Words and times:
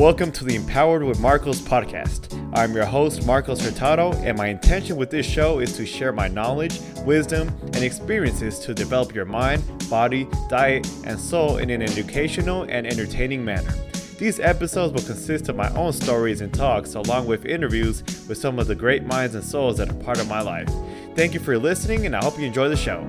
Welcome 0.00 0.32
to 0.32 0.44
the 0.44 0.54
Empowered 0.54 1.02
with 1.02 1.20
Marcos 1.20 1.60
podcast. 1.60 2.32
I'm 2.54 2.72
your 2.72 2.86
host, 2.86 3.26
Marcos 3.26 3.60
Hurtado, 3.60 4.14
and 4.24 4.38
my 4.38 4.46
intention 4.46 4.96
with 4.96 5.10
this 5.10 5.26
show 5.26 5.58
is 5.58 5.76
to 5.76 5.84
share 5.84 6.10
my 6.10 6.26
knowledge, 6.26 6.80
wisdom, 7.04 7.48
and 7.64 7.84
experiences 7.84 8.60
to 8.60 8.72
develop 8.72 9.14
your 9.14 9.26
mind, 9.26 9.62
body, 9.90 10.26
diet, 10.48 10.90
and 11.04 11.20
soul 11.20 11.58
in 11.58 11.68
an 11.68 11.82
educational 11.82 12.62
and 12.62 12.86
entertaining 12.86 13.44
manner. 13.44 13.74
These 14.16 14.40
episodes 14.40 14.94
will 14.94 15.06
consist 15.06 15.50
of 15.50 15.56
my 15.56 15.70
own 15.74 15.92
stories 15.92 16.40
and 16.40 16.52
talks, 16.54 16.94
along 16.94 17.26
with 17.26 17.44
interviews 17.44 18.02
with 18.26 18.38
some 18.38 18.58
of 18.58 18.68
the 18.68 18.74
great 18.74 19.04
minds 19.04 19.34
and 19.34 19.44
souls 19.44 19.76
that 19.76 19.90
are 19.90 20.02
part 20.02 20.18
of 20.18 20.28
my 20.28 20.40
life. 20.40 20.70
Thank 21.14 21.34
you 21.34 21.40
for 21.40 21.58
listening, 21.58 22.06
and 22.06 22.16
I 22.16 22.24
hope 22.24 22.38
you 22.38 22.46
enjoy 22.46 22.70
the 22.70 22.74
show. 22.74 23.06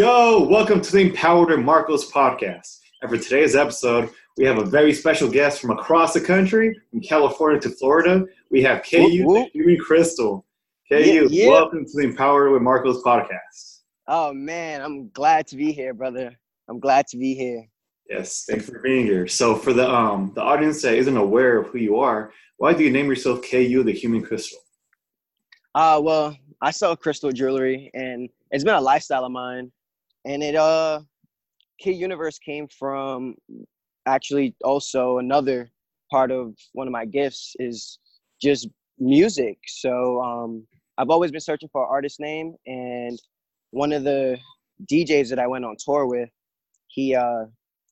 Yo, 0.00 0.44
welcome 0.44 0.80
to 0.80 0.92
the 0.92 0.98
Empowered 0.98 1.62
Marcos 1.62 2.10
podcast. 2.10 2.78
And 3.02 3.10
for 3.10 3.18
today's 3.18 3.54
episode, 3.54 4.08
we 4.38 4.46
have 4.46 4.56
a 4.56 4.64
very 4.64 4.94
special 4.94 5.28
guest 5.28 5.60
from 5.60 5.72
across 5.72 6.14
the 6.14 6.22
country, 6.22 6.74
from 6.90 7.02
California 7.02 7.60
to 7.60 7.68
Florida. 7.68 8.24
We 8.50 8.62
have 8.62 8.82
KU, 8.82 8.98
whoop, 8.98 9.26
whoop. 9.26 9.48
Human 9.52 9.76
Crystal. 9.76 10.46
KU, 10.90 10.96
yeah, 10.96 11.26
yeah. 11.28 11.48
welcome 11.48 11.84
to 11.84 11.90
the 11.92 12.04
Empowered 12.04 12.50
with 12.50 12.62
Marcos 12.62 13.02
podcast. 13.02 13.80
Oh 14.08 14.32
man, 14.32 14.80
I'm 14.80 15.10
glad 15.10 15.46
to 15.48 15.56
be 15.56 15.70
here, 15.70 15.92
brother. 15.92 16.34
I'm 16.70 16.80
glad 16.80 17.06
to 17.08 17.18
be 17.18 17.34
here. 17.34 17.68
Yes, 18.08 18.46
thanks 18.48 18.70
for 18.70 18.78
being 18.78 19.04
here. 19.04 19.28
So, 19.28 19.54
for 19.54 19.74
the 19.74 19.86
um 19.86 20.32
the 20.34 20.40
audience 20.40 20.80
that 20.80 20.94
isn't 20.94 21.18
aware 21.18 21.58
of 21.58 21.66
who 21.66 21.78
you 21.78 21.98
are, 21.98 22.32
why 22.56 22.72
do 22.72 22.82
you 22.82 22.90
name 22.90 23.10
yourself 23.10 23.42
KU, 23.42 23.82
the 23.82 23.92
Human 23.92 24.22
Crystal? 24.22 24.60
Uh, 25.74 26.00
well, 26.02 26.34
I 26.62 26.70
sell 26.70 26.96
crystal 26.96 27.32
jewelry, 27.32 27.90
and 27.92 28.30
it's 28.50 28.64
been 28.64 28.74
a 28.74 28.80
lifestyle 28.80 29.26
of 29.26 29.32
mine 29.32 29.70
and 30.24 30.42
it 30.42 30.54
uh 30.54 31.00
K 31.80 31.92
Universe 31.92 32.38
came 32.38 32.68
from 32.68 33.34
actually 34.06 34.54
also 34.64 35.18
another 35.18 35.70
part 36.10 36.30
of 36.30 36.54
one 36.72 36.86
of 36.86 36.92
my 36.92 37.04
gifts 37.04 37.54
is 37.58 37.98
just 38.42 38.68
music. 38.98 39.58
So 39.66 40.20
um, 40.22 40.66
I've 40.98 41.10
always 41.10 41.30
been 41.30 41.40
searching 41.40 41.68
for 41.72 41.82
an 41.82 41.88
artist 41.90 42.20
name, 42.20 42.54
and 42.66 43.18
one 43.70 43.92
of 43.92 44.04
the 44.04 44.38
DJs 44.90 45.28
that 45.30 45.38
I 45.38 45.46
went 45.46 45.64
on 45.64 45.76
tour 45.78 46.06
with, 46.06 46.28
he 46.88 47.14
uh, 47.14 47.44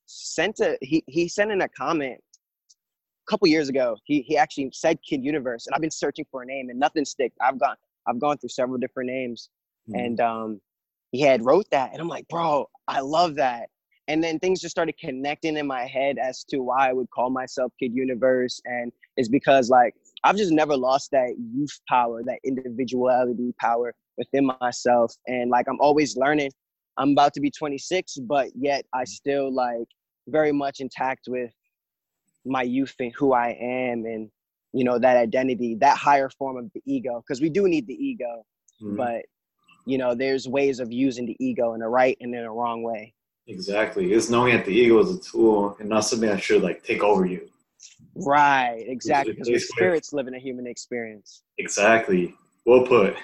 sent 0.07 0.61
a 0.61 0.77
he 0.83 1.03
he 1.07 1.29
sent 1.29 1.51
in 1.51 1.63
a 1.63 1.69
comment 1.69 2.19
a 2.29 3.31
couple 3.31 3.49
years 3.49 3.69
ago. 3.69 3.97
He 4.05 4.23
he 4.23 4.37
actually 4.37 4.71
said 4.73 4.99
Kid 5.09 5.25
Universe, 5.25 5.67
and 5.67 5.75
I've 5.75 5.81
been 5.81 5.91
searching 5.91 6.27
for 6.31 6.43
a 6.43 6.47
name 6.47 6.69
and 6.69 6.79
nothing 6.79 7.05
stick. 7.05 7.33
I've 7.41 7.59
gone 7.59 7.77
I've 8.07 8.21
gone 8.21 8.39
through 8.39 8.51
several 8.51 8.79
different 8.79 9.09
names, 9.09 9.51
mm-hmm. 9.89 10.01
and 10.01 10.21
um, 10.21 10.61
he 11.13 11.21
had 11.21 11.45
wrote 11.45 11.67
that 11.71 11.93
and 11.93 12.01
i'm 12.01 12.09
like 12.09 12.27
bro 12.29 12.67
i 12.87 13.01
love 13.01 13.35
that 13.35 13.69
and 14.09 14.25
then 14.25 14.39
things 14.39 14.61
just 14.61 14.71
started 14.71 14.97
connecting 14.99 15.57
in 15.57 15.67
my 15.67 15.85
head 15.85 16.17
as 16.19 16.45
to 16.45 16.59
why 16.59 16.89
i 16.89 16.93
would 16.93 17.09
call 17.11 17.31
myself 17.31 17.73
kid 17.79 17.93
universe 17.95 18.61
and 18.65 18.93
it's 19.17 19.29
because 19.29 19.71
like 19.71 19.95
i've 20.25 20.37
just 20.37 20.53
never 20.53 20.77
lost 20.77 21.11
that 21.11 21.35
youth 21.55 21.81
power 21.89 22.23
that 22.25 22.39
individuality 22.45 23.55
power 23.61 23.95
within 24.17 24.51
myself 24.61 25.15
and 25.27 25.51
like 25.51 25.67
i'm 25.69 25.81
always 25.81 26.17
learning 26.17 26.51
i'm 26.97 27.11
about 27.11 27.33
to 27.35 27.41
be 27.41 27.51
26 27.51 28.19
but 28.29 28.49
yet 28.55 28.85
i 28.95 29.05
still 29.05 29.53
like 29.53 29.87
very 30.29 30.53
much 30.53 30.81
intact 30.81 31.25
with 31.29 31.53
my 32.45 32.63
youth 32.63 32.95
and 32.99 33.13
who 33.17 33.33
i 33.33 33.51
am 33.61 34.05
and 34.05 34.31
you 34.73 34.85
know 34.85 34.99
that 34.99 35.17
identity 35.17 35.75
that 35.75 35.97
higher 35.97 36.29
form 36.31 36.57
of 36.57 36.71
the 36.75 36.83
ego 36.87 37.23
because 37.27 37.41
we 37.41 37.49
do 37.49 37.69
need 37.69 37.87
the 37.87 37.95
ego 37.95 38.45
mm-hmm. 38.83 38.97
but 38.97 39.23
you 39.89 39.99
know 39.99 40.15
there's 40.15 40.47
ways 40.47 40.81
of 40.81 40.93
using 40.93 41.27
the 41.27 41.37
ego 41.41 41.73
in 41.75 41.83
a 41.83 41.89
right 41.89 42.17
and 42.21 42.35
in 42.35 42.45
a 42.45 42.53
wrong 42.53 42.83
way. 42.83 43.15
Exactly. 43.47 44.13
It's 44.13 44.29
knowing 44.29 44.55
that 44.55 44.67
the 44.67 44.73
ego 44.73 44.99
is 44.99 45.17
a 45.17 45.19
tool 45.19 45.77
and 45.81 45.89
not 45.89 46.01
something 46.01 46.29
that 46.29 46.43
should 46.43 46.63
like 46.63 46.85
take 46.85 47.03
over 47.03 47.25
you. 47.25 47.49
Right. 48.15 48.85
Exactly. 48.87 49.33
Because 49.33 49.49
the 49.49 49.59
spirits 49.59 50.13
live 50.13 50.29
in 50.29 50.35
a 50.35 50.39
human 50.39 50.67
experience. 50.67 51.43
Exactly. 51.57 52.35
Well 52.67 52.87
put. 52.87 53.17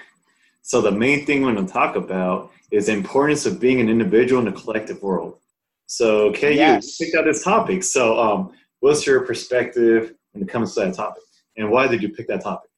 So 0.63 0.81
the 0.81 0.91
main 0.91 1.27
thing 1.27 1.43
we're 1.43 1.53
going 1.53 1.67
to 1.67 1.71
talk 1.71 1.95
about 1.95 2.51
is 2.71 2.87
the 2.87 2.93
importance 2.93 3.45
of 3.45 3.59
being 3.59 3.79
an 3.79 3.87
individual 3.87 4.41
in 4.41 4.47
a 4.47 4.51
collective 4.51 5.03
world. 5.03 5.37
So 5.85 6.31
can 6.31 6.53
yes. 6.53 6.99
you 6.99 7.05
pick 7.05 7.15
out 7.15 7.25
this 7.25 7.43
topic. 7.43 7.83
So 7.83 8.19
um, 8.19 8.53
what's 8.79 9.05
your 9.05 9.21
perspective 9.21 10.15
when 10.31 10.43
it 10.43 10.49
comes 10.49 10.73
to 10.73 10.79
that 10.81 10.95
topic? 10.95 11.21
And 11.55 11.69
why 11.69 11.87
did 11.87 12.01
you 12.01 12.09
pick 12.09 12.27
that 12.29 12.41
topic? 12.41 12.71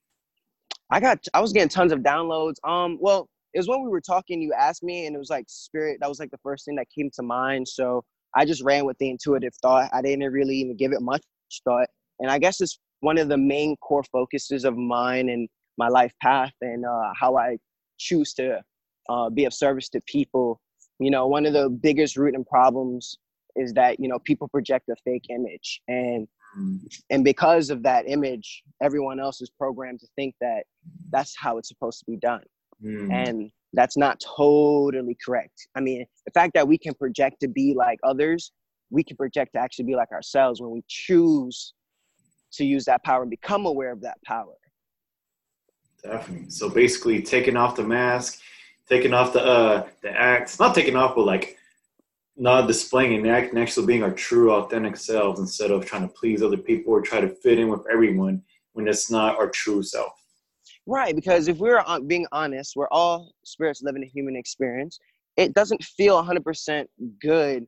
I 0.89 0.99
got 0.99 1.25
i 1.33 1.41
was 1.41 1.51
getting 1.51 1.69
tons 1.69 1.91
of 1.91 1.99
downloads. 1.99 2.55
Um 2.63 2.97
well 2.99 3.29
it 3.53 3.59
was 3.59 3.67
when 3.67 3.83
we 3.83 3.89
were 3.89 4.01
talking, 4.01 4.41
you 4.41 4.53
asked 4.53 4.83
me, 4.83 5.05
and 5.05 5.15
it 5.15 5.19
was 5.19 5.29
like 5.29 5.45
spirit. 5.47 5.97
That 6.01 6.09
was 6.09 6.19
like 6.19 6.31
the 6.31 6.37
first 6.43 6.65
thing 6.65 6.75
that 6.75 6.87
came 6.95 7.09
to 7.15 7.23
mind. 7.23 7.67
So 7.67 8.03
I 8.35 8.45
just 8.45 8.63
ran 8.63 8.85
with 8.85 8.97
the 8.99 9.09
intuitive 9.09 9.53
thought. 9.61 9.89
I 9.93 10.01
didn't 10.01 10.31
really 10.31 10.55
even 10.57 10.75
give 10.77 10.91
it 10.91 11.01
much 11.01 11.23
thought. 11.63 11.87
And 12.19 12.29
I 12.29 12.39
guess 12.39 12.61
it's 12.61 12.79
one 12.99 13.17
of 13.17 13.29
the 13.29 13.37
main 13.37 13.75
core 13.77 14.03
focuses 14.11 14.65
of 14.65 14.75
mine 14.75 15.29
and 15.29 15.47
my 15.77 15.87
life 15.87 16.11
path 16.21 16.53
and 16.61 16.85
uh, 16.85 17.11
how 17.19 17.37
I 17.37 17.57
choose 17.97 18.33
to 18.35 18.61
uh, 19.09 19.29
be 19.29 19.45
of 19.45 19.53
service 19.53 19.89
to 19.89 20.01
people. 20.07 20.59
You 20.99 21.11
know, 21.11 21.27
one 21.27 21.45
of 21.45 21.53
the 21.53 21.69
biggest 21.69 22.17
rooting 22.17 22.43
problems 22.43 23.17
is 23.57 23.73
that 23.73 23.99
you 23.99 24.07
know 24.07 24.19
people 24.19 24.47
project 24.47 24.87
a 24.89 24.95
fake 25.03 25.25
image 25.29 25.81
and 25.87 26.27
mm. 26.57 26.79
and 27.09 27.23
because 27.23 27.69
of 27.69 27.83
that 27.83 28.07
image 28.07 28.63
everyone 28.81 29.19
else 29.19 29.41
is 29.41 29.49
programmed 29.49 29.99
to 29.99 30.07
think 30.15 30.35
that 30.39 30.63
that's 31.09 31.35
how 31.35 31.57
it's 31.57 31.67
supposed 31.67 31.99
to 31.99 32.05
be 32.05 32.17
done 32.17 32.43
Mm. 32.83 33.11
And 33.11 33.51
that's 33.73 33.97
not 33.97 34.19
totally 34.19 35.17
correct. 35.23 35.67
I 35.75 35.81
mean, 35.81 36.05
the 36.25 36.31
fact 36.31 36.53
that 36.53 36.67
we 36.67 36.77
can 36.77 36.93
project 36.93 37.37
to 37.41 37.47
be 37.47 37.73
like 37.75 37.99
others, 38.03 38.51
we 38.89 39.03
can 39.03 39.17
project 39.17 39.53
to 39.53 39.59
actually 39.59 39.85
be 39.85 39.95
like 39.95 40.11
ourselves 40.11 40.61
when 40.61 40.71
we 40.71 40.83
choose 40.87 41.73
to 42.53 42.65
use 42.65 42.85
that 42.85 43.03
power 43.03 43.23
and 43.23 43.29
become 43.29 43.65
aware 43.65 43.91
of 43.91 44.01
that 44.01 44.17
power. 44.25 44.55
Definitely. 46.03 46.49
So 46.49 46.69
basically, 46.69 47.21
taking 47.21 47.57
off 47.57 47.75
the 47.75 47.83
mask, 47.83 48.39
taking 48.87 49.13
off 49.13 49.33
the 49.33 49.43
uh 49.43 49.87
the 50.01 50.11
act, 50.11 50.59
not 50.59 50.73
taking 50.73 50.95
off, 50.95 51.15
but 51.15 51.25
like 51.25 51.57
not 52.37 52.67
displaying 52.67 53.15
an 53.17 53.25
act 53.25 53.51
and 53.51 53.59
actually 53.59 53.87
being 53.87 54.03
our 54.03 54.11
true, 54.11 54.51
authentic 54.51 54.95
selves 54.95 55.39
instead 55.39 55.71
of 55.71 55.85
trying 55.85 56.03
to 56.03 56.13
please 56.13 56.43
other 56.43 56.57
people 56.57 56.93
or 56.93 57.01
try 57.01 57.19
to 57.19 57.27
fit 57.27 57.59
in 57.59 57.67
with 57.67 57.85
everyone 57.91 58.43
when 58.73 58.87
it's 58.87 59.09
not 59.09 59.37
our 59.37 59.49
true 59.49 59.81
self. 59.81 60.16
Right, 60.89 61.13
because 61.13 61.49
if 61.49 61.57
we're 61.57 61.83
being 62.05 62.25
honest, 62.31 62.77
we're 62.77 62.87
all 62.91 63.33
spirits 63.43 63.81
living 63.83 64.03
a 64.03 64.07
human 64.07 64.37
experience. 64.37 64.97
It 65.35 65.53
doesn't 65.53 65.83
feel 65.83 66.23
100% 66.23 66.85
good. 67.21 67.67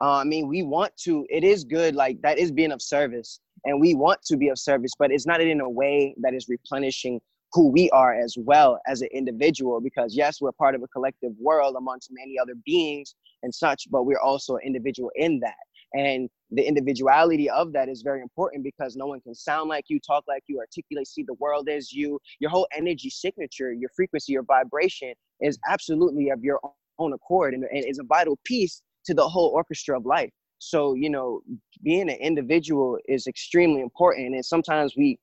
Uh, 0.00 0.18
I 0.18 0.24
mean, 0.24 0.46
we 0.46 0.62
want 0.62 0.96
to, 0.98 1.26
it 1.30 1.42
is 1.42 1.64
good, 1.64 1.96
like 1.96 2.22
that 2.22 2.38
is 2.38 2.52
being 2.52 2.70
of 2.70 2.80
service, 2.80 3.40
and 3.64 3.80
we 3.80 3.94
want 3.94 4.22
to 4.26 4.36
be 4.36 4.48
of 4.50 4.58
service, 4.58 4.92
but 4.96 5.10
it's 5.10 5.26
not 5.26 5.40
in 5.40 5.60
a 5.60 5.68
way 5.68 6.14
that 6.22 6.32
is 6.32 6.46
replenishing 6.48 7.20
who 7.52 7.72
we 7.72 7.90
are 7.90 8.14
as 8.14 8.36
well 8.38 8.78
as 8.86 9.02
an 9.02 9.08
individual. 9.12 9.80
Because, 9.80 10.14
yes, 10.16 10.40
we're 10.40 10.52
part 10.52 10.76
of 10.76 10.82
a 10.84 10.88
collective 10.88 11.32
world 11.40 11.74
amongst 11.76 12.10
many 12.12 12.38
other 12.40 12.54
beings 12.64 13.16
and 13.42 13.52
such, 13.52 13.90
but 13.90 14.04
we're 14.04 14.20
also 14.20 14.54
an 14.54 14.62
individual 14.64 15.10
in 15.16 15.40
that 15.40 15.54
and 15.94 16.28
the 16.52 16.66
individuality 16.66 17.48
of 17.48 17.72
that 17.72 17.88
is 17.88 18.02
very 18.02 18.20
important 18.20 18.64
because 18.64 18.96
no 18.96 19.06
one 19.06 19.20
can 19.20 19.34
sound 19.34 19.68
like 19.68 19.84
you 19.88 20.00
talk 20.00 20.24
like 20.26 20.42
you 20.46 20.58
articulate 20.58 21.06
see 21.06 21.22
the 21.22 21.34
world 21.34 21.68
as 21.68 21.92
you. 21.92 22.18
Your 22.40 22.50
whole 22.50 22.66
energy 22.76 23.10
signature 23.10 23.72
your 23.72 23.90
frequency 23.94 24.32
your 24.32 24.42
vibration 24.42 25.14
is 25.40 25.58
absolutely 25.68 26.30
of 26.30 26.42
your 26.42 26.60
own 26.98 27.12
accord 27.12 27.54
and, 27.54 27.64
and 27.64 27.84
is 27.84 27.98
a 27.98 28.04
vital 28.04 28.38
piece 28.44 28.82
to 29.04 29.14
the 29.14 29.26
whole 29.26 29.48
orchestra 29.48 29.96
of 29.96 30.06
life. 30.06 30.30
So 30.58 30.94
you 30.94 31.10
know 31.10 31.42
being 31.82 32.10
an 32.10 32.16
individual 32.16 32.98
is 33.08 33.26
extremely 33.26 33.80
important 33.80 34.34
and 34.34 34.44
sometimes 34.44 34.94
we 34.96 35.18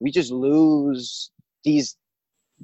we 0.00 0.10
just 0.10 0.32
lose 0.32 1.30
these 1.64 1.96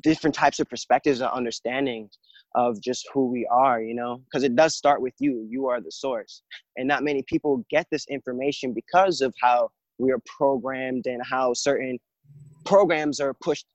different 0.00 0.34
types 0.34 0.60
of 0.60 0.68
perspectives 0.68 1.20
and 1.20 1.30
understandings 1.30 2.18
of 2.54 2.80
just 2.80 3.08
who 3.12 3.26
we 3.26 3.46
are, 3.50 3.80
you 3.82 3.94
know, 3.94 4.22
because 4.24 4.42
it 4.44 4.56
does 4.56 4.74
start 4.74 5.00
with 5.00 5.14
you. 5.18 5.46
You 5.48 5.66
are 5.68 5.80
the 5.80 5.92
source. 5.92 6.42
And 6.76 6.88
not 6.88 7.04
many 7.04 7.22
people 7.22 7.64
get 7.70 7.86
this 7.90 8.06
information 8.08 8.72
because 8.72 9.20
of 9.20 9.34
how 9.40 9.70
we 9.98 10.10
are 10.12 10.20
programmed 10.24 11.06
and 11.06 11.20
how 11.24 11.52
certain 11.52 11.98
programs 12.64 13.20
are 13.20 13.34
pushed 13.34 13.66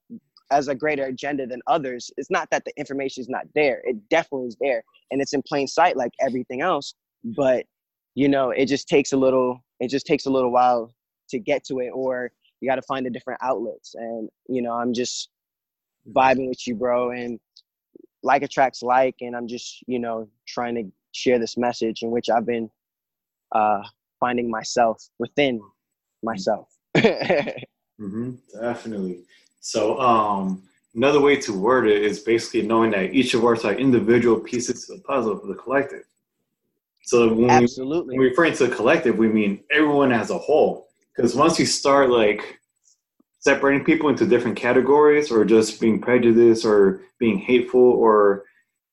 as 0.51 0.67
a 0.67 0.75
greater 0.75 1.05
agenda 1.05 1.47
than 1.47 1.61
others. 1.67 2.11
It's 2.17 2.29
not 2.29 2.49
that 2.51 2.63
the 2.65 2.73
information 2.77 3.21
is 3.21 3.29
not 3.29 3.45
there, 3.55 3.81
it 3.85 3.97
definitely 4.09 4.47
is 4.47 4.57
there. 4.59 4.83
And 5.11 5.21
it's 5.21 5.33
in 5.33 5.41
plain 5.47 5.67
sight 5.67 5.97
like 5.97 6.11
everything 6.21 6.61
else. 6.61 6.95
But, 7.23 7.65
you 8.15 8.27
know, 8.27 8.51
it 8.51 8.65
just 8.65 8.87
takes 8.87 9.13
a 9.13 9.17
little, 9.17 9.63
it 9.79 9.89
just 9.89 10.05
takes 10.05 10.25
a 10.25 10.29
little 10.29 10.51
while 10.51 10.93
to 11.29 11.39
get 11.39 11.63
to 11.65 11.79
it, 11.79 11.89
or 11.89 12.31
you 12.59 12.69
got 12.69 12.75
to 12.75 12.81
find 12.83 13.05
the 13.05 13.09
different 13.09 13.39
outlets. 13.41 13.95
And, 13.95 14.29
you 14.47 14.61
know, 14.61 14.73
I'm 14.73 14.93
just 14.93 15.29
mm-hmm. 16.07 16.17
vibing 16.17 16.49
with 16.49 16.67
you, 16.67 16.75
bro. 16.75 17.11
And 17.11 17.39
like 18.23 18.41
attracts 18.41 18.81
like 18.81 19.15
and 19.21 19.35
i'm 19.35 19.47
just 19.47 19.83
you 19.87 19.99
know 19.99 20.27
trying 20.47 20.75
to 20.75 20.83
share 21.11 21.39
this 21.39 21.57
message 21.57 22.01
in 22.01 22.11
which 22.11 22.29
i've 22.29 22.45
been 22.45 22.69
uh 23.53 23.81
finding 24.19 24.49
myself 24.49 25.09
within 25.19 25.61
myself 26.23 26.69
mm-hmm, 26.97 28.31
definitely 28.59 29.21
so 29.59 29.99
um 29.99 30.63
another 30.95 31.19
way 31.19 31.35
to 31.35 31.53
word 31.53 31.87
it 31.87 32.03
is 32.03 32.19
basically 32.19 32.61
knowing 32.61 32.91
that 32.91 33.13
each 33.13 33.33
of 33.33 33.45
us 33.45 33.65
are 33.65 33.73
individual 33.73 34.39
pieces 34.39 34.89
of 34.89 34.97
the 34.97 35.03
puzzle 35.03 35.31
of 35.31 35.47
the 35.47 35.55
collective. 35.55 36.03
So 37.03 37.33
when 37.33 37.49
Absolutely. 37.49 38.17
we 38.17 38.23
when 38.23 38.29
referring 38.29 38.53
to 38.53 38.67
the 38.67 38.75
collective, 38.75 39.17
we 39.17 39.27
mean 39.27 39.63
everyone 39.71 40.11
as 40.11 40.29
a 40.29 40.37
whole. 40.37 40.87
Because 41.15 41.35
once 41.35 41.59
you 41.59 41.65
start 41.65 42.09
like 42.09 42.59
separating 43.43 43.83
people 43.83 44.09
into 44.09 44.25
different 44.25 44.57
categories, 44.57 45.31
or 45.31 45.43
just 45.43 45.81
being 45.81 45.99
prejudiced, 45.99 46.65
or 46.65 47.01
being 47.19 47.37
hateful, 47.37 47.81
or 47.81 48.45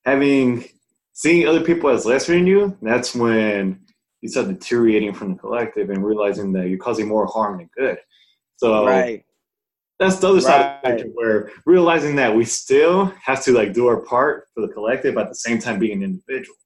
having 0.04 0.64
seeing 1.12 1.46
other 1.46 1.62
people 1.62 1.90
as 1.90 2.04
lesser 2.04 2.32
than 2.32 2.46
you, 2.46 2.76
that's 2.82 3.14
when 3.14 3.78
you 4.22 4.28
start 4.28 4.48
deteriorating 4.48 5.14
from 5.14 5.32
the 5.32 5.38
collective 5.38 5.90
and 5.90 6.04
realizing 6.04 6.52
that 6.52 6.68
you're 6.68 6.78
causing 6.78 7.06
more 7.06 7.26
harm 7.26 7.58
than 7.58 7.70
good. 7.76 7.98
So 8.56 8.86
right. 8.86 9.24
that's 9.98 10.16
the 10.16 10.28
other 10.28 10.40
right. 10.40 10.82
side 10.82 11.00
of 11.00 11.06
the 11.06 11.12
where 11.14 11.50
realizing 11.64 12.16
that 12.16 12.34
we 12.34 12.44
still 12.44 13.06
have 13.22 13.42
to 13.44 13.52
like 13.52 13.72
do 13.72 13.86
our 13.86 14.00
part 14.00 14.48
for 14.54 14.66
the 14.66 14.72
collective 14.72 15.14
but 15.14 15.24
at 15.24 15.28
the 15.30 15.36
same 15.36 15.58
time 15.58 15.78
being 15.78 16.02
an 16.02 16.02
individual. 16.02 16.56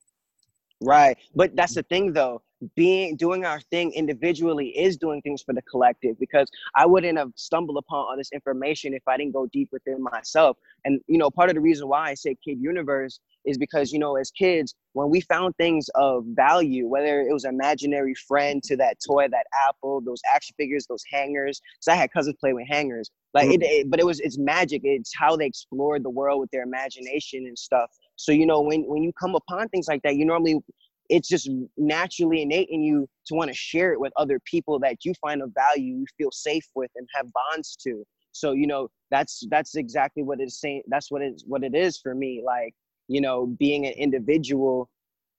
Right. 0.85 1.17
But 1.35 1.57
that's 1.57 1.75
the 1.75 1.83
thing 1.83 2.13
though. 2.13 2.43
Being 2.77 3.17
doing 3.17 3.45
our 3.45 3.61
thing 3.61 3.93
individually 3.93 4.69
is 4.69 4.97
doing 4.97 5.21
things 5.21 5.43
for 5.43 5.53
the 5.53 5.61
collective 5.63 6.19
because 6.19 6.49
I 6.75 6.87
wouldn't 6.87 7.19
have 7.19 7.33
stumbled 7.37 7.77
upon 7.77 8.07
all 8.07 8.17
this 8.17 8.31
information 8.33 8.95
if 8.95 9.03
I 9.07 9.19
didn't 9.19 9.33
go 9.33 9.47
deep 9.53 9.69
within 9.71 10.03
myself. 10.03 10.57
And 10.85 11.01
you 11.07 11.19
know, 11.19 11.31
part 11.31 11.51
of 11.51 11.57
the 11.57 11.61
reason 11.61 11.89
why 11.89 12.09
I 12.09 12.15
say 12.15 12.37
kid 12.43 12.59
universe 12.61 13.21
is 13.45 13.59
because 13.59 13.93
you 13.93 13.99
know, 13.99 14.17
as 14.17 14.31
kids, 14.31 14.75
when 14.95 15.11
we 15.11 15.21
found 15.21 15.55
things 15.57 15.89
of 15.95 16.25
value, 16.29 16.87
whether 16.87 17.21
it 17.21 17.33
was 17.33 17.45
an 17.45 17.55
imaginary 17.55 18.15
friend 18.15 18.63
to 18.63 18.77
that 18.77 18.97
toy, 19.07 19.27
that 19.29 19.47
apple, 19.69 20.01
those 20.01 20.23
action 20.33 20.55
figures, 20.57 20.87
those 20.87 21.05
hangers. 21.13 21.61
So 21.81 21.93
I 21.93 21.97
had 21.97 22.13
cousins 22.13 22.37
play 22.41 22.55
with 22.55 22.67
hangers. 22.67 23.11
Like 23.35 23.49
mm-hmm. 23.49 23.63
it, 23.63 23.65
it, 23.65 23.91
but 23.91 24.01
it 24.01 24.07
was 24.07 24.21
it's 24.21 24.39
magic. 24.39 24.83
It's 24.85 25.13
how 25.15 25.37
they 25.37 25.47
explored 25.47 26.05
the 26.05 26.11
world 26.11 26.41
with 26.41 26.51
their 26.51 26.63
imagination 26.63 27.47
and 27.47 27.59
stuff. 27.59 27.91
So 28.17 28.33
you 28.33 28.47
know, 28.47 28.61
when 28.61 28.83
when 28.83 29.03
you 29.03 29.13
come 29.13 29.35
upon 29.35 29.69
things 29.69 29.89
like 29.89 30.03
that, 30.03 30.17
you 30.17 30.25
normally 30.25 30.59
it's 31.11 31.29
just 31.29 31.51
naturally 31.77 32.43
innate 32.43 32.69
in 32.71 32.83
you 32.83 33.07
to 33.27 33.35
want 33.35 33.49
to 33.49 33.55
share 33.55 33.93
it 33.93 34.01
with 34.01 34.13
other 34.17 34.41
people 34.45 34.79
that 34.81 35.05
you 35.05 35.13
find 35.21 35.43
of 35.43 35.53
value, 35.55 35.97
you 35.97 36.07
feel 36.17 36.31
safe 36.31 36.67
with, 36.75 36.91
and 36.97 37.07
have 37.15 37.27
bonds 37.33 37.77
to. 37.85 38.05
So 38.33 38.53
you 38.53 38.67
know, 38.67 38.89
that's 39.11 39.45
that's 39.51 39.77
exactly 39.77 40.23
what 40.23 40.41
it's 40.41 40.61
saying. 40.61 40.83
That's 40.89 41.11
what 41.11 41.23
it's 41.23 41.45
what 41.47 41.65
it 41.65 41.75
is 41.75 41.99
for 41.99 42.15
me. 42.15 42.43
Like 42.45 42.75
you 43.09 43.21
know, 43.21 43.47
being 43.59 43.87
an 43.87 43.93
individual 43.93 44.89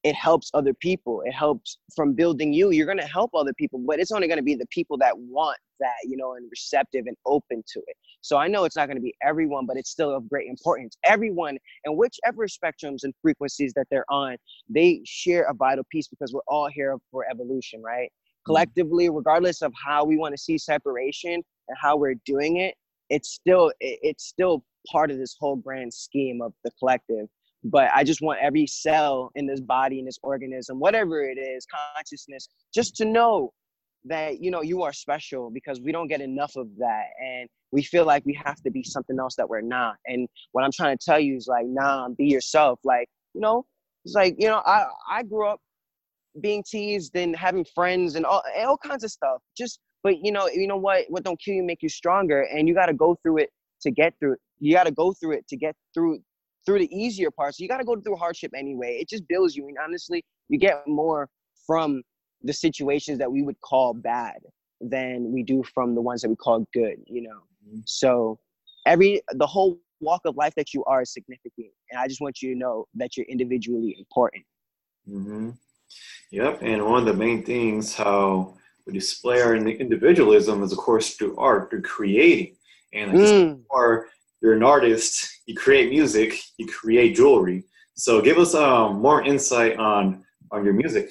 it 0.06 0.14
helps 0.14 0.52
other 0.54 0.74
people. 0.76 1.24
It 1.26 1.32
helps 1.32 1.80
from 1.96 2.14
building 2.14 2.54
you. 2.54 2.70
You're 2.70 2.86
going 2.86 3.00
to 3.00 3.08
help 3.08 3.32
other 3.34 3.54
people, 3.54 3.80
but 3.80 4.00
it's 4.00 4.12
only 4.12 4.28
going 4.28 4.38
to 4.38 4.44
be 4.44 4.54
the 4.54 4.68
people 4.68 5.00
that 5.00 5.18
want 5.18 5.58
that, 5.80 5.96
you 6.04 6.16
know, 6.16 6.36
and 6.36 6.48
receptive 6.52 7.06
and 7.08 7.18
open 7.26 7.64
to 7.74 7.80
it. 7.88 7.98
So 8.22 8.38
I 8.38 8.48
know 8.48 8.66
it's 8.66 8.76
not 8.76 8.86
going 8.86 8.98
to 8.98 9.02
be 9.02 9.16
everyone, 9.24 9.66
but 9.66 9.78
it's 9.78 9.90
still 9.90 10.16
of 10.16 10.30
great 10.30 10.48
importance. 10.48 10.96
Everyone, 11.06 11.58
and 11.86 11.98
whichever 11.98 12.46
spectrums 12.46 13.00
and 13.02 13.16
frequencies 13.20 13.74
that 13.74 13.88
they're 13.90 14.06
on, 14.08 14.38
they 14.70 15.02
share 15.06 15.50
a 15.50 15.56
vital 15.56 15.84
piece 15.92 16.08
because 16.08 16.34
we're 16.34 16.42
all 16.48 16.70
here 16.72 16.96
for 17.10 17.26
evolution, 17.28 17.82
right? 17.82 18.06
Mm-hmm. 18.06 18.52
Collectively, 18.52 19.10
regardless 19.10 19.64
of 19.64 19.74
how 19.84 20.06
we 20.06 20.18
want 20.18 20.36
to 20.36 20.38
see 20.38 20.60
separation 20.60 21.34
and 21.34 21.78
how 21.82 21.98
we're 21.98 22.16
doing 22.28 22.58
it, 22.58 22.76
it's 23.10 23.32
still 23.32 23.72
it's 23.80 24.26
still 24.26 24.64
part 24.88 25.10
of 25.10 25.18
this 25.18 25.36
whole 25.40 25.56
grand 25.56 25.92
scheme 25.92 26.44
of 26.44 26.54
the 26.64 26.70
collective 26.78 27.26
but 27.66 27.90
I 27.96 28.04
just 28.04 28.22
want 28.22 28.40
every 28.42 28.68
cell 28.68 29.32
in 29.36 29.48
this 29.48 29.60
body, 29.60 30.00
in 30.00 30.06
this 30.06 30.20
organism, 30.22 30.80
whatever 30.80 31.24
it 31.24 31.40
is, 31.40 31.66
consciousness, 31.96 32.48
just 32.74 32.96
to 32.98 33.06
know 33.06 33.52
that 34.06 34.40
you 34.40 34.52
know 34.52 34.62
you 34.62 34.84
are 34.84 34.94
special 34.94 35.50
because 35.50 35.82
we 35.82 35.92
don't 35.92 36.08
get 36.08 36.22
enough 36.22 36.56
of 36.56 36.68
that. 36.78 37.08
And 37.20 37.50
we 37.72 37.82
feel 37.82 38.06
like 38.06 38.24
we 38.24 38.40
have 38.46 38.62
to 38.62 38.72
be 38.72 38.84
something 38.84 39.20
else 39.20 39.36
that 39.36 39.50
we're 39.50 39.62
not. 39.62 39.96
And 40.06 40.28
what 40.52 40.64
i'm 40.64 40.72
trying 40.72 40.96
to 40.96 41.04
tell 41.04 41.20
you 41.20 41.36
is 41.36 41.48
like 41.48 41.66
nah 41.66 42.08
be 42.10 42.26
yourself. 42.26 42.80
Like 42.84 43.10
you 43.34 43.42
know 43.42 43.66
it's 44.06 44.14
like 44.14 44.36
you 44.38 44.48
know 44.48 44.62
i 44.66 44.86
i 45.10 45.24
grew 45.24 45.48
up 45.48 45.60
being 46.42 46.64
teased 46.70 47.16
and 47.16 47.36
having 47.36 47.66
friends 47.74 48.16
and 48.16 48.26
all, 48.26 48.44
and 48.56 48.68
all 48.68 48.78
kinds 48.78 49.04
of 49.04 49.10
stuff. 49.10 49.42
Just 49.58 49.80
but 50.04 50.24
you 50.24 50.32
know 50.32 50.48
you 50.54 50.68
know 50.68 50.78
what? 50.78 51.06
What 51.10 51.24
don't 51.24 51.40
kill 51.42 51.56
you 51.56 51.64
make 51.64 51.82
you 51.82 51.90
stronger. 51.90 52.42
And 52.44 52.68
you 52.68 52.76
got 52.76 52.88
to 52.88 52.94
go 52.94 53.18
through 53.24 53.40
it 53.40 53.50
to 53.82 53.90
get 53.90 54.14
through 54.20 54.34
it 54.34 54.40
you 54.60 54.74
got 54.74 54.86
to 54.86 54.92
go 54.92 55.14
through 55.14 55.34
it 55.34 55.48
to 55.48 55.58
get 55.58 55.76
through 55.94 56.20
through 56.66 56.80
the 56.80 56.96
easier 56.96 57.32
parts. 57.32 57.60
You 57.60 57.68
got 57.68 57.78
to 57.78 57.86
go 57.86 57.96
through 58.00 58.16
hardship 58.16 58.52
anyway. 58.56 58.98
It 59.00 59.10
just 59.10 59.28
builds 59.28 59.56
you. 59.56 59.68
And 59.68 59.78
honestly, 59.84 60.24
you 60.50 60.58
get 60.58 60.88
more 60.88 61.30
from 61.66 62.02
the 62.44 62.54
situations 62.54 63.18
that 63.20 63.32
we 63.32 63.42
would 63.42 63.60
call 63.62 63.94
bad 63.94 64.38
than 64.82 65.32
we 65.32 65.44
do 65.44 65.64
from 65.64 65.96
the 65.96 66.02
ones 66.02 66.22
that 66.22 66.30
we 66.30 66.36
call 66.36 66.66
good, 66.74 66.98
you 67.08 67.22
know? 67.22 67.42
Mm-hmm. 67.68 67.80
So 67.86 68.40
every, 68.86 69.22
the 69.34 69.48
whole 69.48 69.80
walk 70.02 70.22
of 70.26 70.36
life 70.36 70.54
that 70.56 70.74
you 70.74 70.84
are 70.86 71.02
is 71.02 71.14
significant. 71.14 71.70
And 71.92 72.00
I 72.00 72.08
just 72.08 72.22
want 72.22 72.42
you 72.42 72.54
to 72.54 72.60
know 72.60 72.86
that 72.96 73.16
you're 73.16 73.26
individually 73.28 73.96
important. 73.98 74.44
Mm-hmm. 75.10 75.52
Yep. 76.32 76.60
And 76.62 76.86
one 76.86 77.00
of 77.00 77.06
the 77.06 77.14
main 77.14 77.44
things 77.44 77.96
how 77.96 78.58
we 78.86 78.94
display 78.94 79.42
our 79.42 79.56
individualism 79.56 80.62
is, 80.64 80.72
of 80.72 80.78
course, 80.78 81.16
through 81.16 81.38
art, 81.38 81.70
through 81.70 81.82
creating. 81.82 82.56
And 82.94 83.14
like 83.14 83.30
mm. 83.30 83.62
are 83.72 84.08
you're 84.46 84.54
an 84.54 84.64
artist, 84.64 85.42
you 85.48 85.56
create 85.56 85.90
music, 85.90 86.40
you 86.58 86.68
create 86.68 87.16
jewelry. 87.16 87.64
So 87.96 88.22
give 88.22 88.38
us 88.38 88.54
um, 88.54 89.02
more 89.02 89.24
insight 89.24 89.78
on 89.78 90.24
on 90.52 90.64
your 90.64 90.76
music. 90.76 91.10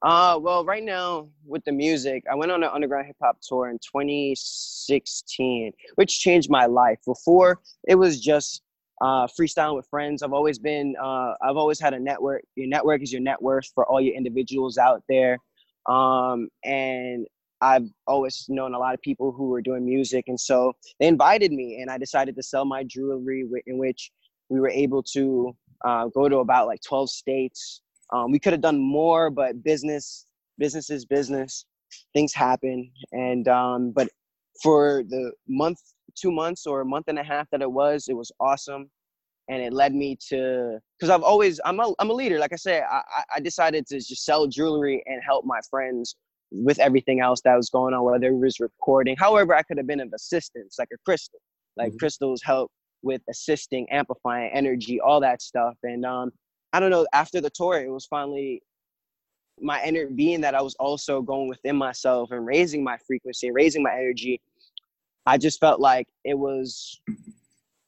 Uh, 0.00 0.38
well, 0.40 0.64
right 0.64 0.82
now 0.82 1.28
with 1.46 1.62
the 1.64 1.72
music, 1.72 2.24
I 2.30 2.34
went 2.34 2.50
on 2.50 2.62
an 2.62 2.70
underground 2.72 3.06
hip 3.06 3.16
hop 3.22 3.36
tour 3.46 3.68
in 3.68 3.78
2016, 3.78 5.72
which 5.96 6.20
changed 6.20 6.48
my 6.50 6.64
life. 6.64 6.98
Before, 7.04 7.60
it 7.86 7.96
was 7.96 8.18
just 8.18 8.62
uh, 9.02 9.26
freestyling 9.38 9.76
with 9.76 9.86
friends. 9.88 10.22
I've 10.22 10.32
always 10.32 10.58
been, 10.58 10.94
uh, 11.02 11.34
I've 11.42 11.56
always 11.56 11.78
had 11.78 11.92
a 11.92 12.00
network. 12.00 12.44
Your 12.54 12.66
network 12.66 13.02
is 13.02 13.12
your 13.12 13.20
net 13.20 13.40
worth 13.42 13.66
for 13.74 13.86
all 13.86 14.00
your 14.00 14.14
individuals 14.14 14.78
out 14.78 15.02
there. 15.08 15.38
Um, 15.86 16.48
and 16.64 17.26
I've 17.64 17.88
always 18.06 18.44
known 18.50 18.74
a 18.74 18.78
lot 18.78 18.92
of 18.92 19.00
people 19.00 19.32
who 19.32 19.48
were 19.48 19.62
doing 19.62 19.86
music, 19.86 20.24
and 20.28 20.38
so 20.38 20.74
they 21.00 21.06
invited 21.06 21.50
me, 21.50 21.80
and 21.80 21.90
I 21.90 21.96
decided 21.96 22.36
to 22.36 22.42
sell 22.42 22.66
my 22.66 22.84
jewelry, 22.84 23.46
in 23.66 23.78
which 23.78 24.12
we 24.50 24.60
were 24.60 24.68
able 24.68 25.02
to 25.14 25.56
uh, 25.82 26.08
go 26.08 26.28
to 26.28 26.38
about 26.38 26.66
like 26.66 26.80
12 26.86 27.08
states. 27.08 27.80
Um, 28.12 28.30
we 28.30 28.38
could 28.38 28.52
have 28.52 28.60
done 28.60 28.78
more, 28.78 29.30
but 29.30 29.62
business, 29.62 30.26
business 30.58 30.90
is 30.90 31.06
business. 31.06 31.64
Things 32.12 32.34
happen, 32.34 32.90
and 33.12 33.48
um, 33.48 33.92
but 33.92 34.08
for 34.62 35.02
the 35.08 35.32
month, 35.48 35.78
two 36.14 36.30
months, 36.30 36.66
or 36.66 36.82
a 36.82 36.84
month 36.84 37.06
and 37.08 37.18
a 37.18 37.24
half 37.24 37.48
that 37.50 37.62
it 37.62 37.70
was, 37.70 38.08
it 38.08 38.14
was 38.14 38.30
awesome, 38.40 38.90
and 39.48 39.62
it 39.62 39.72
led 39.72 39.94
me 39.94 40.18
to 40.28 40.78
because 40.98 41.08
I've 41.08 41.22
always 41.22 41.60
I'm 41.64 41.80
a 41.80 41.94
I'm 41.98 42.10
a 42.10 42.12
leader. 42.12 42.38
Like 42.38 42.52
I 42.52 42.56
said, 42.56 42.82
I 42.90 43.00
I 43.36 43.40
decided 43.40 43.86
to 43.86 43.96
just 43.96 44.22
sell 44.24 44.46
jewelry 44.46 45.02
and 45.06 45.22
help 45.24 45.46
my 45.46 45.60
friends 45.70 46.16
with 46.54 46.78
everything 46.78 47.20
else 47.20 47.40
that 47.42 47.56
was 47.56 47.68
going 47.68 47.94
on, 47.94 48.04
whether 48.04 48.28
it 48.28 48.36
was 48.36 48.60
recording. 48.60 49.16
However, 49.18 49.54
I 49.54 49.62
could 49.62 49.76
have 49.76 49.86
been 49.86 50.00
of 50.00 50.12
assistance, 50.14 50.76
like 50.78 50.88
a 50.92 50.98
crystal. 51.04 51.40
Like 51.76 51.88
mm-hmm. 51.88 51.98
crystals 51.98 52.42
help 52.42 52.70
with 53.02 53.20
assisting, 53.28 53.90
amplifying 53.90 54.50
energy, 54.52 55.00
all 55.00 55.20
that 55.20 55.42
stuff. 55.42 55.74
And 55.82 56.06
um, 56.06 56.30
I 56.72 56.80
don't 56.80 56.90
know, 56.90 57.06
after 57.12 57.40
the 57.40 57.50
tour, 57.50 57.80
it 57.80 57.90
was 57.90 58.06
finally 58.06 58.62
my 59.60 59.84
inner 59.84 60.06
being 60.08 60.40
that 60.42 60.54
I 60.54 60.62
was 60.62 60.74
also 60.76 61.22
going 61.22 61.48
within 61.48 61.76
myself 61.76 62.30
and 62.30 62.46
raising 62.46 62.82
my 62.82 62.98
frequency, 63.06 63.50
raising 63.50 63.82
my 63.82 63.92
energy. 63.92 64.40
I 65.26 65.38
just 65.38 65.58
felt 65.60 65.80
like 65.80 66.06
it 66.24 66.38
was 66.38 67.00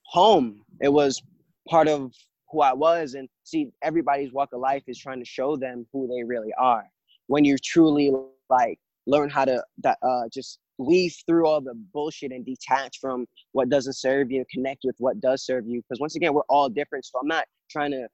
home. 0.05 0.63
It 0.81 0.93
was 0.93 1.23
part 1.69 1.89
of 1.89 2.13
who 2.51 2.63
I 2.63 2.73
was. 2.73 3.15
And 3.15 3.29
see, 3.45 3.71
everybody's 3.83 4.33
walk 4.33 4.51
of 4.53 4.61
life 4.61 4.85
is 4.87 4.99
trying 4.99 5.19
to 5.19 5.25
show 5.25 5.57
them 5.57 5.87
who 5.93 6.09
they 6.09 6.25
really 6.25 6.53
are. 6.59 6.85
When 7.27 7.45
you're 7.45 7.59
truly 7.63 8.13
like 8.51 8.79
learn 9.07 9.31
how 9.31 9.45
to 9.45 9.63
uh, 9.85 10.23
just 10.33 10.59
weave 10.79 11.15
through 11.27 11.47
all 11.47 11.61
the 11.61 11.75
bullshit 11.93 12.33
and 12.33 12.45
detach 12.45 12.99
from 13.01 13.27
what 13.53 13.69
doesn't 13.69 13.95
serve 13.95 14.31
you 14.31 14.39
and 14.39 14.49
connect 14.49 14.81
with 14.85 14.97
what 14.99 15.21
does 15.21 15.45
serve 15.45 15.67
you. 15.67 15.81
Because 15.83 16.01
once 16.01 16.17
again 16.17 16.35
we're 16.35 16.43
all 16.49 16.69
different 16.69 17.05
so 17.05 17.19
i'm 17.19 17.29
not 17.29 17.45
trying 17.71 17.91
to 17.91 18.07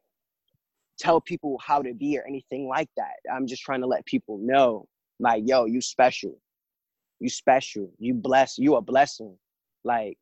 tell 0.99 1.21
people 1.21 1.59
how 1.65 1.83
to 1.83 1.95
be 1.95 2.17
or 2.19 2.25
anything 2.27 2.69
like 2.69 2.89
that. 2.97 3.15
I'm 3.33 3.47
just 3.47 3.63
trying 3.63 3.81
to 3.81 3.87
let 3.87 4.05
people 4.07 4.39
know 4.39 4.87
like 5.19 5.43
yo 5.47 5.67
you 5.67 5.81
special. 5.81 6.39
You 7.21 7.29
special. 7.29 7.91
You 7.99 8.15
bless 8.15 8.59
you 8.59 8.77
a 8.77 8.83
blessing. 8.83 9.37
Like 9.85 10.17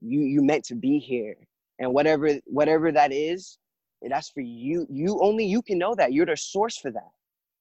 you 0.00 0.20
you 0.20 0.42
meant 0.42 0.64
to 0.64 0.74
be 0.74 0.98
here. 0.98 1.36
And 1.78 1.94
whatever 1.94 2.34
whatever 2.44 2.92
that 2.92 3.12
is 3.12 3.58
that's 4.02 4.30
for 4.30 4.40
you. 4.40 4.86
You 4.90 5.20
only 5.22 5.44
you 5.44 5.62
can 5.62 5.78
know 5.78 5.94
that. 5.94 6.12
You're 6.12 6.26
the 6.26 6.36
source 6.36 6.76
for 6.76 6.90
that. 6.90 7.10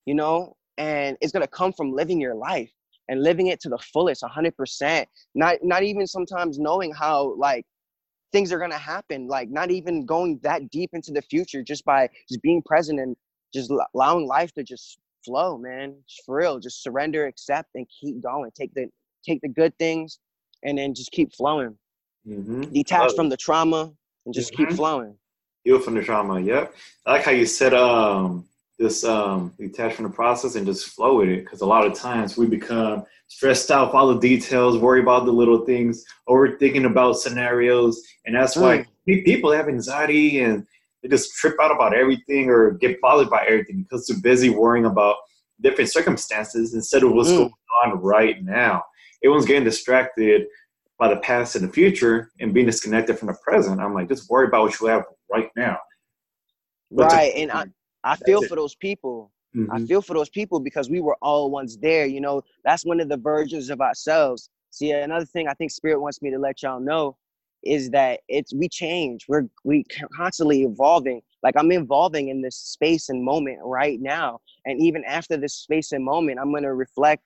You 0.06 0.16
know 0.16 0.56
and 0.80 1.16
it's 1.22 1.32
going 1.32 1.46
to 1.46 1.48
come 1.48 1.72
from 1.72 1.94
living 1.94 2.20
your 2.20 2.34
life 2.34 2.72
and 3.08 3.22
living 3.22 3.48
it 3.48 3.60
to 3.60 3.70
the 3.70 3.78
fullest 3.78 4.24
100% 4.24 5.06
not 5.36 5.58
not 5.62 5.84
even 5.84 6.08
sometimes 6.08 6.58
knowing 6.58 6.92
how 6.92 7.36
like 7.38 7.66
things 8.32 8.52
are 8.52 8.60
going 8.60 8.72
to 8.72 8.78
happen 8.78 9.28
like 9.28 9.50
not 9.50 9.70
even 9.70 10.06
going 10.06 10.40
that 10.42 10.70
deep 10.72 10.90
into 10.94 11.12
the 11.12 11.22
future 11.22 11.62
just 11.62 11.86
by 11.86 12.10
just 12.28 12.42
being 12.42 12.62
present 12.64 13.00
and 13.00 13.16
just 13.54 13.72
allowing 13.94 14.28
life 14.28 14.52
to 14.54 14.64
just 14.64 14.98
flow 15.24 15.58
man 15.58 15.96
just 16.08 16.24
for 16.26 16.38
real 16.38 16.60
just 16.60 16.82
surrender 16.82 17.28
accept 17.28 17.70
and 17.76 17.86
keep 17.90 18.22
going 18.22 18.50
take 18.58 18.74
the 18.74 18.88
take 19.24 19.42
the 19.42 19.50
good 19.50 19.78
things 19.78 20.20
and 20.64 20.78
then 20.78 20.94
just 20.94 21.12
keep 21.12 21.34
flowing 21.34 21.78
mm-hmm. 22.28 22.62
detach 22.74 23.14
from 23.14 23.30
the 23.30 23.38
trauma, 23.38 23.92
and 24.26 24.34
just 24.34 24.54
mm-hmm. 24.54 24.66
keep 24.66 24.76
flowing. 24.76 25.16
Heal 25.64 25.80
from 25.80 25.96
the 25.96 26.04
trauma. 26.04 26.40
Yep. 26.40 26.74
I 27.06 27.12
like 27.14 27.24
how 27.24 27.32
you 27.32 27.46
said 27.46 27.74
um 27.74 28.46
this 28.80 29.04
um 29.04 29.54
detach 29.60 29.94
from 29.94 30.06
the 30.06 30.10
process 30.10 30.56
and 30.56 30.66
just 30.66 30.88
flow 30.88 31.18
with 31.18 31.28
it 31.28 31.44
because 31.44 31.62
a 31.62 31.66
lot 31.66 31.86
of 31.86 31.94
times 31.94 32.38
we 32.38 32.48
become 32.48 33.04
stressed 33.28 33.70
out 33.70 33.92
the 33.92 34.20
details, 34.20 34.78
worry 34.78 35.02
about 35.02 35.26
the 35.26 35.32
little 35.32 35.66
things, 35.66 36.04
overthinking 36.28 36.86
about 36.86 37.20
scenarios, 37.20 38.02
and 38.26 38.36
that's 38.36 38.56
mm. 38.56 38.62
why 38.62 38.86
people 39.06 39.52
have 39.52 39.68
anxiety 39.68 40.40
and 40.42 40.66
they 41.02 41.10
just 41.10 41.34
trip 41.36 41.56
out 41.62 41.72
about 41.72 41.94
everything 41.94 42.50
or 42.50 42.72
get 42.72 43.00
bothered 43.02 43.30
by 43.30 43.46
everything 43.46 43.84
because 43.84 44.08
they're 44.08 44.20
busy 44.20 44.50
worrying 44.50 44.86
about 44.86 45.16
different 45.62 45.90
circumstances 45.92 46.74
instead 46.74 47.04
of 47.04 47.12
what's 47.12 47.30
mm. 47.30 47.38
going 47.38 47.54
on 47.86 48.02
right 48.02 48.44
now. 48.44 48.84
Everyone's 49.24 49.46
getting 49.46 49.64
distracted 49.64 50.48
by 50.98 51.08
the 51.08 51.18
past 51.18 51.56
and 51.56 51.68
the 51.68 51.72
future 51.72 52.32
and 52.40 52.54
being 52.54 52.66
disconnected 52.66 53.18
from 53.18 53.28
the 53.28 53.38
present. 53.44 53.80
I'm 53.80 53.94
like, 53.94 54.10
just 54.10 54.30
worry 54.30 54.48
about 54.48 54.64
what 54.64 54.80
you 54.80 54.88
have 54.88 55.04
right 55.32 55.50
now. 55.56 55.78
But 56.92 57.12
right, 57.12 57.34
to, 57.34 57.40
and 57.40 57.52
I, 57.52 57.66
I 58.04 58.16
feel 58.16 58.42
for 58.44 58.56
those 58.56 58.76
people. 58.76 59.32
Mm-hmm. 59.56 59.72
I 59.72 59.80
feel 59.86 60.02
for 60.02 60.14
those 60.14 60.30
people 60.30 60.60
because 60.60 60.90
we 60.90 61.02
were 61.02 61.18
all 61.22 61.50
once 61.50 61.78
there. 61.78 62.06
You 62.06 62.22
know, 62.22 62.44
that's 62.64 62.86
one 62.86 63.00
of 63.00 63.10
the 63.10 63.18
versions 63.18 63.70
of 63.70 63.82
ourselves. 63.82 64.50
See, 64.72 64.92
another 64.92 65.26
thing 65.26 65.48
I 65.48 65.54
think 65.54 65.72
Spirit 65.72 66.00
wants 66.00 66.22
me 66.22 66.30
to 66.32 66.38
let 66.38 66.62
y'all 66.62 66.80
know 66.80 67.18
is 67.64 67.90
that 67.90 68.22
it's 68.30 68.54
we 68.54 68.70
change. 68.70 69.26
We're 69.28 69.48
we 69.64 69.84
constantly 70.16 70.64
evolving. 70.64 71.22
Like 71.44 71.56
I'm 71.58 71.72
evolving 71.72 72.30
in 72.30 72.42
this 72.42 72.56
space 72.56 73.10
and 73.10 73.24
moment 73.24 73.60
right 73.64 74.00
now, 74.00 74.40
and 74.66 74.80
even 74.82 75.04
after 75.06 75.36
this 75.36 75.56
space 75.56 75.92
and 75.92 76.04
moment, 76.06 76.40
I'm 76.40 76.54
gonna 76.54 76.74
reflect 76.74 77.24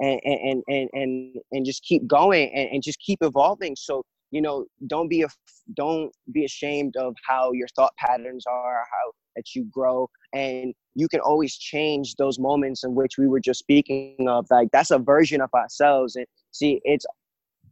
and 0.00 0.20
and 0.24 0.62
and 0.68 0.90
and 0.92 1.36
and 1.52 1.66
just 1.66 1.82
keep 1.82 2.06
going 2.06 2.50
and, 2.54 2.70
and 2.72 2.82
just 2.82 3.00
keep 3.00 3.18
evolving. 3.22 3.76
So 3.76 4.02
you 4.30 4.40
know, 4.40 4.66
don't 4.86 5.08
be 5.08 5.22
a 5.22 5.28
don't 5.74 6.12
be 6.32 6.44
ashamed 6.44 6.96
of 6.96 7.14
how 7.26 7.52
your 7.52 7.68
thought 7.68 7.94
patterns 7.96 8.44
are, 8.46 8.84
how 8.90 9.12
that 9.36 9.54
you 9.54 9.64
grow, 9.64 10.08
and 10.34 10.74
you 10.94 11.08
can 11.08 11.20
always 11.20 11.56
change 11.56 12.14
those 12.16 12.38
moments 12.38 12.84
in 12.84 12.94
which 12.94 13.18
we 13.18 13.26
were 13.26 13.40
just 13.40 13.60
speaking 13.60 14.16
of. 14.28 14.46
Like 14.50 14.68
that's 14.72 14.90
a 14.90 14.98
version 14.98 15.40
of 15.40 15.50
ourselves, 15.54 16.16
and 16.16 16.26
see, 16.50 16.80
it's 16.84 17.04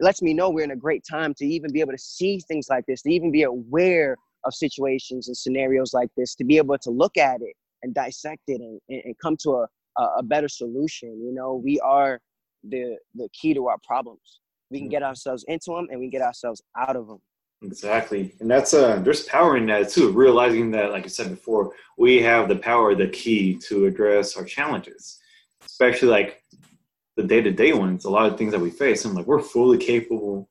it 0.01 0.05
lets 0.05 0.23
me 0.23 0.33
know 0.33 0.51
we're 0.51 0.65
in 0.65 0.71
a 0.71 0.77
great 0.77 1.03
time 1.09 1.35
to 1.35 1.47
even 1.47 1.73
be 1.73 1.81
able 1.81 1.93
to 1.93 1.99
see 1.99 2.41
things 2.41 2.69
like 2.71 2.85
this, 2.87 3.03
to 3.03 3.13
even 3.13 3.33
be 3.33 3.43
aware 3.43 4.17
of 4.45 4.55
situations 4.55 5.27
and 5.27 5.37
scenarios 5.37 5.93
like 5.93 6.11
this, 6.17 6.35
to 6.37 6.45
be 6.45 6.57
able 6.57 6.79
to 6.79 6.91
look 6.91 7.17
at 7.17 7.41
it 7.43 7.55
and 7.83 7.95
dissect 7.95 8.43
it 8.47 8.61
and, 8.61 8.81
and 8.89 9.15
come 9.21 9.37
to 9.43 9.51
a, 9.99 10.03
a 10.19 10.23
better 10.23 10.49
solution. 10.49 11.21
You 11.21 11.35
know, 11.35 11.61
we 11.63 11.81
are 11.81 12.21
the 12.65 12.97
the 13.15 13.29
key 13.33 13.55
to 13.55 13.67
our 13.67 13.79
problems. 13.87 14.41
We 14.71 14.79
can 14.79 14.89
get 14.89 15.03
mm-hmm. 15.03 15.09
ourselves 15.09 15.45
into 15.49 15.73
them 15.75 15.89
and 15.91 15.99
we 15.99 16.09
get 16.09 16.23
ourselves 16.23 16.63
out 16.77 16.97
of 16.97 17.09
them. 17.09 17.19
Exactly, 17.63 18.35
and 18.39 18.49
that's 18.49 18.73
uh, 18.73 19.01
there's 19.01 19.25
power 19.25 19.57
in 19.57 19.67
that 19.67 19.89
too. 19.91 20.13
Realizing 20.13 20.71
that, 20.71 20.93
like 20.93 21.05
I 21.05 21.09
said 21.09 21.29
before, 21.31 21.73
we 21.97 22.23
have 22.23 22.49
the 22.49 22.57
power, 22.57 22.95
the 22.95 23.09
key 23.09 23.59
to 23.67 23.87
address 23.87 24.37
our 24.37 24.45
challenges, 24.45 25.19
especially 25.67 26.09
like 26.09 26.45
the 27.17 27.25
day 27.25 27.41
to 27.41 27.51
day 27.51 27.73
ones. 27.73 28.05
A 28.05 28.11
lot 28.11 28.31
of 28.31 28.39
things 28.39 28.53
that 28.53 28.61
we 28.61 28.71
face, 28.71 29.05
and 29.05 29.15
like 29.15 29.27
we're 29.27 29.43
fully 29.43 29.77
capable. 29.77 30.49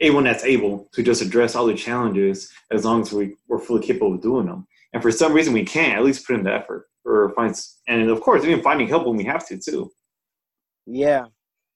Anyone 0.00 0.24
that's 0.24 0.44
able 0.44 0.88
to 0.92 1.02
just 1.02 1.22
address 1.22 1.56
all 1.56 1.66
the 1.66 1.74
challenges, 1.74 2.52
as 2.70 2.84
long 2.84 3.00
as 3.00 3.12
we 3.12 3.34
we're 3.48 3.58
fully 3.58 3.84
capable 3.84 4.14
of 4.14 4.22
doing 4.22 4.46
them. 4.46 4.68
And 4.92 5.02
for 5.02 5.10
some 5.10 5.32
reason 5.32 5.52
we 5.52 5.64
can't, 5.64 5.98
at 5.98 6.04
least 6.04 6.26
put 6.26 6.36
in 6.36 6.44
the 6.44 6.52
effort 6.52 6.86
or 7.04 7.32
find, 7.34 7.56
and 7.88 8.08
of 8.08 8.20
course, 8.20 8.44
even 8.44 8.62
finding 8.62 8.86
help 8.86 9.04
when 9.06 9.16
we 9.16 9.24
have 9.24 9.46
to 9.48 9.58
too. 9.58 9.90
Yeah, 10.86 11.24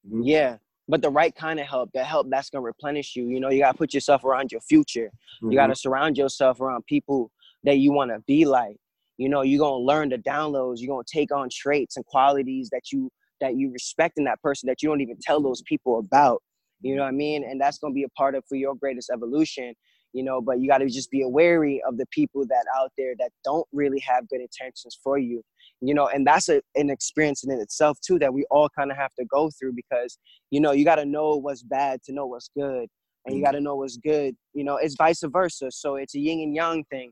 mm-hmm. 0.07 0.23
yeah 0.23 0.59
but 0.91 1.03
the 1.03 1.11
right 1.11 1.35
kind 1.35 1.61
of 1.61 1.67
help, 1.67 1.91
the 1.95 2.03
help 2.03 2.27
that's 2.29 2.51
gonna 2.51 2.63
replenish 2.63 3.15
you. 3.15 3.29
You 3.29 3.41
know, 3.41 3.49
you 3.49 3.61
gotta 3.61 3.79
put 3.79 3.95
yourself 3.95 4.25
around 4.25 4.51
your 4.51 4.61
future. 4.63 5.07
Mm-hmm. 5.07 5.53
You 5.53 5.59
gotta 5.59 5.77
surround 5.77 6.19
yourself 6.19 6.61
around 6.61 6.85
people 6.87 7.31
that 7.65 7.79
you 7.79 7.93
wanna 7.93 8.19
be 8.27 8.45
like. 8.45 8.77
You 9.17 9.29
know, 9.29 9.43
you're 9.43 9.61
gonna 9.61 9.85
learn 9.85 10.09
the 10.09 10.19
downloads, 10.19 10.77
you're 10.79 10.93
gonna 10.93 11.05
take 11.07 11.33
on 11.33 11.49
traits 11.53 11.97
and 11.97 12.05
qualities 12.07 12.69
that 12.71 12.93
you 12.93 13.11
that 13.41 13.57
you 13.57 13.71
respect 13.73 14.19
in 14.19 14.25
that 14.25 14.43
person 14.43 14.67
that 14.67 14.83
you 14.83 14.89
don't 14.89 15.01
even 15.01 15.17
tell 15.23 15.41
those 15.41 15.63
people 15.63 15.99
about. 15.99 16.43
You 16.83 16.97
know 16.97 17.03
what 17.03 17.09
I 17.09 17.13
mean? 17.13 17.45
And 17.45 17.61
that's 17.61 17.79
gonna 17.79 17.95
be 17.95 18.03
a 18.03 18.09
part 18.11 18.35
of 18.35 18.45
for 18.49 18.57
your 18.57 18.75
greatest 18.75 19.11
evolution 19.11 19.75
you 20.13 20.25
know 20.25 20.41
but 20.41 20.61
you 20.61 20.69
got 20.69 20.79
to 20.79 20.89
just 20.89 21.11
be 21.11 21.23
wary 21.25 21.81
of 21.87 21.97
the 21.97 22.07
people 22.07 22.45
that 22.45 22.65
out 22.77 22.91
there 22.99 23.15
that 23.19 23.31
don't 23.45 23.67
really 23.73 24.01
have 24.01 24.29
good 24.29 24.41
intentions 24.41 24.99
for 25.05 25.19
you 25.19 25.41
you 25.81 25.95
know 25.95 26.09
and 26.09 26.27
that's 26.27 26.49
a, 26.49 26.61
an 26.75 26.91
experience 26.91 27.45
in 27.45 27.51
itself 27.51 27.99
too 28.01 28.19
that 28.19 28.33
we 28.33 28.45
all 28.51 28.69
kind 28.77 28.91
of 28.91 28.97
have 28.97 29.15
to 29.15 29.25
go 29.27 29.51
through 29.59 29.73
because 29.73 30.19
you 30.51 30.61
know 30.61 30.73
you 30.73 30.85
got 30.85 30.97
to 30.97 31.05
know 31.05 31.37
what's 31.37 31.63
bad 31.63 32.03
to 32.03 32.13
know 32.13 32.27
what's 32.27 32.51
good 32.57 32.89
and 33.27 33.37
you 33.37 33.45
got 33.45 33.53
to 33.53 33.61
know 33.61 33.77
what's 33.77 33.97
good 33.97 34.35
you 34.53 34.65
know 34.65 34.77
it's 34.77 34.95
vice 34.97 35.23
versa 35.27 35.71
so 35.71 35.97
it's 35.97 36.15
a 36.15 36.19
yin 36.19 36.41
and 36.41 36.55
yang 36.55 36.85
thing 36.91 37.11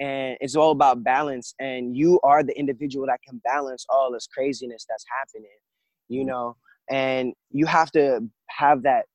and 0.00 0.36
it's 0.40 0.56
all 0.56 0.72
about 0.72 1.04
balance 1.04 1.54
and 1.60 1.96
you 1.96 2.18
are 2.24 2.42
the 2.42 2.56
individual 2.58 3.06
that 3.06 3.20
can 3.26 3.40
balance 3.44 3.84
all 3.88 4.12
this 4.12 4.26
craziness 4.32 4.84
that's 4.88 5.04
happening 5.18 5.50
you 6.08 6.20
mm-hmm. 6.20 6.30
know 6.30 6.56
and 6.90 7.32
you 7.50 7.66
have 7.66 7.90
to 7.90 8.20
have 8.50 8.82
that 8.82 9.06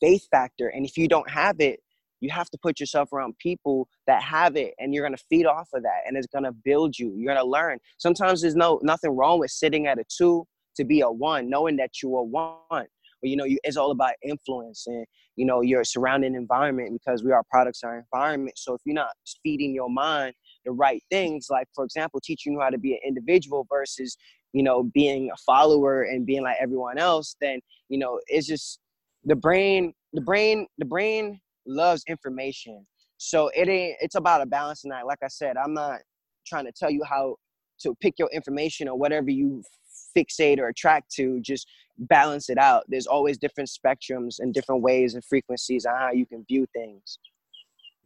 faith 0.00 0.26
factor 0.30 0.68
and 0.68 0.84
if 0.84 0.96
you 0.96 1.08
don't 1.08 1.28
have 1.30 1.56
it 1.60 1.80
you 2.20 2.30
have 2.30 2.50
to 2.50 2.58
put 2.58 2.80
yourself 2.80 3.12
around 3.12 3.36
people 3.38 3.88
that 4.06 4.22
have 4.22 4.56
it 4.56 4.74
and 4.78 4.92
you're 4.92 5.04
going 5.04 5.16
to 5.16 5.24
feed 5.30 5.46
off 5.46 5.68
of 5.74 5.82
that 5.82 6.02
and 6.06 6.16
it's 6.16 6.26
going 6.26 6.44
to 6.44 6.52
build 6.52 6.98
you. 6.98 7.14
You're 7.16 7.34
going 7.34 7.44
to 7.44 7.50
learn. 7.50 7.78
Sometimes 7.98 8.42
there's 8.42 8.56
no 8.56 8.80
nothing 8.82 9.10
wrong 9.10 9.38
with 9.38 9.50
sitting 9.50 9.86
at 9.86 9.98
a 9.98 10.04
two 10.08 10.44
to 10.76 10.84
be 10.84 11.00
a 11.00 11.10
one 11.10 11.48
knowing 11.48 11.76
that 11.76 11.90
you're 12.02 12.20
a 12.20 12.24
one. 12.24 12.86
But 13.20 13.30
you 13.30 13.36
know 13.36 13.44
you, 13.44 13.58
it's 13.64 13.76
all 13.76 13.90
about 13.90 14.14
influence 14.22 14.84
and 14.86 15.04
you 15.34 15.44
know 15.44 15.60
your 15.60 15.82
surrounding 15.84 16.34
environment 16.34 17.00
because 17.02 17.24
we 17.24 17.32
are 17.32 17.42
products 17.50 17.82
our 17.82 17.98
environment. 17.98 18.56
So 18.58 18.74
if 18.74 18.80
you're 18.84 18.94
not 18.94 19.10
feeding 19.42 19.74
your 19.74 19.90
mind 19.90 20.34
the 20.68 20.72
right 20.72 21.02
things 21.10 21.46
like 21.50 21.66
for 21.74 21.84
example 21.84 22.20
teaching 22.22 22.52
you 22.52 22.60
how 22.60 22.70
to 22.70 22.78
be 22.78 22.92
an 22.92 23.00
individual 23.06 23.66
versus 23.70 24.16
you 24.52 24.62
know 24.62 24.82
being 24.82 25.30
a 25.32 25.36
follower 25.46 26.02
and 26.02 26.26
being 26.26 26.42
like 26.42 26.56
everyone 26.60 26.98
else 26.98 27.36
then 27.40 27.58
you 27.88 27.98
know 27.98 28.20
it's 28.26 28.46
just 28.46 28.78
the 29.24 29.34
brain 29.34 29.92
the 30.12 30.20
brain 30.20 30.66
the 30.78 30.84
brain 30.84 31.40
loves 31.68 32.02
information. 32.08 32.86
So 33.18 33.50
it 33.54 33.68
ain't 33.68 33.96
it's 34.00 34.14
about 34.14 34.40
a 34.40 34.46
balance 34.46 34.82
tonight. 34.82 35.06
Like 35.06 35.18
I 35.22 35.28
said, 35.28 35.56
I'm 35.56 35.74
not 35.74 36.00
trying 36.46 36.64
to 36.64 36.72
tell 36.72 36.90
you 36.90 37.02
how 37.04 37.36
to 37.80 37.94
pick 38.00 38.14
your 38.18 38.28
information 38.32 38.88
or 38.88 38.98
whatever 38.98 39.30
you 39.30 39.62
fixate 40.16 40.58
or 40.58 40.68
attract 40.68 41.12
to, 41.14 41.40
just 41.40 41.66
balance 41.98 42.48
it 42.48 42.58
out. 42.58 42.84
There's 42.88 43.06
always 43.06 43.38
different 43.38 43.70
spectrums 43.70 44.36
and 44.38 44.54
different 44.54 44.82
ways 44.82 45.14
and 45.14 45.24
frequencies 45.24 45.84
on 45.84 45.96
how 45.96 46.12
you 46.12 46.26
can 46.26 46.44
view 46.48 46.66
things. 46.72 47.18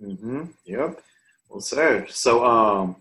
Mm-hmm. 0.02 0.45
Yep. 0.64 1.00
Well 1.49 1.61
said. 1.61 2.11
So 2.11 2.45
um 2.45 2.97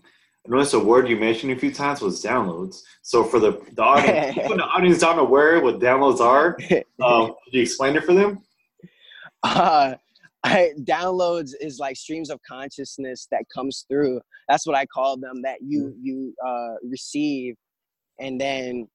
I 0.46 0.50
noticed 0.50 0.74
a 0.74 0.78
word 0.78 1.08
you 1.08 1.16
mentioned 1.16 1.52
a 1.52 1.56
few 1.56 1.72
times 1.72 2.00
was 2.00 2.22
downloads. 2.22 2.82
So 3.02 3.22
for 3.22 3.38
the, 3.38 3.62
the 3.74 3.82
audience, 3.82 4.34
the 4.48 4.64
audience 4.64 4.98
don't 4.98 5.16
know 5.16 5.24
where 5.24 5.60
what 5.60 5.78
downloads 5.78 6.18
are, 6.20 6.58
um, 7.02 7.28
could 7.44 7.52
you 7.52 7.62
explain 7.62 7.94
it 7.94 8.04
for 8.04 8.12
them? 8.12 8.42
Uh, 9.44 9.94
I, 10.44 10.72
downloads 10.80 11.52
is 11.60 11.78
like 11.78 11.96
streams 11.96 12.30
of 12.30 12.40
consciousness 12.48 13.28
that 13.30 13.44
comes 13.54 13.84
through. 13.88 14.20
That's 14.48 14.66
what 14.66 14.76
I 14.76 14.86
call 14.86 15.16
them. 15.16 15.42
That 15.42 15.58
you 15.62 15.84
mm. 15.84 15.94
you 16.00 16.34
uh, 16.44 16.74
receive, 16.82 17.54
and 18.18 18.40
then 18.40 18.88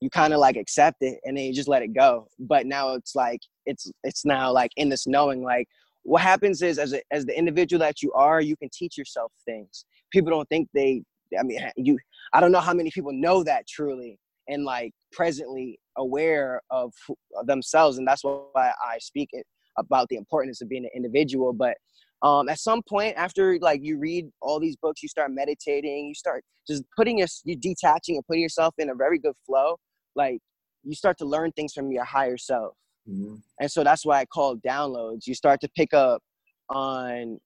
you 0.00 0.10
kind 0.10 0.34
of 0.34 0.40
like 0.40 0.56
accept 0.56 0.98
it, 1.00 1.18
and 1.24 1.36
then 1.36 1.44
you 1.44 1.54
just 1.54 1.68
let 1.68 1.82
it 1.82 1.94
go. 1.94 2.26
But 2.38 2.66
now 2.66 2.94
it's 2.94 3.14
like 3.14 3.40
it's 3.64 3.90
it's 4.04 4.24
now 4.24 4.52
like 4.52 4.70
in 4.76 4.88
this 4.90 5.06
knowing. 5.06 5.42
Like 5.42 5.66
what 6.02 6.20
happens 6.20 6.60
is 6.62 6.78
as 6.78 6.92
a, 6.92 7.00
as 7.10 7.24
the 7.24 7.38
individual 7.38 7.80
that 7.80 8.02
you 8.02 8.12
are, 8.12 8.40
you 8.40 8.56
can 8.56 8.68
teach 8.72 8.98
yourself 8.98 9.32
things. 9.46 9.86
People 10.12 10.30
don't 10.30 10.48
think 10.48 10.68
they. 10.74 11.02
I 11.38 11.42
mean, 11.42 11.58
you. 11.76 11.98
I 12.34 12.40
don't 12.40 12.52
know 12.52 12.60
how 12.60 12.74
many 12.74 12.90
people 12.90 13.12
know 13.12 13.42
that 13.44 13.66
truly 13.66 14.18
and 14.48 14.64
like 14.64 14.92
presently 15.12 15.78
aware 15.96 16.60
of, 16.70 16.92
of 17.38 17.46
themselves, 17.46 17.96
and 17.96 18.06
that's 18.06 18.22
why 18.24 18.72
I 18.84 18.98
speak 18.98 19.30
it 19.32 19.46
about 19.78 20.08
the 20.08 20.16
importance 20.16 20.60
of 20.60 20.68
being 20.68 20.84
an 20.84 20.90
individual. 20.94 21.52
But 21.52 21.76
um, 22.22 22.48
at 22.48 22.58
some 22.58 22.82
point 22.88 23.16
after 23.16 23.58
like 23.60 23.80
you 23.82 23.98
read 23.98 24.28
all 24.40 24.60
these 24.60 24.76
books, 24.76 25.02
you 25.02 25.08
start 25.08 25.30
meditating, 25.32 26.06
you 26.06 26.14
start 26.14 26.44
just 26.66 26.84
putting 26.96 27.18
your 27.18 27.28
you 27.44 27.56
detaching 27.56 28.16
and 28.16 28.26
putting 28.26 28.42
yourself 28.42 28.74
in 28.78 28.90
a 28.90 28.94
very 28.94 29.18
good 29.18 29.34
flow. 29.46 29.76
Like 30.14 30.38
you 30.84 30.94
start 30.94 31.18
to 31.18 31.24
learn 31.24 31.52
things 31.52 31.72
from 31.72 31.90
your 31.90 32.04
higher 32.04 32.36
self. 32.36 32.74
Mm-hmm. 33.08 33.36
And 33.60 33.70
so 33.70 33.82
that's 33.82 34.04
why 34.06 34.20
I 34.20 34.24
call 34.26 34.56
downloads. 34.56 35.26
You 35.26 35.34
start 35.34 35.60
to 35.62 35.68
pick 35.76 35.92
up 35.92 36.22
on 36.68 37.38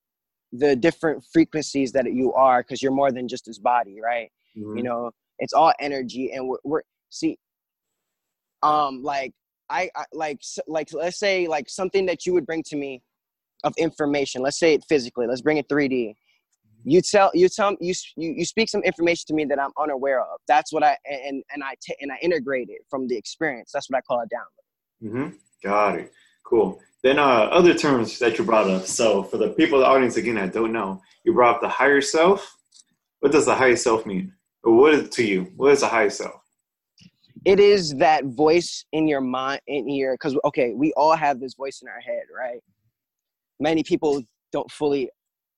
the 0.52 0.76
different 0.76 1.24
frequencies 1.32 1.92
that 1.92 2.12
you 2.12 2.32
are 2.34 2.62
because 2.62 2.82
you're 2.82 2.92
more 2.92 3.10
than 3.10 3.28
just 3.28 3.46
this 3.46 3.58
body, 3.58 3.98
right? 4.02 4.30
Mm-hmm. 4.56 4.78
You 4.78 4.82
know, 4.84 5.10
it's 5.38 5.52
all 5.52 5.72
energy, 5.80 6.32
and 6.32 6.48
we're, 6.48 6.58
we're 6.64 6.82
see, 7.10 7.36
um, 8.62 9.02
like 9.02 9.32
I, 9.70 9.90
I 9.96 10.04
like 10.12 10.40
like 10.66 10.88
let's 10.92 11.18
say 11.18 11.46
like 11.48 11.68
something 11.68 12.06
that 12.06 12.26
you 12.26 12.32
would 12.34 12.46
bring 12.46 12.62
to 12.64 12.76
me 12.76 13.02
of 13.64 13.74
information. 13.78 14.42
Let's 14.42 14.58
say 14.58 14.74
it 14.74 14.84
physically. 14.88 15.26
Let's 15.26 15.40
bring 15.40 15.56
it 15.56 15.68
3D. 15.68 16.14
You 16.84 17.00
tell 17.00 17.30
you 17.34 17.48
tell 17.48 17.76
you 17.80 17.94
you, 18.16 18.34
you 18.38 18.44
speak 18.44 18.68
some 18.68 18.82
information 18.82 19.24
to 19.28 19.34
me 19.34 19.44
that 19.46 19.60
I'm 19.60 19.72
unaware 19.80 20.20
of. 20.20 20.38
That's 20.46 20.72
what 20.72 20.84
I 20.84 20.96
and 21.04 21.42
and 21.52 21.64
I 21.64 21.74
t- 21.82 21.96
and 22.00 22.12
I 22.12 22.16
integrate 22.22 22.68
it 22.68 22.82
from 22.88 23.08
the 23.08 23.16
experience. 23.16 23.72
That's 23.72 23.90
what 23.90 23.98
I 23.98 24.00
call 24.02 24.20
a 24.20 24.24
download. 24.24 25.08
Mm-hmm. 25.08 25.36
Got 25.64 25.98
it. 25.98 26.12
Cool. 26.44 26.80
Then 27.02 27.18
uh, 27.18 27.48
other 27.50 27.74
terms 27.74 28.18
that 28.20 28.38
you 28.38 28.44
brought 28.44 28.70
up. 28.70 28.86
So 28.86 29.24
for 29.24 29.36
the 29.36 29.50
people 29.50 29.80
the 29.80 29.86
audience 29.86 30.16
again 30.16 30.36
that 30.36 30.52
don't 30.52 30.72
know, 30.72 31.02
you 31.24 31.32
brought 31.32 31.56
up 31.56 31.60
the 31.60 31.68
higher 31.68 32.00
self. 32.00 32.56
What 33.18 33.32
does 33.32 33.46
the 33.46 33.54
higher 33.54 33.76
self 33.76 34.06
mean? 34.06 34.32
Or 34.62 34.76
what 34.76 34.94
is 34.94 35.08
to 35.08 35.24
you? 35.24 35.52
What 35.56 35.72
is 35.72 35.80
the 35.80 35.88
higher 35.88 36.10
self? 36.10 36.45
It 37.44 37.60
is 37.60 37.94
that 37.94 38.24
voice 38.24 38.84
in 38.92 39.06
your 39.06 39.20
mind, 39.20 39.60
in 39.66 39.88
your 39.88 40.14
because 40.14 40.36
okay, 40.44 40.72
we 40.74 40.92
all 40.96 41.16
have 41.16 41.40
this 41.40 41.54
voice 41.54 41.80
in 41.82 41.88
our 41.88 42.00
head, 42.00 42.24
right? 42.34 42.60
Many 43.60 43.82
people 43.82 44.22
don't 44.52 44.70
fully 44.70 45.10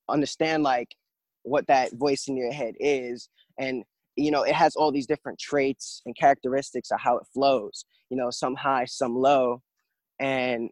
understand 0.08 0.62
like 0.62 0.94
what 1.42 1.66
that 1.68 1.92
voice 1.94 2.28
in 2.28 2.36
your 2.36 2.52
head 2.52 2.74
is, 2.80 3.28
and 3.58 3.84
you 4.16 4.30
know 4.30 4.42
it 4.42 4.54
has 4.54 4.76
all 4.76 4.92
these 4.92 5.06
different 5.06 5.38
traits 5.38 6.02
and 6.04 6.16
characteristics 6.16 6.90
of 6.90 7.00
how 7.00 7.16
it 7.16 7.26
flows. 7.32 7.84
You 8.10 8.16
know, 8.16 8.30
some 8.30 8.56
high, 8.56 8.84
some 8.84 9.14
low, 9.14 9.62
and 10.18 10.70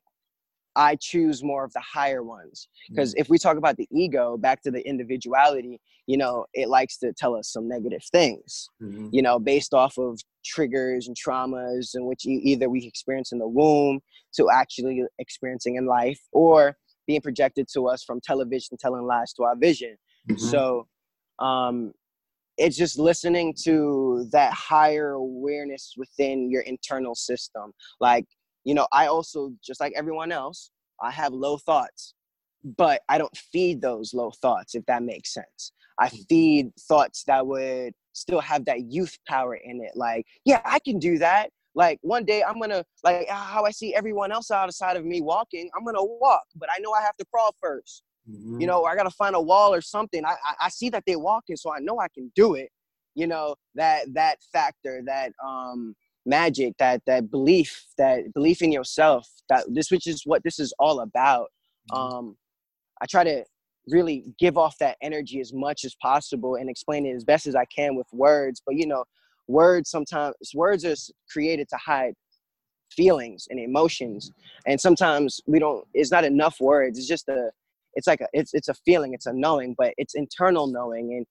I 0.76 0.96
choose 0.96 1.42
more 1.42 1.64
of 1.64 1.72
the 1.72 1.80
higher 1.80 2.22
ones. 2.22 2.68
Because 2.88 3.14
mm. 3.14 3.20
if 3.20 3.28
we 3.28 3.38
talk 3.38 3.56
about 3.56 3.76
the 3.76 3.88
ego, 3.90 4.36
back 4.36 4.62
to 4.62 4.70
the 4.70 4.86
individuality, 4.86 5.80
you 6.06 6.16
know, 6.16 6.46
it 6.54 6.68
likes 6.68 6.98
to 6.98 7.12
tell 7.12 7.34
us 7.34 7.50
some 7.50 7.68
negative 7.68 8.02
things, 8.12 8.68
mm-hmm. 8.80 9.08
you 9.10 9.22
know, 9.22 9.38
based 9.38 9.74
off 9.74 9.98
of 9.98 10.20
triggers 10.44 11.08
and 11.08 11.16
traumas 11.16 11.90
in 11.94 12.06
which 12.06 12.24
either 12.24 12.68
we 12.68 12.86
experience 12.86 13.32
in 13.32 13.38
the 13.38 13.48
womb 13.48 14.00
to 14.34 14.48
actually 14.50 15.02
experiencing 15.18 15.76
in 15.76 15.86
life 15.86 16.20
or 16.32 16.76
being 17.06 17.20
projected 17.20 17.66
to 17.72 17.88
us 17.88 18.04
from 18.04 18.20
television 18.20 18.76
telling 18.78 19.04
lies 19.04 19.32
to 19.32 19.42
our 19.42 19.56
vision. 19.56 19.96
Mm-hmm. 20.30 20.44
So 20.44 20.86
um, 21.38 21.92
it's 22.56 22.76
just 22.76 22.98
listening 22.98 23.54
to 23.64 24.28
that 24.32 24.52
higher 24.52 25.12
awareness 25.12 25.94
within 25.96 26.50
your 26.50 26.62
internal 26.62 27.14
system. 27.14 27.72
Like 28.00 28.26
you 28.66 28.74
know, 28.74 28.88
I 28.92 29.06
also, 29.06 29.52
just 29.64 29.80
like 29.80 29.92
everyone 29.96 30.32
else, 30.32 30.72
I 31.00 31.12
have 31.12 31.32
low 31.32 31.56
thoughts, 31.56 32.14
but 32.76 33.00
I 33.08 33.16
don't 33.16 33.36
feed 33.36 33.80
those 33.80 34.12
low 34.12 34.32
thoughts, 34.42 34.74
if 34.74 34.84
that 34.86 35.04
makes 35.04 35.32
sense. 35.32 35.72
I 36.00 36.08
mm. 36.08 36.26
feed 36.28 36.72
thoughts 36.88 37.22
that 37.28 37.46
would 37.46 37.94
still 38.12 38.40
have 38.40 38.64
that 38.64 38.90
youth 38.92 39.16
power 39.28 39.54
in 39.54 39.80
it. 39.80 39.92
Like, 39.94 40.26
yeah, 40.44 40.62
I 40.64 40.80
can 40.80 40.98
do 40.98 41.16
that. 41.18 41.50
Like 41.76 41.98
one 42.02 42.24
day 42.24 42.42
I'm 42.42 42.58
gonna 42.58 42.84
like 43.04 43.28
how 43.28 43.64
I 43.64 43.70
see 43.70 43.94
everyone 43.94 44.32
else 44.32 44.50
outside 44.50 44.96
of 44.96 45.04
me 45.04 45.20
walking, 45.20 45.70
I'm 45.76 45.84
gonna 45.84 46.02
walk, 46.02 46.44
but 46.56 46.68
I 46.74 46.80
know 46.80 46.92
I 46.92 47.02
have 47.02 47.16
to 47.18 47.24
crawl 47.26 47.54
1st 47.62 48.00
mm-hmm. 48.30 48.60
You 48.60 48.66
know, 48.66 48.84
I 48.84 48.96
gotta 48.96 49.10
find 49.10 49.36
a 49.36 49.40
wall 49.40 49.74
or 49.74 49.82
something. 49.82 50.24
I, 50.24 50.30
I 50.30 50.54
I 50.62 50.68
see 50.70 50.88
that 50.88 51.04
they're 51.06 51.18
walking, 51.18 51.54
so 51.54 51.70
I 51.70 51.78
know 51.80 52.00
I 52.00 52.08
can 52.08 52.32
do 52.34 52.54
it. 52.54 52.70
You 53.14 53.26
know, 53.26 53.56
that 53.74 54.06
that 54.14 54.38
factor, 54.54 55.02
that 55.04 55.32
um 55.46 55.94
magic 56.26 56.74
that 56.78 57.00
that 57.06 57.30
belief 57.30 57.86
that 57.96 58.32
belief 58.34 58.60
in 58.62 58.72
yourself 58.72 59.28
that 59.48 59.64
this 59.68 59.90
which 59.90 60.06
is 60.06 60.22
what 60.24 60.42
this 60.42 60.58
is 60.58 60.74
all 60.78 61.00
about 61.00 61.48
mm-hmm. 61.92 62.16
um 62.16 62.36
i 63.00 63.06
try 63.06 63.24
to 63.24 63.44
really 63.88 64.24
give 64.38 64.58
off 64.58 64.76
that 64.78 64.96
energy 65.00 65.40
as 65.40 65.52
much 65.52 65.84
as 65.84 65.94
possible 66.02 66.56
and 66.56 66.68
explain 66.68 67.06
it 67.06 67.14
as 67.14 67.24
best 67.24 67.46
as 67.46 67.54
i 67.54 67.64
can 67.66 67.94
with 67.94 68.06
words 68.12 68.60
but 68.66 68.74
you 68.74 68.86
know 68.86 69.04
words 69.46 69.90
sometimes 69.90 70.34
words 70.54 70.84
are 70.84 70.96
created 71.30 71.68
to 71.68 71.76
hide 71.76 72.14
feelings 72.90 73.46
and 73.50 73.60
emotions 73.60 74.32
and 74.66 74.80
sometimes 74.80 75.40
we 75.46 75.58
don't 75.58 75.84
it's 75.94 76.10
not 76.10 76.24
enough 76.24 76.56
words 76.60 76.98
it's 76.98 77.08
just 77.08 77.28
a 77.28 77.50
it's 77.94 78.06
like 78.06 78.20
a 78.20 78.26
it's 78.32 78.54
it's 78.54 78.68
a 78.68 78.74
feeling 78.84 79.12
it's 79.12 79.26
a 79.26 79.32
knowing 79.32 79.74
but 79.76 79.92
it's 79.96 80.14
internal 80.14 80.66
knowing 80.66 81.14
and 81.14 81.26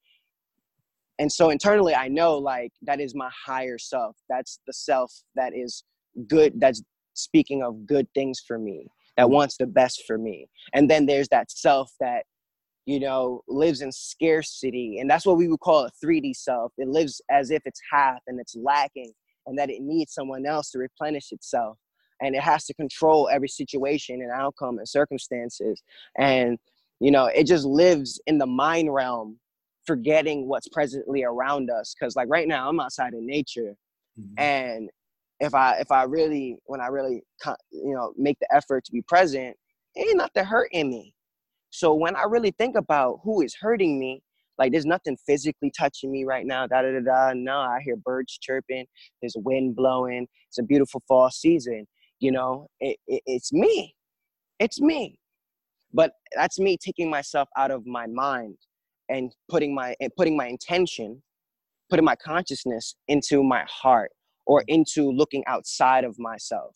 and 1.20 1.32
so 1.32 1.50
internally 1.50 1.94
i 1.96 2.08
know 2.08 2.38
like 2.38 2.72
that 2.82 3.00
is 3.00 3.16
my 3.16 3.30
higher 3.46 3.78
self. 3.78 4.16
That's 4.30 4.60
the 4.68 4.74
self 4.74 5.12
that 5.36 5.54
is 5.56 5.84
good 6.28 6.54
that's 6.60 6.82
speaking 7.14 7.64
of 7.64 7.86
good 7.86 8.08
things 8.14 8.42
for 8.46 8.58
me 8.58 8.88
that 9.18 9.24
mm-hmm. 9.24 9.34
wants 9.34 9.58
the 9.58 9.68
best 9.68 10.04
for 10.06 10.18
me. 10.18 10.50
And 10.74 10.90
then 10.90 11.06
there's 11.06 11.30
that 11.30 11.52
self 11.52 11.92
that 12.00 12.24
you 12.86 13.00
know 13.00 13.42
lives 13.48 13.82
in 13.82 13.92
scarcity. 13.92 15.00
And 15.00 15.10
that's 15.10 15.26
what 15.26 15.38
we 15.38 15.48
would 15.48 15.60
call 15.60 15.86
a 15.86 16.06
3d 16.06 16.36
self. 16.36 16.72
It 16.78 16.88
lives 16.88 17.22
as 17.30 17.52
if 17.52 17.62
it's 17.66 17.82
half 17.92 18.20
and 18.28 18.40
it's 18.40 18.56
lacking 18.56 19.12
and 19.48 19.58
that 19.58 19.70
it 19.70 19.82
needs 19.82 20.14
someone 20.14 20.46
else 20.46 20.72
to 20.72 20.80
replenish 20.80 21.32
itself. 21.32 21.78
And 22.22 22.36
it 22.36 22.42
has 22.42 22.66
to 22.66 22.74
control 22.74 23.30
every 23.30 23.50
situation 23.50 24.22
and 24.22 24.32
outcome 24.32 24.78
and 24.78 24.88
circumstances. 24.88 25.82
And 26.18 26.58
you 27.00 27.12
know 27.12 27.26
it 27.26 27.46
just 27.46 27.66
lives 27.66 28.22
in 28.26 28.38
the 28.38 28.48
mind 28.48 28.94
realm 28.94 29.38
forgetting 29.86 30.48
what's 30.48 30.68
presently 30.70 31.24
around 31.24 31.70
us 31.70 31.96
because 31.98 32.16
like 32.16 32.28
right 32.30 32.48
now 32.48 32.70
i'm 32.70 32.80
outside 32.80 33.14
in 33.14 33.26
nature 33.26 33.76
mm-hmm. 34.20 34.34
and 34.38 34.90
if 35.40 35.54
i 35.54 35.78
if 35.80 35.92
i 35.92 36.04
really 36.04 36.58
when 36.66 36.82
i 36.82 36.88
really 36.88 37.22
you 37.72 37.94
know 37.94 38.14
make 38.18 38.38
the 38.40 38.56
effort 38.56 38.84
to 38.84 38.92
be 38.92 39.02
present 39.02 39.56
it 39.98 40.08
ain't 40.10 40.18
nothing 40.18 40.44
hurting 40.44 40.90
me. 40.90 41.14
So 41.70 41.94
when 41.94 42.16
i 42.16 42.24
really 42.24 42.52
think 42.58 42.76
about 42.76 43.20
who 43.24 43.42
is 43.42 43.56
hurting 43.60 44.00
me 44.00 44.22
like 44.58 44.72
there's 44.72 44.86
nothing 44.86 45.18
physically 45.26 45.72
touching 45.78 46.12
me 46.12 46.24
right 46.24 46.46
now 46.46 46.66
da 46.68 46.82
da 46.82 46.92
da 46.92 47.00
da 47.00 47.34
no 47.34 47.58
i 47.58 47.80
hear 47.84 47.96
birds 47.98 48.38
chirping 48.42 48.86
there's 49.22 49.36
wind 49.40 49.76
blowing 49.76 50.28
it's 50.48 50.60
a 50.60 50.64
beautiful 50.64 51.02
fall 51.08 51.30
season 51.30 51.86
you 52.20 52.32
know 52.32 52.68
it, 52.80 52.98
it, 53.08 53.22
it's 53.26 53.52
me 53.52 53.94
it's 54.60 54.82
me. 54.82 55.20
But 55.94 56.12
that's 56.36 56.60
me 56.60 56.78
taking 56.78 57.10
myself 57.10 57.48
out 57.58 57.72
of 57.72 57.86
my 57.86 58.08
mind 58.08 58.58
and 59.10 59.34
putting 59.50 59.74
my 59.74 59.96
and 60.00 60.12
putting 60.16 60.36
my 60.36 60.48
intention 60.48 61.22
putting 61.90 62.06
my 62.06 62.16
consciousness 62.16 62.96
into 63.08 63.44
my 63.44 63.64
heart 63.70 64.12
or 64.46 64.64
into 64.68 65.12
looking 65.12 65.44
outside 65.48 66.04
of 66.04 66.18
myself 66.20 66.76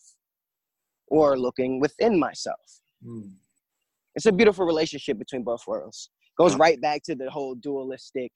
or 1.08 1.38
looking 1.38 1.80
within 1.80 2.18
myself. 2.18 2.80
Mm. 3.04 3.32
it's 4.14 4.26
a 4.26 4.32
beautiful 4.32 4.66
relationship 4.66 5.18
between 5.18 5.42
both 5.42 5.66
worlds. 5.66 6.10
Goes 6.36 6.54
right 6.56 6.80
back 6.80 7.02
to 7.04 7.14
the 7.14 7.30
whole 7.30 7.54
dualistic 7.54 8.30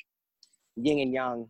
yin 0.77 1.01
and 1.01 1.13
yang. 1.13 1.49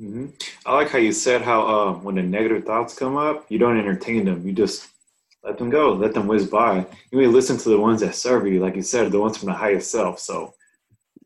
Mm-hmm. 0.00 0.26
i 0.66 0.74
like 0.74 0.90
how 0.90 0.98
you 0.98 1.10
said 1.10 1.40
how 1.40 1.66
uh, 1.66 1.92
when 1.94 2.16
the 2.16 2.22
negative 2.22 2.66
thoughts 2.66 2.92
come 2.94 3.16
up 3.16 3.46
you 3.48 3.58
don't 3.58 3.78
entertain 3.78 4.24
them. 4.24 4.46
You 4.46 4.52
just 4.52 4.88
let 5.42 5.58
them 5.58 5.70
go. 5.70 5.94
Let 5.94 6.12
them 6.12 6.26
whiz 6.26 6.46
by. 6.46 6.84
You 7.10 7.18
may 7.18 7.26
listen 7.26 7.56
to 7.56 7.68
the 7.68 7.80
ones 7.80 8.00
that 8.00 8.14
serve 8.14 8.46
you 8.46 8.60
like 8.60 8.76
you 8.76 8.82
said 8.82 9.10
the 9.10 9.20
ones 9.20 9.36
from 9.38 9.46
the 9.46 9.54
highest 9.54 9.90
self. 9.90 10.18
So 10.18 10.54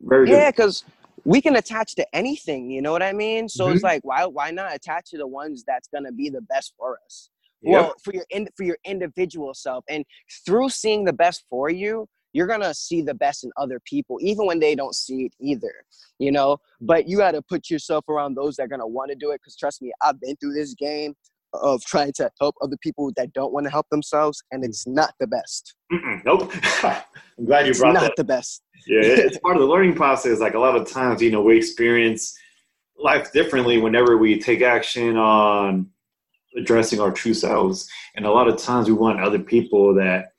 very 0.01 0.25
good. 0.25 0.33
Yeah, 0.33 0.51
because 0.51 0.83
we 1.25 1.41
can 1.41 1.55
attach 1.55 1.95
to 1.95 2.15
anything, 2.15 2.69
you 2.69 2.81
know 2.81 2.91
what 2.91 3.03
I 3.03 3.13
mean? 3.13 3.47
So 3.47 3.65
mm-hmm. 3.65 3.75
it's 3.75 3.83
like 3.83 4.01
why 4.03 4.25
why 4.25 4.51
not 4.51 4.73
attach 4.73 5.11
to 5.11 5.17
the 5.17 5.27
ones 5.27 5.63
that's 5.65 5.87
gonna 5.87 6.11
be 6.11 6.29
the 6.29 6.41
best 6.41 6.73
for 6.77 6.97
us? 7.05 7.29
Yep. 7.61 7.73
Well, 7.73 7.93
for 8.03 8.13
your 8.13 8.25
in, 8.31 8.47
for 8.57 8.63
your 8.63 8.77
individual 8.85 9.53
self, 9.53 9.83
and 9.87 10.03
through 10.45 10.69
seeing 10.69 11.05
the 11.05 11.13
best 11.13 11.45
for 11.49 11.69
you, 11.69 12.07
you're 12.33 12.47
gonna 12.47 12.73
see 12.73 13.01
the 13.01 13.13
best 13.13 13.43
in 13.43 13.51
other 13.57 13.79
people, 13.85 14.17
even 14.21 14.45
when 14.45 14.59
they 14.59 14.73
don't 14.73 14.95
see 14.95 15.25
it 15.25 15.33
either. 15.39 15.73
You 16.17 16.31
know, 16.31 16.57
but 16.79 17.07
you 17.07 17.17
got 17.17 17.31
to 17.31 17.41
put 17.41 17.69
yourself 17.69 18.07
around 18.09 18.35
those 18.35 18.55
that 18.55 18.63
are 18.63 18.67
gonna 18.67 18.87
want 18.87 19.09
to 19.09 19.15
do 19.15 19.31
it. 19.31 19.41
Because 19.41 19.55
trust 19.55 19.81
me, 19.81 19.91
I've 20.01 20.19
been 20.19 20.35
through 20.37 20.53
this 20.53 20.73
game 20.73 21.13
of 21.53 21.83
trying 21.83 22.13
to 22.13 22.29
help 22.39 22.55
other 22.61 22.77
people 22.81 23.11
that 23.17 23.33
don't 23.33 23.53
want 23.53 23.65
to 23.65 23.69
help 23.69 23.87
themselves, 23.89 24.41
and 24.51 24.63
mm. 24.63 24.67
it's 24.67 24.87
not 24.87 25.13
the 25.19 25.27
best. 25.27 25.75
Mm-mm, 25.91 26.23
nope. 26.25 26.51
I'm 26.83 27.45
glad 27.45 27.65
you 27.65 27.71
it's 27.71 27.79
brought 27.79 27.93
not 27.93 28.01
that. 28.01 28.13
the 28.17 28.23
best. 28.23 28.61
yeah, 28.87 29.01
it's 29.03 29.37
part 29.39 29.55
of 29.55 29.61
the 29.61 29.67
learning 29.67 29.95
process. 29.95 30.39
Like 30.39 30.53
a 30.53 30.59
lot 30.59 30.75
of 30.75 30.89
times, 30.89 31.21
you 31.21 31.31
know, 31.31 31.41
we 31.41 31.57
experience 31.57 32.33
life 32.97 33.31
differently 33.31 33.77
whenever 33.79 34.17
we 34.17 34.39
take 34.39 34.61
action 34.61 35.17
on 35.17 35.87
addressing 36.57 36.99
our 36.99 37.11
true 37.11 37.33
selves, 37.33 37.89
and 38.15 38.25
a 38.25 38.31
lot 38.31 38.47
of 38.47 38.57
times 38.57 38.87
we 38.87 38.93
want 38.93 39.21
other 39.21 39.39
people 39.39 39.93
that 39.95 40.33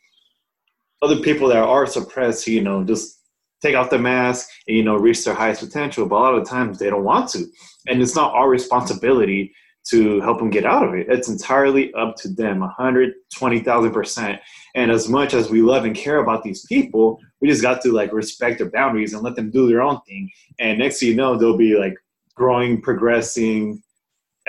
other 1.03 1.21
people 1.21 1.49
that 1.49 1.59
are 1.59 1.87
suppressed, 1.87 2.47
you 2.47 2.63
know, 2.63 2.85
just 2.85 3.19
take 3.61 3.77
off 3.77 3.91
the 3.91 3.99
mask 3.99 4.49
and 4.67 4.77
you 4.77 4.83
know 4.83 4.97
reach 4.97 5.25
their 5.25 5.35
highest 5.35 5.63
potential. 5.63 6.07
But 6.07 6.17
a 6.17 6.23
lot 6.23 6.35
of 6.35 6.49
times 6.49 6.79
they 6.79 6.91
don't 6.91 7.05
want 7.05 7.31
to, 7.31 7.45
and 7.87 8.01
it's 8.01 8.17
not 8.17 8.33
our 8.35 8.49
responsibility 8.49 9.53
to 9.91 10.21
help 10.21 10.39
them 10.39 10.51
get 10.51 10.65
out 10.65 10.87
of 10.87 10.95
it. 10.95 11.07
It's 11.09 11.29
entirely 11.29 11.93
up 11.95 12.17
to 12.17 12.29
them, 12.29 12.61
120,000%. 12.61 14.39
And 14.75 14.91
as 14.91 15.09
much 15.09 15.35
as 15.35 15.51
we 15.51 15.61
love 15.61 15.85
and 15.85 15.95
care 15.95 16.19
about 16.19 16.43
these 16.43 16.65
people, 16.67 17.19
we 17.41 17.49
just 17.49 17.63
got 17.63 17.81
to 17.83 17.93
like 17.93 18.13
respect 18.13 18.59
their 18.59 18.71
boundaries 18.71 19.13
and 19.13 19.23
let 19.23 19.35
them 19.35 19.51
do 19.51 19.69
their 19.69 19.83
own 19.83 20.01
thing. 20.07 20.31
And 20.61 20.79
next 20.79 21.01
thing 21.01 21.09
you 21.11 21.17
know, 21.17 21.37
they'll 21.37 21.57
be 21.57 21.77
like 21.77 21.95
growing, 22.35 22.81
progressing, 22.81 23.83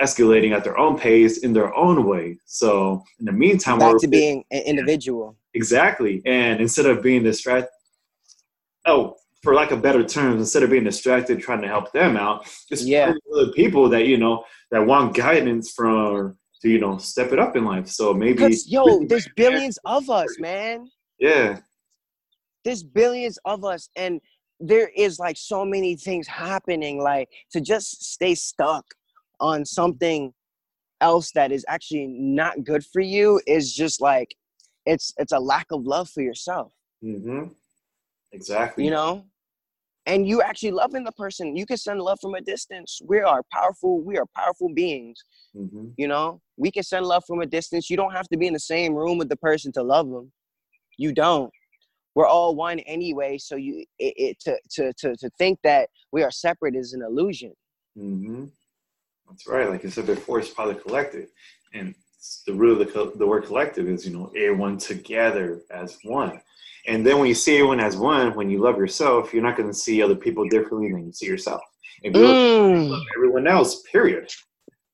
escalating 0.00 0.54
at 0.54 0.64
their 0.64 0.78
own 0.78 0.98
pace 0.98 1.38
in 1.38 1.52
their 1.52 1.74
own 1.76 2.06
way. 2.06 2.38
So 2.46 3.02
in 3.18 3.26
the 3.26 3.32
meantime, 3.32 3.78
back 3.78 3.98
to 3.98 4.08
being 4.08 4.44
an 4.50 4.62
individual. 4.62 5.36
Exactly. 5.54 6.22
And 6.24 6.60
instead 6.60 6.86
of 6.86 7.02
being 7.02 7.22
this 7.22 7.36
distracted, 7.36 7.70
oh, 8.86 9.16
for 9.44 9.54
lack 9.54 9.70
of 9.70 9.82
better 9.82 10.02
terms, 10.02 10.40
instead 10.40 10.64
of 10.64 10.70
being 10.70 10.82
distracted 10.82 11.38
trying 11.38 11.62
to 11.62 11.68
help 11.68 11.92
them 11.92 12.16
out, 12.16 12.46
just 12.68 12.86
yeah. 12.86 13.12
other 13.32 13.52
people 13.52 13.88
that 13.90 14.06
you 14.06 14.16
know 14.16 14.44
that 14.70 14.84
want 14.84 15.14
guidance 15.14 15.72
from 15.72 16.36
to 16.62 16.68
you 16.68 16.80
know 16.80 16.98
step 16.98 17.32
it 17.32 17.38
up 17.38 17.54
in 17.54 17.64
life. 17.64 17.86
So 17.86 18.12
maybe 18.12 18.56
yo, 18.66 19.04
there's 19.06 19.28
billions 19.36 19.78
of 19.84 20.10
us, 20.10 20.34
man. 20.40 20.88
Yeah, 21.20 21.60
there's 22.64 22.82
billions 22.82 23.38
of 23.44 23.64
us, 23.64 23.88
and 23.94 24.20
there 24.58 24.90
is 24.96 25.18
like 25.18 25.36
so 25.36 25.64
many 25.64 25.94
things 25.94 26.26
happening. 26.26 27.00
Like 27.00 27.28
to 27.52 27.60
just 27.60 28.02
stay 28.02 28.34
stuck 28.34 28.84
on 29.40 29.64
something 29.64 30.32
else 31.00 31.30
that 31.32 31.52
is 31.52 31.64
actually 31.68 32.06
not 32.06 32.64
good 32.64 32.84
for 32.86 33.00
you 33.00 33.40
is 33.46 33.74
just 33.74 34.00
like 34.00 34.34
it's 34.86 35.12
it's 35.18 35.32
a 35.32 35.38
lack 35.38 35.66
of 35.70 35.84
love 35.84 36.08
for 36.08 36.22
yourself. 36.22 36.72
Mm-hmm. 37.04 37.48
Exactly. 38.32 38.84
You 38.84 38.90
know, 38.90 39.24
and 40.06 40.26
you 40.28 40.42
actually 40.42 40.70
loving 40.70 41.04
the 41.04 41.12
person. 41.12 41.56
You 41.56 41.66
can 41.66 41.76
send 41.76 42.00
love 42.00 42.18
from 42.20 42.34
a 42.34 42.40
distance. 42.40 43.00
We 43.04 43.20
are 43.20 43.42
powerful. 43.52 44.02
We 44.02 44.18
are 44.18 44.26
powerful 44.36 44.68
beings. 44.72 45.22
Mm-hmm. 45.56 45.88
You 45.96 46.08
know, 46.08 46.40
we 46.56 46.70
can 46.70 46.82
send 46.82 47.06
love 47.06 47.24
from 47.26 47.40
a 47.40 47.46
distance. 47.46 47.88
You 47.88 47.96
don't 47.96 48.12
have 48.12 48.28
to 48.28 48.36
be 48.36 48.46
in 48.46 48.52
the 48.52 48.60
same 48.60 48.94
room 48.94 49.18
with 49.18 49.28
the 49.28 49.36
person 49.36 49.72
to 49.72 49.82
love 49.82 50.08
them. 50.10 50.30
You 50.98 51.12
don't. 51.12 51.50
We're 52.14 52.26
all 52.26 52.54
one 52.54 52.78
anyway. 52.80 53.38
So 53.38 53.56
you 53.56 53.84
it, 53.98 54.14
it 54.16 54.40
to, 54.40 54.56
to 54.72 54.92
to 54.98 55.16
to 55.16 55.30
think 55.38 55.58
that 55.64 55.88
we 56.12 56.22
are 56.22 56.30
separate 56.30 56.76
is 56.76 56.92
an 56.92 57.02
illusion. 57.02 57.52
Mm-hmm. 57.98 58.44
That's 59.28 59.46
right. 59.48 59.68
Like 59.68 59.84
I 59.84 59.88
said 59.88 60.06
before, 60.06 60.38
it's 60.38 60.50
part 60.50 60.68
of 60.68 60.76
the 60.76 60.80
collective, 60.80 61.28
and 61.72 61.94
the 62.46 62.52
root 62.52 62.80
of 62.80 62.92
the 62.92 63.18
the 63.18 63.26
word 63.26 63.46
collective 63.46 63.88
is 63.88 64.06
you 64.06 64.16
know 64.16 64.30
everyone 64.36 64.78
together 64.78 65.62
as 65.70 65.98
one. 66.04 66.40
And 66.86 67.06
then 67.06 67.18
when 67.18 67.28
you 67.28 67.34
see 67.34 67.56
everyone 67.56 67.80
as 67.80 67.96
one, 67.96 68.34
when 68.34 68.50
you 68.50 68.58
love 68.58 68.76
yourself, 68.76 69.32
you're 69.32 69.42
not 69.42 69.56
going 69.56 69.68
to 69.68 69.74
see 69.74 70.02
other 70.02 70.14
people 70.14 70.46
differently 70.48 70.92
than 70.92 71.06
you 71.06 71.12
see 71.12 71.26
yourself. 71.26 71.62
If 72.02 72.14
you 72.14 72.20
Mm, 72.20 72.90
love 72.90 73.00
everyone 73.16 73.46
else, 73.46 73.82
period. 73.90 74.30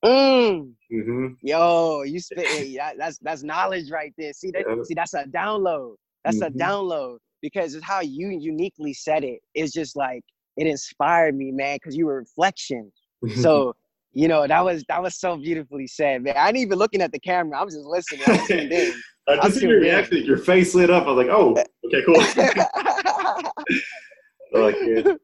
mm. 0.04 0.72
Mm-hmm. 0.92 1.26
Yo, 1.42 2.02
you 2.02 2.20
spit. 2.20 2.68
yeah, 2.68 2.92
that's 2.96 3.18
that's 3.18 3.42
knowledge 3.42 3.90
right 3.90 4.12
there. 4.18 4.32
See 4.32 4.50
that? 4.52 4.64
Yeah. 4.68 4.82
See 4.84 4.94
that's 4.94 5.14
a 5.14 5.24
download. 5.24 5.94
That's 6.24 6.38
Mhm. 6.38 6.46
a 6.48 6.50
download 6.50 7.18
because 7.42 7.74
it's 7.74 7.84
how 7.84 8.00
you 8.00 8.28
uniquely 8.30 8.92
said 8.92 9.24
it. 9.24 9.40
It's 9.54 9.72
just 9.72 9.96
like 9.96 10.22
it 10.56 10.66
inspired 10.66 11.36
me, 11.36 11.50
man. 11.52 11.76
Because 11.76 11.96
you 11.96 12.06
were 12.06 12.16
reflection. 12.16 12.92
So 13.34 13.74
you 14.12 14.26
know 14.26 14.46
that 14.46 14.64
was 14.64 14.84
that 14.88 15.02
was 15.02 15.16
so 15.16 15.36
beautifully 15.36 15.86
said, 15.86 16.22
man. 16.22 16.36
I 16.36 16.48
ain't 16.48 16.56
even 16.56 16.78
looking 16.78 17.00
at 17.02 17.12
the 17.12 17.20
camera. 17.20 17.60
I 17.60 17.64
was 17.64 17.74
just 17.74 17.86
listening. 17.86 19.02
I 19.38 19.46
was 19.46 19.60
tuned 19.60 19.84
in. 19.84 19.94
I 19.94 19.98
I'm 19.98 20.04
just 20.04 20.06
see 20.06 20.06
your 20.12 20.20
reaction. 20.20 20.24
Your 20.24 20.38
face 20.38 20.74
lit 20.74 20.90
up. 20.90 21.06
I 21.06 21.12
was 21.12 21.26
like, 21.26 21.34
oh, 21.34 21.56
okay, 21.86 22.02
cool. 22.04 22.16
like, 24.62 24.76
yeah. 24.80 25.14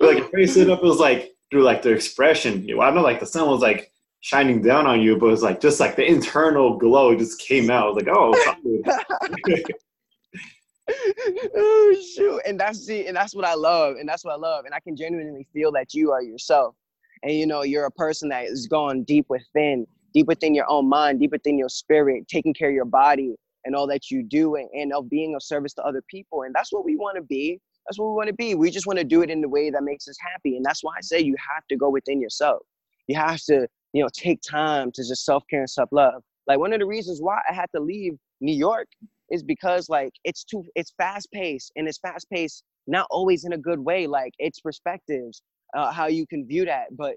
like 0.00 0.18
your 0.18 0.28
face 0.28 0.56
lit 0.56 0.70
up. 0.70 0.80
It 0.80 0.84
was 0.84 0.98
like 0.98 1.32
through 1.50 1.62
like 1.62 1.82
the 1.82 1.90
expression. 1.90 2.66
You 2.66 2.76
know, 2.76 2.82
I 2.82 2.90
know 2.90 3.02
like 3.02 3.20
the 3.20 3.26
sun 3.26 3.48
was 3.48 3.60
like 3.60 3.92
shining 4.20 4.62
down 4.62 4.86
on 4.86 5.00
you, 5.00 5.16
but 5.16 5.26
it 5.26 5.30
was 5.30 5.42
like 5.42 5.60
just 5.60 5.80
like 5.80 5.96
the 5.96 6.04
internal 6.04 6.78
glow 6.78 7.14
just 7.14 7.40
came 7.40 7.70
out. 7.70 7.94
Like, 7.94 8.08
oh, 8.08 8.34
oh 11.56 11.96
shoot 12.14 12.40
and 12.46 12.60
that's 12.60 12.86
see 12.86 13.06
and 13.06 13.16
that's 13.16 13.34
what 13.34 13.44
i 13.44 13.54
love 13.54 13.96
and 13.96 14.06
that's 14.06 14.22
what 14.22 14.32
i 14.32 14.36
love 14.36 14.66
and 14.66 14.74
i 14.74 14.80
can 14.80 14.94
genuinely 14.94 15.46
feel 15.52 15.72
that 15.72 15.94
you 15.94 16.12
are 16.12 16.22
yourself 16.22 16.74
and 17.22 17.32
you 17.32 17.46
know 17.46 17.62
you're 17.62 17.86
a 17.86 17.90
person 17.90 18.28
that 18.28 18.44
is 18.44 18.66
going 18.66 19.02
deep 19.04 19.24
within 19.30 19.86
deep 20.12 20.26
within 20.26 20.54
your 20.54 20.68
own 20.68 20.86
mind 20.86 21.20
deep 21.20 21.30
within 21.30 21.56
your 21.56 21.70
spirit 21.70 22.28
taking 22.28 22.52
care 22.52 22.68
of 22.68 22.74
your 22.74 22.84
body 22.84 23.34
and 23.64 23.74
all 23.74 23.86
that 23.86 24.10
you 24.10 24.22
do 24.22 24.56
and, 24.56 24.68
and 24.74 24.92
of 24.92 25.08
being 25.08 25.34
of 25.34 25.42
service 25.42 25.74
to 25.74 25.82
other 25.82 26.02
people 26.08 26.42
and 26.42 26.54
that's 26.54 26.72
what 26.72 26.84
we 26.84 26.96
want 26.96 27.16
to 27.16 27.22
be. 27.22 27.60
That's 27.86 27.98
what 27.98 28.08
we 28.08 28.14
want 28.14 28.28
to 28.28 28.34
be. 28.34 28.54
We 28.54 28.70
just 28.70 28.86
want 28.86 28.98
to 28.98 29.04
do 29.04 29.22
it 29.22 29.30
in 29.30 29.40
the 29.40 29.48
way 29.48 29.70
that 29.70 29.82
makes 29.82 30.08
us 30.08 30.16
happy 30.20 30.56
and 30.56 30.64
that's 30.64 30.82
why 30.82 30.92
i 30.96 31.00
say 31.00 31.20
you 31.20 31.36
have 31.54 31.66
to 31.68 31.76
go 31.76 31.90
within 31.90 32.20
yourself. 32.20 32.62
You 33.06 33.16
have 33.16 33.40
to 33.42 33.68
you 33.92 34.02
know 34.02 34.08
take 34.12 34.40
time 34.42 34.90
to 34.92 35.02
just 35.02 35.24
self-care 35.24 35.60
and 35.60 35.70
self-love. 35.70 36.22
Like 36.46 36.58
one 36.58 36.72
of 36.72 36.80
the 36.80 36.86
reasons 36.86 37.20
why 37.20 37.40
i 37.48 37.54
had 37.54 37.70
to 37.74 37.80
leave 37.80 38.14
new 38.40 38.54
york 38.54 38.88
is 39.30 39.42
because 39.42 39.88
like 39.88 40.12
it's 40.24 40.44
too 40.44 40.64
it's 40.74 40.92
fast 40.98 41.30
paced 41.32 41.72
and 41.76 41.88
it's 41.88 41.98
fast 41.98 42.28
paced 42.30 42.62
not 42.86 43.06
always 43.10 43.44
in 43.44 43.52
a 43.52 43.58
good 43.58 43.78
way 43.78 44.06
like 44.06 44.32
it's 44.38 44.60
perspectives 44.60 45.42
uh, 45.76 45.90
how 45.90 46.06
you 46.06 46.26
can 46.26 46.46
view 46.46 46.64
that 46.64 46.86
but 46.96 47.16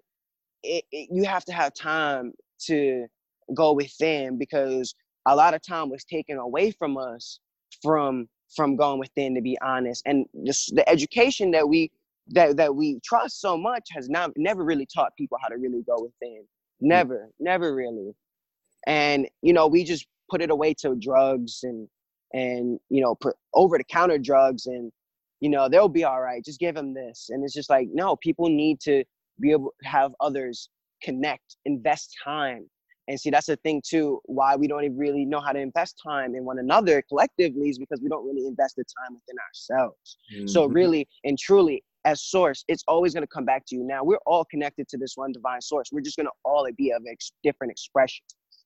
it, 0.64 0.84
it, 0.92 1.10
you 1.12 1.24
have 1.24 1.46
to 1.46 1.54
have 1.54 1.74
time 1.74 2.32
to 2.60 3.06
go 3.54 3.74
within 3.74 4.38
because 4.38 4.94
a 5.28 5.36
lot 5.36 5.54
of 5.54 5.62
time 5.62 5.90
was 5.90 6.04
taken 6.04 6.38
away 6.38 6.72
from 6.72 6.98
us 6.98 7.40
from 7.82 8.28
from 8.56 8.76
going 8.76 9.00
within 9.00 9.36
to 9.36 9.42
be 9.42 9.58
honest. 9.62 10.04
And 10.06 10.26
the 10.34 10.84
education 10.88 11.52
that 11.52 11.68
we 11.68 11.92
that 12.30 12.58
that 12.58 12.76
we 12.76 13.00
trust 13.04 13.42
so 13.42 13.58
much 13.58 13.90
has 13.92 14.10
not 14.10 14.32
never 14.36 14.64
really 14.64 14.88
taught 14.88 15.16
people 15.18 15.38
how 15.42 15.50
to 15.50 15.58
really 15.58 15.84
go 15.84 16.02
within. 16.02 16.42
Mm. 16.42 16.88
Never 16.88 17.30
never 17.40 17.76
really. 17.76 18.16
And 18.88 19.28
you 19.42 19.54
know 19.54 19.68
we 19.68 19.84
just 19.84 20.08
put 20.30 20.42
it 20.42 20.50
away 20.50 20.74
to 20.76 20.96
drugs 20.96 21.60
and 21.64 21.88
and 22.34 22.80
you 22.90 23.02
know 23.02 23.18
over 23.54 23.78
the 23.78 23.84
counter 23.84 24.18
drugs 24.18 24.66
and 24.66 24.92
you 25.40 25.50
know 25.50 25.70
they'll 25.70 25.90
be 25.90 26.04
all 26.04 26.22
right 26.22 26.44
just 26.44 26.60
give 26.60 26.76
them 26.76 26.94
this. 26.94 27.28
And 27.30 27.44
it's 27.44 27.54
just 27.54 27.70
like 27.70 27.90
no 27.92 28.16
people 28.16 28.50
need 28.50 28.80
to 28.82 29.04
be 29.40 29.52
able 29.52 29.74
to 29.84 29.90
have 29.90 30.14
others 30.20 30.70
connect 31.02 31.58
invest 31.66 32.16
time 32.24 32.68
and 33.08 33.20
see 33.20 33.30
that's 33.30 33.48
the 33.48 33.56
thing 33.58 33.82
too 33.86 34.20
why 34.26 34.56
we 34.56 34.68
don't 34.68 34.84
even 34.84 34.98
really 34.98 35.26
know 35.26 35.40
how 35.40 35.52
to 35.52 35.60
invest 35.60 36.00
time 36.04 36.36
in 36.36 36.46
one 36.46 36.60
another 36.60 37.02
collectively 37.10 37.70
is 37.70 37.80
because 37.80 38.02
we 38.02 38.10
don't 38.10 38.26
really 38.26 38.48
invest 38.48 38.76
the 38.76 38.84
time 38.84 39.14
within 39.16 39.36
ourselves. 39.48 40.18
So 40.46 40.68
Mhm. 40.68 40.74
really 40.74 41.08
and 41.24 41.38
truly 41.38 41.84
as 42.06 42.22
source 42.22 42.64
it's 42.68 42.84
always 42.88 43.14
going 43.14 43.24
to 43.24 43.28
come 43.28 43.46
back 43.46 43.66
to 43.68 43.76
you. 43.76 43.84
Now 43.84 44.04
we're 44.04 44.20
all 44.26 44.46
connected 44.46 44.88
to 44.90 44.98
this 44.98 45.14
one 45.16 45.32
divine 45.32 45.62
source. 45.62 45.90
We're 45.92 46.02
just 46.02 46.18
going 46.18 46.28
to 46.28 46.34
all 46.46 46.68
be 46.78 46.92
of 46.92 47.04
ex- 47.10 47.32
different 47.44 47.72
expression 47.72 48.24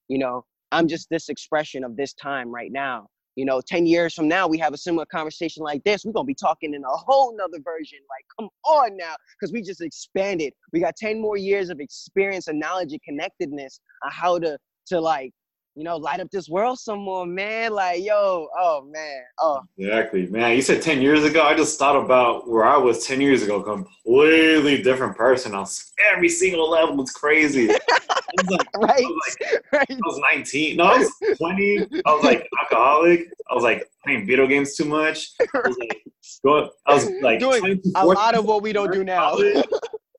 you 0.08 0.18
know? 0.18 0.46
I'm 0.74 0.88
just 0.88 1.10
this 1.10 1.30
expression 1.30 1.84
of 1.84 1.98
this 1.98 2.14
time 2.14 2.50
right 2.50 2.72
now 2.72 3.08
you 3.36 3.46
know 3.46 3.62
10 3.62 3.86
years 3.86 4.14
from 4.14 4.28
now 4.28 4.48
we 4.48 4.58
have 4.58 4.74
a 4.74 4.78
similar 4.78 5.06
conversation 5.06 5.64
like 5.64 5.84
this 5.84 6.06
we're 6.06 6.12
going 6.12 6.26
to 6.26 6.28
be 6.28 6.36
talking 6.36 6.74
in 6.74 6.84
a 6.84 6.88
whole 6.90 7.36
nother 7.36 7.60
version 7.64 8.00
like 8.10 8.26
come 8.40 8.50
on 8.66 8.98
now 8.98 9.16
because 9.40 9.52
we 9.54 9.62
just 9.62 9.82
expanded 9.82 10.54
we 10.74 10.80
got 10.80 10.96
10 10.96 11.22
more 11.22 11.38
years 11.38 11.70
of 11.70 11.80
experience 11.80 12.48
and 12.48 12.60
knowledge 12.60 12.92
and 12.92 13.02
connectedness 13.04 13.80
on 14.04 14.12
how 14.12 14.38
to 14.38 14.58
to 14.88 15.00
like 15.00 15.32
you 15.76 15.84
know 15.84 15.96
light 15.96 16.20
up 16.20 16.28
this 16.32 16.50
world 16.50 16.78
some 16.78 17.00
more 17.00 17.26
man 17.26 17.72
like 17.72 18.04
yo 18.04 18.48
oh 18.60 18.84
man 18.92 19.22
oh 19.40 19.62
Exactly, 19.78 20.28
man. 20.28 20.56
You 20.56 20.62
said 20.62 20.82
10 20.82 21.02
years 21.02 21.24
ago. 21.24 21.44
I 21.44 21.56
just 21.56 21.80
thought 21.80 21.96
about 21.96 22.48
where 22.48 22.66
I 22.66 22.78
was 22.78 23.06
10 23.06 23.20
years 23.20 23.42
ago. 23.42 23.64
Completely 23.64 24.82
different 24.84 25.18
person 25.18 25.56
on 25.56 25.66
every 26.14 26.30
single 26.30 26.70
level. 26.70 27.02
It's 27.02 27.12
crazy. 27.12 27.70
I 28.40 28.44
was 28.44 28.50
like, 28.50 28.68
right 28.78 29.04
was 29.04 29.38
right 29.72 29.86
I 29.90 29.96
was 30.06 30.20
19. 30.20 30.78
No, 30.78 30.84
I 30.86 30.98
was 30.98 31.38
20. 31.38 31.88
I 32.06 32.14
was 32.14 32.24
like 32.24 32.48
alcoholic. 32.64 33.28
I 33.50 33.56
was 33.56 33.64
like 33.64 33.90
playing 34.04 34.26
video 34.26 34.48
games 34.48 34.76
too 34.76 34.86
much. 34.86 35.32
I 35.40 35.46
was 35.66 35.78
like, 35.78 36.04
going, 36.44 36.70
I 36.86 36.94
was 36.94 37.10
like 37.22 37.40
Doing 37.40 37.82
a 37.96 38.06
lot 38.06 38.36
of 38.36 38.46
what 38.46 38.62
we 38.62 38.74
don't 38.74 38.92
do 38.92 39.04
now 39.04 39.38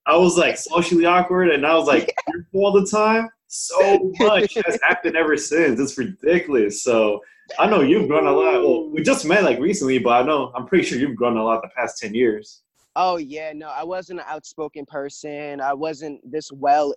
I 0.07 0.17
was 0.17 0.37
like 0.37 0.57
socially 0.57 1.05
awkward 1.05 1.51
and 1.51 1.65
I 1.65 1.75
was 1.75 1.87
like 1.87 2.15
all 2.53 2.73
the 2.73 2.87
time. 2.87 3.29
So 3.49 4.13
much 4.19 4.55
has 4.67 4.79
happened 4.83 5.17
ever 5.17 5.37
since. 5.37 5.79
It's 5.79 5.97
ridiculous. 5.99 6.83
So 6.83 7.21
I 7.59 7.69
know 7.69 7.83
you've 7.83 8.09
grown 8.09 8.27
a 8.27 8.33
lot. 8.33 8.63
Well, 8.63 8.89
we 8.91 9.03
just 9.03 9.27
met 9.27 9.45
like 9.45 9.59
recently, 9.59 9.99
but 9.99 10.23
I 10.23 10.23
know 10.23 10.53
I'm 10.55 10.67
pretty 10.67 10.85
sure 10.85 10.99
you've 10.99 11.17
grown 11.17 11.37
a 11.37 11.45
lot 11.45 11.63
the 11.63 11.69
past 11.77 11.99
10 11.99 12.15
years. 12.15 12.63
Oh 12.97 13.17
yeah, 13.17 13.53
no, 13.55 13.69
I 13.69 13.85
wasn't 13.85 14.21
an 14.21 14.27
outspoken 14.29 14.85
person. 14.87 15.61
I 15.61 15.73
wasn't 15.73 16.21
this 16.31 16.51
well 16.53 16.95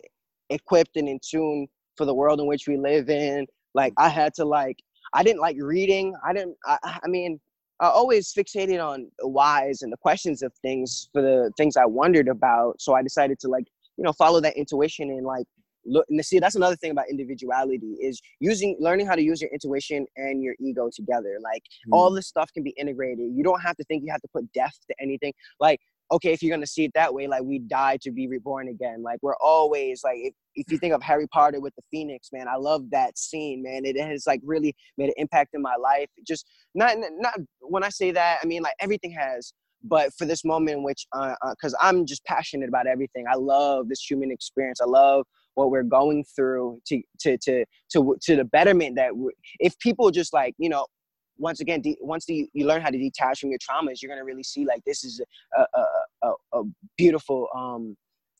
equipped 0.50 0.96
and 0.98 1.08
in 1.08 1.20
tune 1.28 1.68
for 1.96 2.06
the 2.06 2.14
world 2.14 2.40
in 2.40 2.48
which 2.48 2.68
we 2.68 2.78
live 2.78 3.10
in. 3.10 3.46
Like 3.74 3.94
I 3.98 4.10
had 4.10 4.34
to 4.36 4.46
like 4.46 4.78
I 5.14 5.24
didn't 5.24 5.42
like 5.42 5.58
reading. 5.60 6.16
I 6.26 6.34
didn't 6.34 6.56
I, 6.66 6.78
I- 7.04 7.08
mean 7.08 7.40
I 7.82 7.88
always 7.88 8.34
fixated 8.34 8.84
on 8.84 9.12
the 9.20 9.28
whys 9.28 9.82
and 9.82 9.92
the 9.92 9.98
questions 9.98 10.42
of 10.42 10.54
things 10.62 11.10
for 11.12 11.22
the 11.22 11.52
things 11.58 11.76
I 11.76 11.86
wondered 11.86 12.30
about. 12.30 12.80
So 12.80 12.94
I 12.94 13.02
decided 13.02 13.38
to 13.40 13.50
like, 13.50 13.66
you 13.98 14.04
know, 14.06 14.14
follow 14.14 14.40
that 14.40 14.56
intuition 14.56 15.10
and 15.10 15.26
like 15.26 15.46
look 15.86 16.06
and 16.10 16.24
see 16.26 16.40
that's 16.40 16.56
another 16.56 16.76
thing 16.76 16.92
about 16.92 17.10
individuality 17.10 17.98
is 18.02 18.22
using 18.40 18.76
learning 18.80 19.06
how 19.06 19.16
to 19.16 19.22
use 19.22 19.42
your 19.42 19.52
intuition 19.52 20.06
and 20.16 20.42
your 20.42 20.56
ego 20.60 20.90
together. 20.94 21.38
Like 21.44 21.64
hmm. 21.86 21.94
all 21.94 22.12
this 22.12 22.28
stuff 22.28 22.52
can 22.54 22.64
be 22.64 22.72
integrated. 22.72 23.32
You 23.34 23.44
don't 23.44 23.62
have 23.62 23.76
to 23.78 23.84
think 23.84 24.04
you 24.06 24.12
have 24.12 24.22
to 24.22 24.30
put 24.34 24.52
death 24.54 24.78
to 24.90 24.96
anything. 25.02 25.34
Like, 25.60 25.80
okay, 26.12 26.34
if 26.34 26.44
you're 26.44 26.56
gonna 26.56 26.68
see 26.68 26.86
it 26.86 26.92
that 26.96 27.14
way, 27.14 27.28
like 27.28 27.44
we 27.44 27.60
die 27.60 27.98
to 28.02 28.12
be 28.12 28.28
reborn 28.28 28.68
again. 28.68 29.04
Like 29.04 29.20
we're 29.22 29.38
always 29.38 30.02
like 30.04 30.18
if, 30.18 30.34
if 30.56 30.72
you 30.72 30.78
think 30.78 30.94
of 30.94 31.02
Harry 31.02 31.28
Potter 31.28 31.60
with 31.60 31.76
the 31.76 31.84
Phoenix, 31.92 32.30
man, 32.32 32.48
I 32.48 32.56
love 32.56 32.90
that 32.92 33.18
scene, 33.18 33.64
man. 33.64 33.86
It 33.86 34.00
has 34.00 34.26
like 34.28 34.42
really 34.44 34.76
made 34.98 35.08
an 35.08 35.16
impact 35.18 35.52
in 35.54 35.62
my 35.62 35.76
life. 35.82 36.10
Just 36.26 36.46
not 36.74 36.98
not 37.20 37.40
when 37.62 37.84
I 37.84 37.90
say 37.90 38.12
that, 38.12 38.40
I 38.44 38.46
mean 38.46 38.62
like 38.62 38.76
everything 38.80 39.12
has. 39.12 39.54
But 39.88 40.14
for 40.18 40.26
this 40.26 40.44
moment, 40.44 40.78
in 40.78 40.84
which, 40.84 41.06
uh, 41.12 41.36
because 41.52 41.76
I'm 41.80 42.08
just 42.08 42.26
passionate 42.26 42.70
about 42.70 42.88
everything. 42.88 43.26
I 43.32 43.36
love 43.36 43.88
this 43.88 44.02
human 44.02 44.32
experience. 44.32 44.82
I 44.82 44.86
love 44.86 45.26
what 45.54 45.70
we're 45.70 45.84
going 45.84 46.24
through 46.36 46.80
to 46.88 47.02
to 47.20 47.38
to 47.40 47.66
to 47.92 48.16
to 48.22 48.36
the 48.36 48.46
betterment 48.46 48.96
that 48.96 49.12
if 49.60 49.78
people 49.80 50.12
just 50.12 50.34
like 50.34 50.54
you 50.58 50.70
know 50.70 50.86
once 51.38 51.60
again 51.60 51.82
de- 51.82 51.98
once 52.02 52.26
the, 52.26 52.50
you 52.54 52.66
learn 52.66 52.82
how 52.82 52.90
to 52.90 52.98
detach 52.98 53.40
from 53.40 53.50
your 53.50 53.60
traumas 53.60 54.02
you're 54.02 54.10
going 54.10 54.20
to 54.20 54.26
really 54.26 54.44
see 54.44 54.66
like 54.66 54.84
this 54.86 55.04
is 55.04 55.22
a, 55.58 55.62
a, 55.62 55.86
a, 56.30 56.60
a 56.60 56.64
beautiful 56.98 57.48
um, 57.56 57.96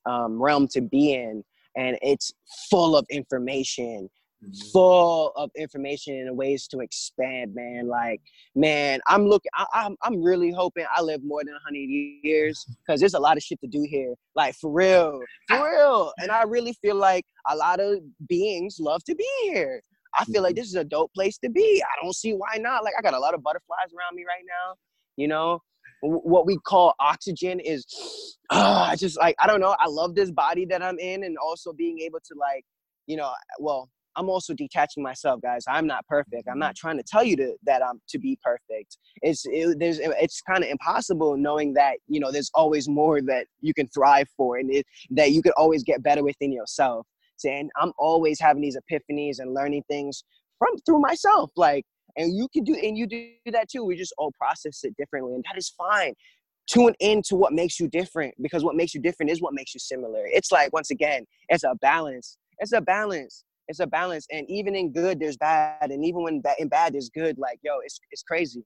um, 0.06 0.42
realm 0.42 0.68
to 0.68 0.82
be 0.82 1.14
in 1.14 1.44
and 1.76 1.98
it's 2.02 2.32
full 2.70 2.96
of 2.96 3.06
information 3.10 4.10
Mhm. 4.44 4.72
full 4.72 5.32
of 5.38 5.50
information 5.56 6.16
and 6.16 6.38
ways 6.38 6.68
to 6.68 6.80
expand 6.80 7.56
man. 7.56 7.88
Like 7.88 8.22
man 8.54 9.00
i'm 9.08 9.26
looking 9.26 9.50
I, 9.56 9.66
I'm, 9.74 9.96
I'm 10.04 10.22
really 10.22 10.52
hoping 10.52 10.86
i 10.96 11.02
live 11.02 11.22
more 11.24 11.42
than 11.44 11.54
100 11.54 11.78
years 11.78 12.66
because 12.86 13.00
there's 13.00 13.14
a 13.14 13.20
lot 13.20 13.38
of 13.38 13.44
shit 13.44 13.60
to 13.62 13.68
do 13.68 13.86
here. 13.90 14.14
Like 14.36 14.56
for 14.56 14.72
real 14.72 15.22
for 15.48 15.64
real. 15.72 16.14
And 16.22 16.32
i 16.32 16.44
really 16.44 16.74
feel 16.74 16.96
like 16.96 17.26
a 17.50 17.56
lot 17.56 17.80
of 17.80 18.00
beings 18.28 18.78
love 18.80 19.04
to 19.06 19.16
be 19.16 19.28
here 19.44 19.82
I 20.18 20.26
feel 20.26 20.44
like 20.44 20.56
this 20.56 20.68
is 20.68 20.76
a 20.76 20.84
dope 20.84 21.14
place 21.14 21.38
to 21.40 21.50
be. 21.50 21.84
I 21.84 22.04
don't 22.04 22.16
see 22.16 22.34
why 22.34 22.58
not. 22.58 22.84
Like 22.84 22.94
I 22.98 23.02
got 23.02 23.14
a 23.14 23.20
lot 23.20 23.34
of 23.34 23.44
butterflies 23.44 23.94
around 23.98 24.16
me 24.16 24.24
right 24.28 24.44
now. 24.46 24.76
You 25.18 25.28
know, 25.28 25.62
what 26.02 26.46
we 26.46 26.58
call 26.58 26.94
oxygen 27.00 27.60
is 27.60 27.86
uh, 28.50 28.88
I 28.92 28.96
just 28.96 29.18
like 29.18 29.36
I 29.40 29.48
don't 29.48 29.62
know. 29.62 29.76
I 29.80 29.88
love 29.88 30.16
this 30.16 30.32
body 30.32 30.66
that 30.66 30.82
I'm 30.82 31.00
in, 31.00 31.24
and 31.24 31.38
also 31.38 31.74
being 31.74 32.00
able 32.00 32.20
to 32.20 32.36
like, 32.40 32.64
you 33.08 33.18
know, 33.18 33.32
well, 33.60 33.90
I'm 34.16 34.30
also 34.30 34.54
detaching 34.54 35.04
myself, 35.04 35.42
guys. 35.42 35.64
I'm 35.68 35.88
not 35.88 36.06
perfect. 36.08 36.48
I'm 36.50 36.60
not 36.60 36.76
trying 36.76 36.98
to 36.98 37.04
tell 37.04 37.24
you 37.24 37.36
to, 37.38 37.56
that 37.66 37.84
I'm 37.86 38.02
to 38.10 38.20
be 38.20 38.38
perfect. 38.44 38.98
It's 39.22 39.44
it, 39.46 39.80
there's 39.80 40.00
it's 40.00 40.42
kind 40.42 40.64
of 40.64 40.70
impossible 40.70 41.38
knowing 41.38 41.74
that 41.74 41.98
you 42.08 42.20
know 42.20 42.32
there's 42.32 42.52
always 42.54 42.88
more 42.88 43.22
that 43.22 43.48
you 43.62 43.74
can 43.74 43.88
thrive 43.88 44.28
for, 44.38 44.58
and 44.58 44.72
it, 44.74 44.86
that 45.12 45.32
you 45.32 45.42
could 45.42 45.54
always 45.58 45.84
get 45.84 46.04
better 46.04 46.24
within 46.24 46.52
yourself. 46.52 47.06
And 47.44 47.70
I'm 47.80 47.92
always 47.98 48.40
having 48.40 48.62
these 48.62 48.78
epiphanies 48.78 49.40
and 49.40 49.54
learning 49.54 49.84
things 49.90 50.24
from 50.60 50.78
through 50.86 51.00
myself, 51.00 51.52
like. 51.56 51.86
And 52.18 52.34
you 52.34 52.48
can 52.54 52.64
do, 52.64 52.76
and 52.76 52.98
you 52.98 53.08
do 53.08 53.34
that 53.48 53.68
too. 53.68 53.84
We 53.84 53.98
just 53.98 54.14
all 54.18 54.32
process 54.40 54.86
it 54.86 54.96
differently, 54.98 55.34
and 55.34 55.44
that 55.50 55.58
is 55.58 55.74
fine 55.78 56.14
tune 56.68 56.96
in 57.00 57.22
to 57.22 57.36
what 57.36 57.54
makes 57.54 57.80
you 57.80 57.88
different 57.88 58.34
because 58.42 58.64
what 58.64 58.76
makes 58.76 58.96
you 58.96 59.00
different 59.00 59.30
is 59.30 59.40
what 59.40 59.54
makes 59.54 59.76
you 59.76 59.80
similar. 59.80 60.24
It's 60.26 60.52
like 60.52 60.74
once 60.74 60.90
again, 60.90 61.26
it's 61.50 61.64
a 61.64 61.76
balance. 61.80 62.38
It's 62.58 62.72
a 62.72 62.82
balance 62.82 63.44
it's 63.68 63.80
a 63.80 63.88
balance 63.88 64.26
and 64.32 64.50
even 64.50 64.76
in 64.76 64.92
good 64.92 65.20
there's 65.20 65.38
bad 65.38 65.92
and 65.92 66.06
even 66.06 66.24
when 66.24 66.42
in 66.60 66.68
bad 66.68 66.94
there's 66.94 67.10
good 67.10 67.38
like 67.38 67.60
yo 67.64 67.80
it's, 67.84 68.00
it's 68.12 68.24
crazy 68.24 68.64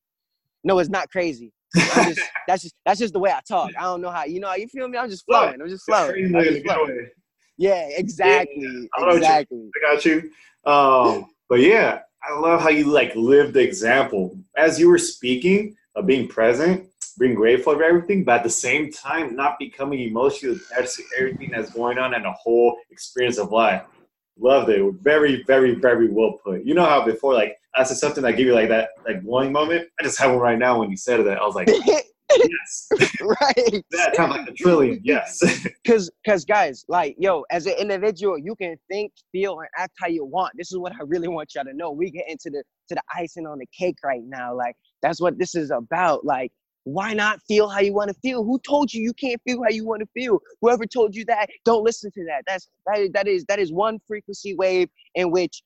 no 0.64 0.80
it's 0.80 0.90
not 0.90 1.10
crazy 1.10 1.52
just, 1.76 2.22
that's 2.48 2.64
just 2.64 2.76
that's 2.86 3.00
just 3.00 3.14
the 3.14 3.20
way 3.20 3.32
i 3.32 3.40
talk 3.48 3.72
i 3.78 3.84
don't 3.84 4.02
know 4.02 4.10
how 4.10 4.26
you 4.26 4.40
know 4.40 4.54
you 4.56 4.68
feel 4.68 4.88
me 4.88 4.98
i'm 4.98 5.10
just 5.10 5.26
flowing 5.26 5.62
i'm 5.62 5.70
just 5.70 5.86
flowing, 5.86 6.36
I'm 6.36 6.44
just 6.44 6.64
flowing. 6.64 7.10
Yeah 7.60 7.88
exactly 7.92 8.88
yeah, 9.00 9.14
exactly 9.16 9.70
i 9.76 9.94
got 9.94 10.06
you 10.06 10.32
um 10.66 11.30
but 11.48 11.60
yeah 11.60 12.00
i 12.24 12.40
love 12.40 12.60
how 12.60 12.70
you 12.70 12.86
like 12.86 13.16
live 13.16 13.54
the 13.54 13.62
example 13.62 14.36
as 14.58 14.80
you 14.80 14.90
were 14.90 14.98
speaking 14.98 15.76
of 15.96 16.08
being 16.08 16.28
present 16.28 16.90
being 17.20 17.36
grateful 17.36 17.74
for 17.74 17.84
everything, 17.84 18.24
but 18.24 18.38
at 18.38 18.44
the 18.44 18.50
same 18.50 18.92
time, 18.92 19.36
not 19.36 19.60
becoming 19.60 20.00
emotionally 20.00 20.58
attached 20.72 20.96
to 20.96 21.04
everything 21.20 21.52
that's 21.52 21.70
going 21.72 22.00
on 22.00 22.14
and 22.14 22.24
the 22.26 22.32
whole 22.32 22.78
experience 22.90 23.38
of 23.38 23.52
life. 23.52 23.84
Loved 24.40 24.70
it. 24.70 24.94
Very, 25.02 25.44
very, 25.44 25.76
very 25.76 26.10
well 26.10 26.40
put. 26.44 26.64
You 26.64 26.74
know 26.74 26.86
how 26.86 27.06
before, 27.06 27.34
like, 27.34 27.58
I 27.76 27.84
said 27.84 27.98
something 27.98 28.24
that 28.24 28.38
gave 28.38 28.48
you 28.48 28.56
like 28.56 28.70
that, 28.70 28.92
like 29.06 29.22
glowing 29.22 29.52
moment. 29.52 29.90
I 30.00 30.04
just 30.04 30.18
have 30.18 30.32
one 30.32 30.40
right 30.40 30.58
now 30.58 30.80
when 30.80 30.90
you 30.90 30.98
said 30.98 31.24
that. 31.26 31.38
I 31.38 31.46
was 31.46 31.56
like, 31.56 31.68
yes, 32.38 32.88
right. 33.22 33.84
that 33.92 34.16
sounds 34.16 34.32
like 34.32 34.50
a 34.50 34.54
trillion. 34.54 35.00
Yes. 35.04 35.40
Because, 35.84 36.12
because 36.24 36.46
guys, 36.46 36.86
like, 36.88 37.16
yo, 37.18 37.44
as 37.50 37.66
an 37.66 37.74
individual, 37.80 38.38
you 38.38 38.56
can 38.56 38.76
think, 38.90 39.12
feel, 39.32 39.60
and 39.60 39.68
act 39.78 39.94
how 40.00 40.08
you 40.08 40.24
want. 40.24 40.54
This 40.56 40.72
is 40.72 40.78
what 40.78 40.94
I 40.94 41.04
really 41.04 41.28
want 41.28 41.56
y'all 41.56 41.64
to 41.64 41.74
know. 41.74 41.92
We 41.92 42.12
get 42.12 42.30
into 42.30 42.50
the 42.50 42.64
to 42.90 42.96
the 42.96 43.02
icing 43.16 43.48
on 43.48 43.58
the 43.58 43.66
cake 43.68 43.98
right 44.04 44.22
now. 44.24 44.54
Like, 44.54 44.76
that's 45.02 45.20
what 45.20 45.40
this 45.40 45.56
is 45.56 45.72
about. 45.72 46.26
Like, 46.26 46.52
why 46.84 47.14
not 47.14 47.40
feel 47.48 47.70
how 47.70 47.80
you 47.80 47.94
want 47.94 48.10
to 48.10 48.16
feel? 48.22 48.44
Who 48.44 48.60
told 48.60 48.94
you 48.94 49.02
you 49.02 49.14
can't 49.14 49.42
feel 49.48 49.62
how 49.64 49.70
you 49.70 49.86
want 49.86 50.02
to 50.02 50.08
feel? 50.14 50.40
Whoever 50.62 50.86
told 50.86 51.16
you 51.16 51.26
that, 51.26 51.50
don't 51.66 51.84
listen 51.84 52.12
to 52.12 52.26
that. 52.26 52.44
That's 52.48 52.68
that 52.86 53.12
that 53.14 53.28
is 53.28 53.46
that 53.46 53.60
is 53.60 53.72
one 53.72 54.00
frequency 54.08 54.56
wave 54.56 54.90
in 55.16 55.32
which 55.32 55.62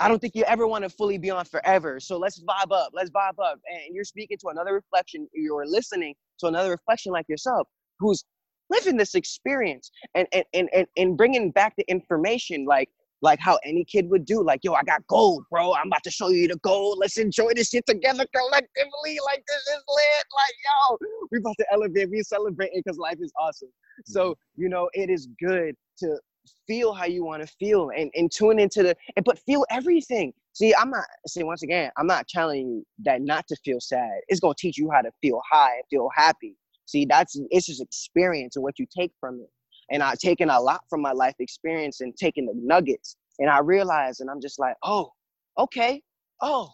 I 0.00 0.08
don't 0.08 0.18
think 0.18 0.34
you 0.34 0.44
ever 0.44 0.66
want 0.66 0.82
to 0.84 0.90
fully 0.90 1.18
be 1.18 1.30
on 1.30 1.44
forever. 1.44 2.00
So 2.00 2.16
let's 2.16 2.42
vibe 2.42 2.72
up. 2.72 2.90
Let's 2.94 3.10
vibe 3.10 3.38
up. 3.42 3.60
And 3.70 3.94
you're 3.94 4.04
speaking 4.04 4.38
to 4.38 4.48
another 4.48 4.72
reflection. 4.72 5.28
You're 5.34 5.66
listening 5.66 6.14
to 6.40 6.46
another 6.46 6.70
reflection 6.70 7.12
like 7.12 7.28
yourself, 7.28 7.68
who's 7.98 8.24
living 8.70 8.96
this 8.96 9.14
experience 9.14 9.90
and 10.14 10.26
and 10.32 10.44
and 10.54 10.68
and, 10.72 10.86
and 10.96 11.16
bringing 11.16 11.50
back 11.50 11.74
the 11.76 11.84
information. 11.88 12.64
Like 12.64 12.88
like 13.22 13.38
how 13.38 13.58
any 13.64 13.84
kid 13.84 14.08
would 14.10 14.24
do. 14.24 14.42
Like, 14.42 14.60
yo, 14.62 14.72
I 14.72 14.82
got 14.82 15.06
gold, 15.06 15.44
bro. 15.50 15.74
I'm 15.74 15.88
about 15.88 16.02
to 16.04 16.10
show 16.10 16.28
you 16.28 16.48
the 16.48 16.56
gold. 16.62 16.98
Let's 16.98 17.18
enjoy 17.18 17.52
this 17.54 17.68
shit 17.68 17.84
together 17.86 18.24
collectively. 18.34 19.18
Like, 19.24 19.44
this 19.46 19.74
is 19.76 19.82
lit. 19.88 20.26
Like, 20.34 20.54
yo, 20.64 20.98
we 21.30 21.38
about 21.38 21.56
to 21.58 21.66
elevate. 21.72 22.10
We 22.10 22.22
celebrating 22.22 22.82
because 22.84 22.98
life 22.98 23.18
is 23.20 23.32
awesome. 23.38 23.68
So, 24.06 24.30
mm-hmm. 24.30 24.62
you 24.62 24.68
know, 24.68 24.88
it 24.94 25.10
is 25.10 25.28
good 25.38 25.74
to 25.98 26.18
feel 26.66 26.92
how 26.92 27.06
you 27.06 27.24
want 27.24 27.42
to 27.46 27.52
feel 27.58 27.90
and, 27.96 28.10
and 28.14 28.30
tune 28.30 28.58
into 28.58 28.82
the 28.82 28.96
and 29.16 29.24
but 29.24 29.38
feel 29.40 29.64
everything. 29.70 30.32
See, 30.52 30.74
I'm 30.74 30.90
not 30.90 31.04
see 31.26 31.42
once 31.42 31.62
again, 31.62 31.90
I'm 31.96 32.06
not 32.06 32.28
telling 32.28 32.68
you 32.68 32.84
that 33.04 33.22
not 33.22 33.46
to 33.48 33.56
feel 33.64 33.80
sad. 33.80 34.20
It's 34.28 34.40
gonna 34.40 34.54
teach 34.58 34.78
you 34.78 34.90
how 34.90 35.02
to 35.02 35.10
feel 35.22 35.40
high 35.50 35.74
and 35.74 35.84
feel 35.90 36.08
happy. 36.14 36.56
See, 36.86 37.04
that's 37.04 37.38
it's 37.50 37.66
just 37.66 37.82
experience 37.82 38.56
and 38.56 38.62
what 38.62 38.78
you 38.78 38.86
take 38.96 39.12
from 39.20 39.36
it 39.36 39.50
and 39.90 40.02
I've 40.02 40.18
taken 40.18 40.48
a 40.50 40.60
lot 40.60 40.82
from 40.88 41.02
my 41.02 41.12
life 41.12 41.34
experience 41.40 42.00
and 42.00 42.16
taken 42.16 42.46
the 42.46 42.54
nuggets. 42.54 43.16
And 43.38 43.50
I 43.50 43.58
realized, 43.58 44.20
and 44.20 44.30
I'm 44.30 44.40
just 44.40 44.58
like, 44.58 44.76
oh, 44.84 45.10
okay, 45.58 46.02
oh, 46.40 46.70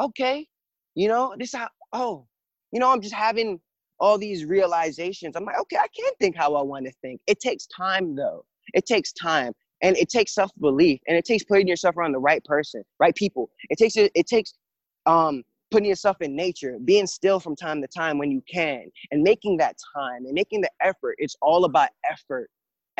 okay, 0.00 0.46
you 0.94 1.08
know, 1.08 1.34
this 1.38 1.54
how, 1.54 1.68
oh, 1.92 2.26
you 2.72 2.80
know, 2.80 2.90
I'm 2.90 3.00
just 3.00 3.14
having 3.14 3.60
all 3.98 4.16
these 4.16 4.44
realizations. 4.44 5.36
I'm 5.36 5.44
like, 5.44 5.58
okay, 5.60 5.76
I 5.76 5.88
can't 5.88 6.16
think 6.20 6.36
how 6.36 6.54
I 6.54 6.62
want 6.62 6.86
to 6.86 6.92
think. 7.02 7.20
It 7.26 7.40
takes 7.40 7.66
time 7.66 8.14
though. 8.14 8.44
It 8.74 8.86
takes 8.86 9.12
time. 9.12 9.52
And 9.82 9.96
it 9.96 10.10
takes 10.10 10.34
self-belief 10.34 11.00
and 11.08 11.16
it 11.16 11.24
takes 11.24 11.42
putting 11.42 11.66
yourself 11.66 11.96
around 11.96 12.12
the 12.12 12.18
right 12.18 12.44
person, 12.44 12.82
right 12.98 13.14
people. 13.14 13.48
It 13.70 13.78
takes 13.78 13.96
it, 13.96 14.12
it 14.14 14.26
takes 14.26 14.52
um 15.06 15.42
putting 15.70 15.88
yourself 15.88 16.20
in 16.20 16.36
nature, 16.36 16.78
being 16.84 17.06
still 17.06 17.40
from 17.40 17.56
time 17.56 17.80
to 17.80 17.88
time 17.88 18.18
when 18.18 18.30
you 18.30 18.42
can, 18.52 18.90
and 19.10 19.22
making 19.22 19.56
that 19.56 19.76
time 19.96 20.26
and 20.26 20.34
making 20.34 20.60
the 20.60 20.70
effort. 20.82 21.14
It's 21.18 21.36
all 21.40 21.64
about 21.64 21.88
effort 22.10 22.50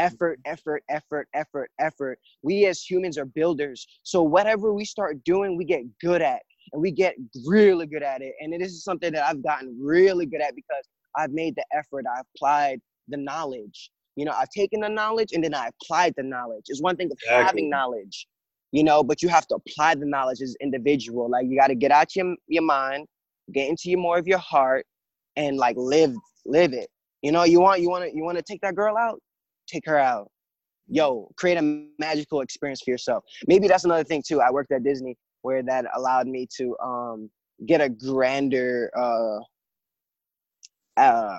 effort, 0.00 0.40
effort, 0.46 0.82
effort, 0.88 1.28
effort, 1.34 1.70
effort. 1.78 2.18
We 2.42 2.66
as 2.66 2.82
humans 2.82 3.18
are 3.18 3.26
builders. 3.26 3.86
So 4.02 4.22
whatever 4.22 4.72
we 4.72 4.84
start 4.84 5.22
doing, 5.24 5.56
we 5.56 5.64
get 5.64 5.82
good 6.00 6.22
at 6.22 6.40
and 6.72 6.80
we 6.80 6.90
get 6.90 7.14
really 7.46 7.86
good 7.86 8.02
at 8.02 8.22
it. 8.22 8.34
And 8.40 8.52
this 8.52 8.72
is 8.72 8.82
something 8.82 9.12
that 9.12 9.24
I've 9.24 9.42
gotten 9.42 9.78
really 9.80 10.26
good 10.26 10.40
at 10.40 10.54
because 10.54 10.88
I've 11.16 11.32
made 11.32 11.54
the 11.54 11.64
effort, 11.72 12.04
I've 12.10 12.24
applied 12.34 12.80
the 13.08 13.18
knowledge. 13.18 13.90
You 14.20 14.26
know, 14.26 14.32
I've 14.32 14.50
taken 14.50 14.80
the 14.80 14.88
knowledge 14.88 15.32
and 15.32 15.42
then 15.42 15.54
I 15.54 15.68
applied 15.68 16.14
the 16.16 16.22
knowledge. 16.22 16.64
It's 16.66 16.82
one 16.82 16.96
thing 16.96 17.06
of 17.06 17.18
exactly. 17.22 17.44
having 17.44 17.70
knowledge, 17.70 18.26
you 18.70 18.84
know, 18.84 19.02
but 19.02 19.22
you 19.22 19.28
have 19.28 19.46
to 19.48 19.56
apply 19.56 19.94
the 19.94 20.06
knowledge 20.06 20.40
as 20.42 20.54
individual. 20.60 21.30
Like 21.30 21.46
you 21.48 21.58
got 21.58 21.68
to 21.68 21.74
get 21.74 21.90
out 21.90 22.14
your, 22.14 22.36
your 22.46 22.62
mind, 22.62 23.06
get 23.52 23.68
into 23.68 23.88
your 23.90 23.98
more 23.98 24.18
of 24.18 24.26
your 24.26 24.38
heart 24.38 24.84
and 25.36 25.56
like 25.56 25.76
live 25.76 26.14
live 26.44 26.72
it. 26.72 26.88
You 27.22 27.32
know, 27.32 27.44
you 27.44 27.60
want 27.60 27.80
you 27.80 27.90
want 27.90 28.04
to 28.04 28.14
you 28.14 28.22
want 28.22 28.36
to 28.38 28.44
take 28.44 28.60
that 28.60 28.74
girl 28.74 28.96
out 28.96 29.18
take 29.70 29.86
her 29.86 29.98
out. 29.98 30.30
Yo, 30.88 31.30
create 31.36 31.56
a 31.56 31.86
magical 31.98 32.40
experience 32.40 32.82
for 32.82 32.90
yourself. 32.90 33.24
Maybe 33.46 33.68
that's 33.68 33.84
another 33.84 34.04
thing 34.04 34.22
too. 34.26 34.40
I 34.40 34.50
worked 34.50 34.72
at 34.72 34.82
Disney 34.82 35.16
where 35.42 35.62
that 35.62 35.86
allowed 35.94 36.26
me 36.26 36.46
to 36.58 36.76
um, 36.82 37.30
get 37.66 37.80
a 37.80 37.88
grander 37.88 38.90
uh, 38.98 39.38
uh, 41.00 41.38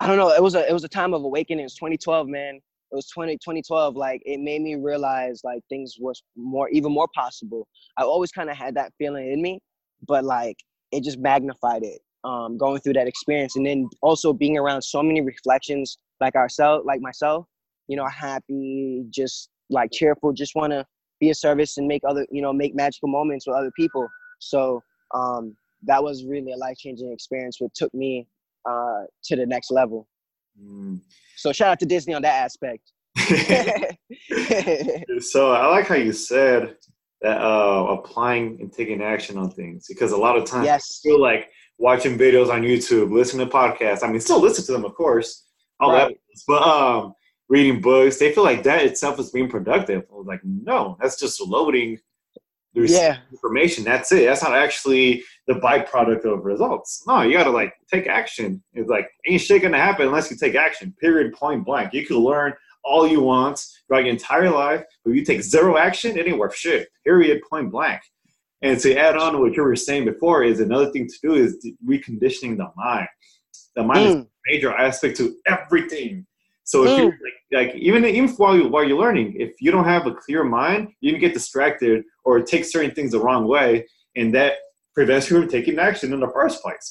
I 0.00 0.06
don't 0.06 0.16
know. 0.16 0.30
It 0.30 0.42
was 0.42 0.54
a 0.54 0.68
it 0.68 0.72
was 0.72 0.84
a 0.84 0.88
time 0.88 1.12
of 1.14 1.24
awakening. 1.24 1.60
It 1.60 1.64
was 1.64 1.74
2012, 1.74 2.28
man. 2.28 2.60
It 2.90 2.94
was 2.94 3.08
20, 3.08 3.34
2012. 3.34 3.96
Like 3.96 4.22
it 4.24 4.38
made 4.40 4.62
me 4.62 4.76
realize 4.76 5.42
like 5.44 5.60
things 5.68 5.96
were 5.98 6.14
more 6.36 6.68
even 6.70 6.92
more 6.92 7.08
possible. 7.14 7.66
I 7.96 8.02
always 8.04 8.30
kind 8.30 8.48
of 8.48 8.56
had 8.56 8.74
that 8.76 8.92
feeling 8.98 9.30
in 9.32 9.42
me, 9.42 9.60
but 10.06 10.24
like 10.24 10.56
it 10.92 11.02
just 11.02 11.18
magnified 11.18 11.82
it. 11.82 12.00
Um, 12.24 12.58
going 12.58 12.80
through 12.80 12.94
that 12.94 13.06
experience 13.06 13.54
and 13.54 13.64
then 13.64 13.88
also 14.02 14.32
being 14.32 14.58
around 14.58 14.82
so 14.82 15.02
many 15.02 15.20
reflections 15.20 15.98
like 16.20 16.34
ourselves, 16.34 16.84
like 16.84 17.00
myself, 17.00 17.46
you 17.86 17.96
know, 17.96 18.06
happy, 18.06 19.04
just 19.08 19.50
like 19.70 19.92
cheerful, 19.92 20.32
just 20.32 20.56
want 20.56 20.72
to 20.72 20.84
be 21.20 21.30
a 21.30 21.34
service 21.34 21.78
and 21.78 21.86
make 21.86 22.02
other, 22.06 22.26
you 22.30 22.42
know, 22.42 22.52
make 22.52 22.74
magical 22.74 23.08
moments 23.08 23.46
with 23.46 23.56
other 23.56 23.70
people. 23.76 24.08
So 24.40 24.82
um, 25.14 25.56
that 25.84 26.02
was 26.02 26.24
really 26.24 26.52
a 26.52 26.56
life 26.56 26.76
changing 26.76 27.12
experience, 27.12 27.60
What 27.60 27.72
took 27.74 27.94
me 27.94 28.26
uh, 28.68 29.04
to 29.24 29.36
the 29.36 29.46
next 29.46 29.70
level. 29.70 30.06
Mm. 30.60 31.00
So 31.36 31.52
shout 31.52 31.68
out 31.68 31.78
to 31.80 31.86
Disney 31.86 32.14
on 32.14 32.22
that 32.22 32.34
aspect. 32.34 32.90
so 35.20 35.52
I 35.52 35.66
like 35.66 35.86
how 35.86 35.94
you 35.94 36.12
said 36.12 36.76
that 37.20 37.40
uh, 37.40 37.86
applying 37.90 38.60
and 38.60 38.72
taking 38.72 39.02
action 39.02 39.38
on 39.38 39.50
things 39.50 39.86
because 39.88 40.12
a 40.12 40.16
lot 40.16 40.36
of 40.36 40.44
times 40.44 40.66
yes. 40.66 41.00
I 41.04 41.08
feel 41.08 41.20
like 41.20 41.50
watching 41.78 42.18
videos 42.18 42.52
on 42.52 42.62
YouTube, 42.62 43.12
listening 43.12 43.48
to 43.48 43.52
podcasts. 43.52 44.02
I 44.02 44.10
mean, 44.10 44.20
still 44.20 44.40
listen 44.40 44.64
to 44.66 44.72
them, 44.72 44.84
of 44.84 44.94
course, 44.94 45.44
all 45.80 45.92
right. 45.92 46.08
that. 46.08 46.16
But 46.46 46.62
um, 46.62 47.14
reading 47.48 47.80
books, 47.80 48.18
they 48.18 48.32
feel 48.32 48.44
like 48.44 48.62
that 48.64 48.84
itself 48.84 49.18
is 49.18 49.30
being 49.30 49.48
productive. 49.48 50.04
I 50.10 50.14
was 50.14 50.26
like, 50.26 50.40
no, 50.44 50.96
that's 51.00 51.18
just 51.18 51.40
loading 51.40 51.98
there's 52.78 52.92
yeah. 52.92 53.18
information. 53.32 53.82
That's 53.82 54.12
it. 54.12 54.26
That's 54.26 54.42
not 54.42 54.54
actually 54.54 55.24
the 55.48 55.54
byproduct 55.54 56.24
of 56.24 56.44
results. 56.44 57.02
No, 57.08 57.22
you 57.22 57.36
gotta 57.36 57.50
like 57.50 57.74
take 57.92 58.06
action. 58.06 58.62
It's 58.72 58.88
like 58.88 59.10
ain't 59.26 59.40
shit 59.40 59.62
gonna 59.62 59.78
happen 59.78 60.06
unless 60.06 60.30
you 60.30 60.36
take 60.36 60.54
action. 60.54 60.94
Period. 61.00 61.32
Point 61.32 61.64
blank. 61.64 61.92
You 61.92 62.06
can 62.06 62.18
learn 62.18 62.54
all 62.84 63.06
you 63.06 63.20
want 63.20 63.64
throughout 63.86 64.04
your 64.04 64.12
entire 64.12 64.50
life, 64.50 64.84
but 65.04 65.10
if 65.10 65.16
you 65.16 65.24
take 65.24 65.42
zero 65.42 65.76
action, 65.76 66.16
it 66.16 66.28
ain't 66.28 66.38
worth 66.38 66.54
shit. 66.54 66.88
Period. 67.04 67.40
Point 67.50 67.72
blank. 67.72 68.00
And 68.62 68.78
to 68.80 68.96
add 68.96 69.16
on 69.16 69.32
to 69.32 69.38
what 69.38 69.54
you 69.56 69.62
were 69.62 69.76
saying 69.76 70.04
before 70.04 70.44
is 70.44 70.60
another 70.60 70.90
thing 70.90 71.08
to 71.08 71.14
do 71.22 71.34
is 71.34 71.66
reconditioning 71.86 72.56
the 72.56 72.70
mind. 72.76 73.08
The 73.74 73.82
mind 73.82 73.98
mm. 73.98 74.08
is 74.08 74.14
a 74.14 74.26
major 74.46 74.72
aspect 74.72 75.16
to 75.16 75.34
everything. 75.46 76.26
So 76.68 76.84
if 76.84 76.90
Mm. 76.90 76.98
you're 76.98 77.18
like, 77.26 77.38
like 77.50 77.74
even 77.76 78.04
even 78.04 78.28
while 78.36 78.54
you 78.54 78.68
while 78.68 78.84
you're 78.84 78.98
learning, 78.98 79.36
if 79.40 79.52
you 79.58 79.70
don't 79.70 79.86
have 79.86 80.06
a 80.06 80.12
clear 80.12 80.44
mind, 80.44 80.88
you 81.00 81.12
can 81.12 81.20
get 81.20 81.32
distracted 81.32 82.04
or 82.24 82.42
take 82.42 82.66
certain 82.66 82.90
things 82.94 83.12
the 83.12 83.20
wrong 83.20 83.48
way, 83.48 83.86
and 84.16 84.34
that 84.34 84.52
prevents 84.94 85.30
you 85.30 85.40
from 85.40 85.48
taking 85.48 85.78
action 85.78 86.12
in 86.12 86.20
the 86.20 86.28
first 86.28 86.62
place. 86.62 86.86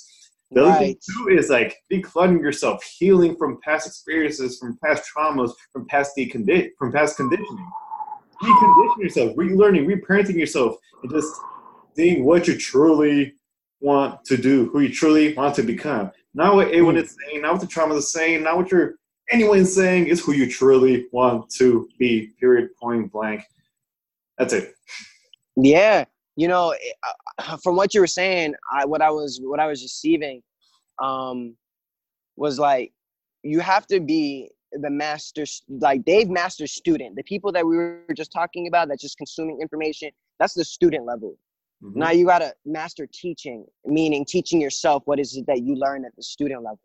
The 0.52 0.64
other 0.66 0.80
thing 0.80 0.96
too 1.08 1.28
is 1.38 1.52
like 1.52 1.78
decluttering 1.94 2.42
yourself, 2.42 2.84
healing 2.98 3.36
from 3.36 3.60
past 3.64 3.86
experiences, 3.86 4.58
from 4.58 4.80
past 4.84 5.04
traumas, 5.16 5.52
from 5.72 5.86
past 5.86 6.14
decondi- 6.18 6.72
from 6.80 6.92
past 6.92 7.16
conditioning. 7.16 7.70
Recondition 8.44 8.98
yourself, 8.98 9.36
relearning, 9.36 9.86
reparenting 9.86 10.40
yourself, 10.40 10.76
and 11.04 11.12
just 11.12 11.32
seeing 11.96 12.26
what 12.26 12.48
you 12.48 12.58
truly 12.58 13.36
want 13.80 14.26
to 14.26 14.38
do, 14.38 14.70
who 14.70 14.80
you 14.80 14.92
truly 14.92 15.36
want 15.36 15.54
to 15.56 15.62
become. 15.62 16.10
Not 16.34 16.56
what 16.56 16.70
anyone 16.70 16.96
Mm. 16.96 17.04
is 17.04 17.16
saying, 17.20 17.42
not 17.44 17.52
what 17.54 17.62
the 17.62 17.68
trauma 17.68 17.94
is 17.96 18.12
saying, 18.12 18.42
not 18.42 18.58
what 18.58 18.72
you're 18.72 18.96
anyone's 19.32 19.74
saying, 19.74 20.08
is 20.08 20.24
who 20.24 20.34
you 20.34 20.50
truly 20.50 21.06
want 21.12 21.50
to 21.52 21.88
be. 22.00 22.34
Period. 22.40 22.70
Point 22.82 23.12
blank. 23.12 23.44
That's 24.38 24.54
it. 24.54 24.74
Yeah, 25.56 26.06
you 26.36 26.48
know, 26.48 26.76
uh, 27.40 27.58
from 27.58 27.76
what 27.76 27.94
you 27.94 28.00
were 28.02 28.08
saying, 28.08 28.54
I 28.72 28.86
what 28.86 29.02
I 29.02 29.10
was 29.10 29.40
what 29.42 29.60
I 29.60 29.66
was 29.68 29.82
receiving, 29.82 30.44
um, 31.02 31.56
was 32.36 32.60
like 32.60 32.94
you 33.44 33.60
have 33.60 33.88
to 33.88 34.00
be 34.00 34.52
the 34.74 34.90
master, 34.90 35.46
like 35.70 36.06
Dave 36.06 36.30
Master 36.30 36.68
student. 36.68 37.16
The 37.16 37.24
people 37.24 37.52
that 37.54 37.66
we 37.66 37.76
were 37.78 38.04
just 38.16 38.32
talking 38.32 38.68
about, 38.68 38.90
that 38.90 39.00
just 39.00 39.18
consuming 39.18 39.60
information. 39.62 40.12
That's 40.40 40.54
the 40.54 40.66
student 40.66 41.06
level. 41.06 41.38
Mhm. 41.84 41.96
Now 41.96 42.12
you 42.12 42.26
gotta 42.26 42.54
master 42.66 43.08
teaching, 43.12 43.66
meaning 43.86 44.26
teaching 44.26 44.62
yourself 44.62 45.04
what 45.06 45.20
is 45.20 45.36
it 45.38 45.46
that 45.48 45.62
you 45.64 45.76
learn 45.76 46.06
at 46.06 46.16
the 46.16 46.24
student 46.24 46.64
level. 46.64 46.80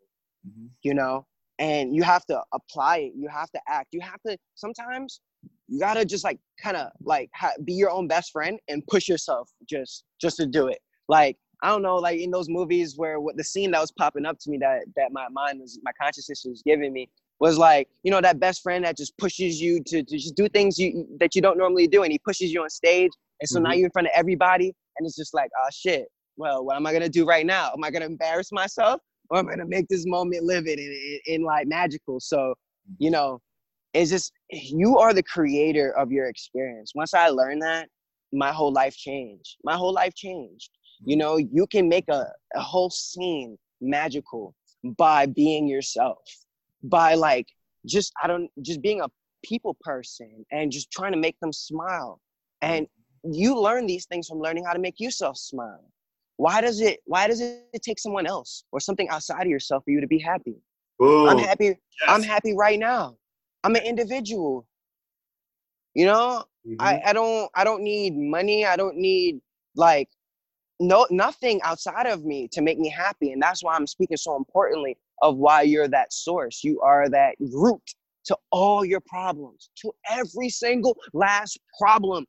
Mhm. 0.47 0.69
You 0.81 0.93
know, 0.95 1.27
and 1.59 1.95
you 1.95 2.03
have 2.03 2.25
to 2.25 2.41
apply 2.53 2.97
it. 2.97 3.13
You 3.15 3.27
have 3.29 3.49
to 3.51 3.59
act. 3.67 3.89
You 3.91 4.01
have 4.01 4.21
to 4.27 4.37
sometimes 4.55 5.21
you 5.67 5.79
gotta 5.79 6.05
just 6.05 6.23
like 6.23 6.39
kind 6.61 6.77
of 6.77 6.91
like 7.03 7.29
ha- 7.35 7.53
be 7.63 7.73
your 7.73 7.89
own 7.91 8.07
best 8.07 8.31
friend 8.31 8.59
and 8.67 8.85
push 8.87 9.07
yourself 9.07 9.49
just 9.69 10.03
just 10.19 10.37
to 10.37 10.45
do 10.45 10.67
it. 10.67 10.79
Like 11.07 11.37
I 11.63 11.69
don't 11.69 11.81
know, 11.81 11.95
like 11.95 12.19
in 12.19 12.29
those 12.31 12.49
movies 12.49 12.95
where 12.97 13.19
what 13.19 13.37
the 13.37 13.43
scene 13.43 13.71
that 13.71 13.79
was 13.79 13.91
popping 13.91 14.25
up 14.25 14.37
to 14.39 14.49
me 14.49 14.57
that 14.59 14.81
that 14.95 15.11
my 15.11 15.27
mind 15.29 15.59
was 15.61 15.79
my 15.83 15.91
consciousness 15.99 16.45
was 16.47 16.61
giving 16.65 16.91
me 16.93 17.09
was 17.39 17.57
like 17.57 17.87
you 18.03 18.11
know 18.11 18.21
that 18.21 18.39
best 18.39 18.61
friend 18.61 18.85
that 18.85 18.97
just 18.97 19.17
pushes 19.17 19.61
you 19.61 19.81
to, 19.85 20.03
to 20.03 20.17
just 20.17 20.35
do 20.35 20.47
things 20.49 20.77
you 20.79 21.05
that 21.19 21.35
you 21.35 21.41
don't 21.41 21.57
normally 21.57 21.87
do 21.87 22.03
and 22.03 22.11
he 22.11 22.19
pushes 22.19 22.51
you 22.53 22.61
on 22.63 22.69
stage 22.69 23.11
and 23.41 23.49
so 23.49 23.59
now 23.59 23.71
Mhm. 23.71 23.77
you're 23.77 23.85
in 23.85 23.91
front 23.91 24.07
of 24.07 24.13
everybody 24.15 24.73
and 24.97 25.05
it's 25.05 25.15
just 25.15 25.33
like 25.33 25.49
oh 25.61 25.67
shit 25.71 26.05
well 26.37 26.63
what 26.63 26.75
am 26.75 26.85
i 26.85 26.93
gonna 26.93 27.09
do 27.09 27.25
right 27.25 27.45
now 27.45 27.71
am 27.73 27.83
i 27.83 27.91
gonna 27.91 28.05
embarrass 28.05 28.51
myself 28.51 29.01
or 29.33 29.39
am 29.39 29.47
gonna 29.47 29.65
make 29.65 29.87
this 29.87 30.05
moment 30.05 30.43
live 30.43 30.67
it 30.67 30.77
in, 30.77 30.85
in, 30.85 31.35
in 31.35 31.43
like 31.43 31.67
magical. 31.67 32.19
So 32.19 32.37
mm-hmm. 32.37 32.93
you 32.99 33.11
know 33.11 33.39
it's 33.93 34.11
just 34.11 34.31
you 34.49 34.97
are 34.99 35.13
the 35.13 35.23
creator 35.23 35.91
of 35.97 36.11
your 36.11 36.27
experience. 36.27 36.93
Once 36.95 37.13
i 37.13 37.27
learned 37.29 37.61
that 37.63 37.89
my 38.31 38.51
whole 38.51 38.71
life 38.71 38.95
changed. 38.95 39.57
My 39.63 39.75
whole 39.75 39.93
life 39.93 40.13
changed. 40.15 40.69
You 41.03 41.15
mm-hmm. 41.15 41.19
know 41.19 41.37
you 41.37 41.67
can 41.67 41.89
make 41.89 42.05
a, 42.09 42.25
a 42.55 42.61
whole 42.61 42.89
scene 42.89 43.57
magical 43.81 44.55
by 44.97 45.25
being 45.25 45.67
yourself 45.67 46.19
by 46.83 47.15
like 47.15 47.47
just 47.85 48.11
i 48.21 48.27
don't 48.27 48.49
just 48.61 48.81
being 48.81 49.01
a 49.01 49.07
people 49.43 49.75
person 49.81 50.45
and 50.51 50.71
just 50.71 50.91
trying 50.91 51.11
to 51.11 51.17
make 51.17 51.39
them 51.39 51.53
smile. 51.53 52.21
And 52.61 52.85
mm-hmm. 52.85 53.33
you 53.33 53.59
learn 53.59 53.85
these 53.87 54.05
things 54.05 54.27
from 54.27 54.39
learning 54.39 54.65
how 54.65 54.73
to 54.73 54.79
make 54.79 54.99
yourself 54.99 55.37
smile 55.37 55.92
why 56.37 56.61
does 56.61 56.81
it 56.81 56.99
why 57.05 57.27
does 57.27 57.41
it 57.41 57.81
take 57.81 57.99
someone 57.99 58.25
else 58.25 58.63
or 58.71 58.79
something 58.79 59.07
outside 59.09 59.43
of 59.43 59.47
yourself 59.49 59.83
for 59.83 59.91
you 59.91 60.01
to 60.01 60.07
be 60.07 60.19
happy 60.19 60.55
Boom. 60.99 61.27
i'm 61.29 61.37
happy 61.37 61.65
Yes. 61.65 61.77
i'm 62.07 62.23
happy 62.23 62.55
right 62.55 62.79
now 62.79 63.15
i'm 63.63 63.75
an 63.75 63.83
individual 63.83 64.65
you 65.93 66.05
know 66.05 66.43
Mhm. 66.67 66.77
I, 66.79 67.01
I 67.07 67.13
don't 67.13 67.49
I 67.55 67.63
don't 67.63 67.83
need 67.83 68.15
money. 68.17 68.65
I 68.65 68.75
don't 68.77 68.95
need 68.97 69.41
like 69.75 70.09
no 70.79 71.05
nothing 71.09 71.61
outside 71.63 72.07
of 72.07 72.23
me 72.25 72.47
to 72.53 72.61
make 72.61 72.79
me 72.79 72.89
happy. 72.89 73.31
And 73.31 73.41
that's 73.41 73.63
why 73.63 73.75
I'm 73.75 73.87
speaking 73.87 74.17
so 74.17 74.35
importantly 74.35 74.97
of 75.21 75.37
why 75.37 75.61
you're 75.63 75.87
that 75.89 76.13
source. 76.13 76.63
You 76.63 76.79
are 76.81 77.09
that 77.09 77.35
root 77.39 77.83
to 78.25 78.37
all 78.51 78.85
your 78.85 79.01
problems, 79.01 79.69
to 79.81 79.91
every 80.09 80.49
single 80.49 80.95
last 81.13 81.59
problem, 81.79 82.25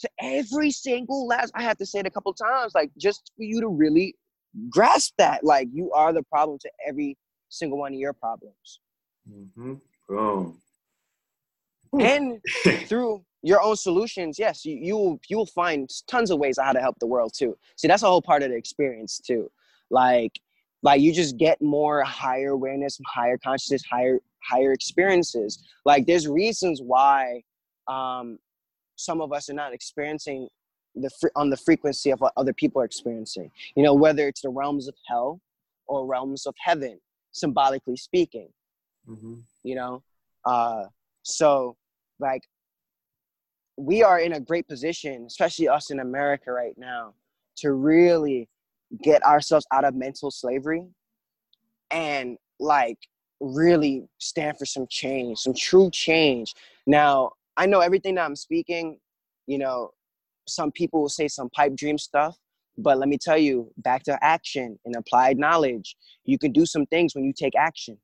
to 0.00 0.08
every 0.20 0.70
single 0.70 1.26
last 1.26 1.52
I 1.54 1.62
have 1.62 1.76
to 1.78 1.86
say 1.86 2.00
it 2.00 2.06
a 2.06 2.10
couple 2.10 2.32
times, 2.34 2.72
like 2.74 2.90
just 2.98 3.32
for 3.36 3.42
you 3.42 3.60
to 3.60 3.68
really 3.68 4.14
grasp 4.70 5.14
that. 5.18 5.44
Like 5.44 5.68
you 5.72 5.92
are 5.92 6.12
the 6.12 6.22
problem 6.24 6.58
to 6.60 6.70
every 6.86 7.16
single 7.48 7.78
one 7.78 7.92
of 7.92 7.98
your 7.98 8.12
problems. 8.12 8.80
Mm-hmm. 9.30 9.74
Boom. 10.08 10.58
And 12.00 12.40
through 12.86 13.24
your 13.42 13.62
own 13.62 13.76
solutions, 13.76 14.38
yes, 14.38 14.64
you 14.64 14.76
you 14.80 14.96
will 14.96 15.20
you 15.28 15.36
will 15.36 15.46
find 15.46 15.88
tons 16.06 16.30
of 16.30 16.38
ways 16.38 16.58
how 16.60 16.72
to 16.72 16.80
help 16.80 16.98
the 16.98 17.06
world 17.06 17.32
too. 17.36 17.56
See, 17.76 17.88
that's 17.88 18.02
a 18.02 18.06
whole 18.08 18.22
part 18.22 18.42
of 18.42 18.50
the 18.50 18.56
experience 18.56 19.18
too. 19.18 19.50
Like 19.90 20.40
like 20.82 21.00
you 21.00 21.12
just 21.12 21.36
get 21.36 21.60
more 21.60 22.02
higher 22.02 22.50
awareness, 22.50 23.00
higher 23.06 23.38
consciousness, 23.38 23.82
higher 23.84 24.18
higher 24.42 24.72
experiences. 24.72 25.62
Like 25.84 26.06
there's 26.06 26.28
reasons 26.28 26.80
why 26.82 27.42
um 27.86 28.38
some 28.98 29.20
of 29.20 29.32
us 29.32 29.48
are 29.48 29.54
not 29.54 29.72
experiencing 29.72 30.48
the 30.94 31.08
fre- 31.10 31.28
on 31.36 31.48
the 31.50 31.56
frequency 31.56 32.10
of 32.10 32.20
what 32.20 32.32
other 32.36 32.52
people 32.52 32.82
are 32.82 32.84
experiencing. 32.84 33.50
You 33.76 33.82
know, 33.84 33.94
whether 33.94 34.26
it's 34.26 34.42
the 34.42 34.48
realms 34.50 34.88
of 34.88 34.94
hell 35.06 35.40
or 35.86 36.04
realms 36.04 36.46
of 36.46 36.54
heaven, 36.58 37.00
symbolically 37.32 37.96
speaking 37.96 38.48
Mhm. 39.08 39.42
you 39.62 39.74
know 39.74 40.02
uh 40.44 40.86
so 41.22 41.76
like 42.18 42.42
we 43.76 44.02
are 44.02 44.18
in 44.18 44.32
a 44.32 44.40
great 44.40 44.66
position 44.66 45.24
especially 45.26 45.68
us 45.68 45.90
in 45.90 46.00
america 46.00 46.50
right 46.50 46.76
now 46.76 47.14
to 47.56 47.72
really 47.72 48.48
get 49.02 49.22
ourselves 49.24 49.66
out 49.72 49.84
of 49.84 49.94
mental 49.94 50.30
slavery 50.30 50.84
and 51.90 52.38
like 52.58 52.98
really 53.40 54.08
stand 54.18 54.58
for 54.58 54.66
some 54.66 54.86
change 54.88 55.38
some 55.38 55.54
true 55.54 55.90
change 55.90 56.54
now 56.86 57.30
i 57.58 57.66
know 57.66 57.80
everything 57.80 58.14
that 58.14 58.24
i'm 58.24 58.36
speaking 58.36 58.98
you 59.46 59.58
know 59.58 59.90
some 60.48 60.72
people 60.72 61.02
will 61.02 61.10
say 61.10 61.28
some 61.28 61.50
pipe 61.50 61.76
dream 61.76 61.98
stuff 61.98 62.38
but 62.78 62.96
let 62.98 63.08
me 63.08 63.18
tell 63.20 63.36
you 63.36 63.72
back 63.78 64.04
to 64.04 64.16
action 64.24 64.78
and 64.84 64.94
applied 64.94 65.36
knowledge. 65.36 65.96
You 66.24 66.38
can 66.38 66.52
do 66.52 66.64
some 66.64 66.86
things 66.86 67.14
when 67.14 67.24
you 67.24 67.32
take 67.36 67.56
action. 67.56 67.98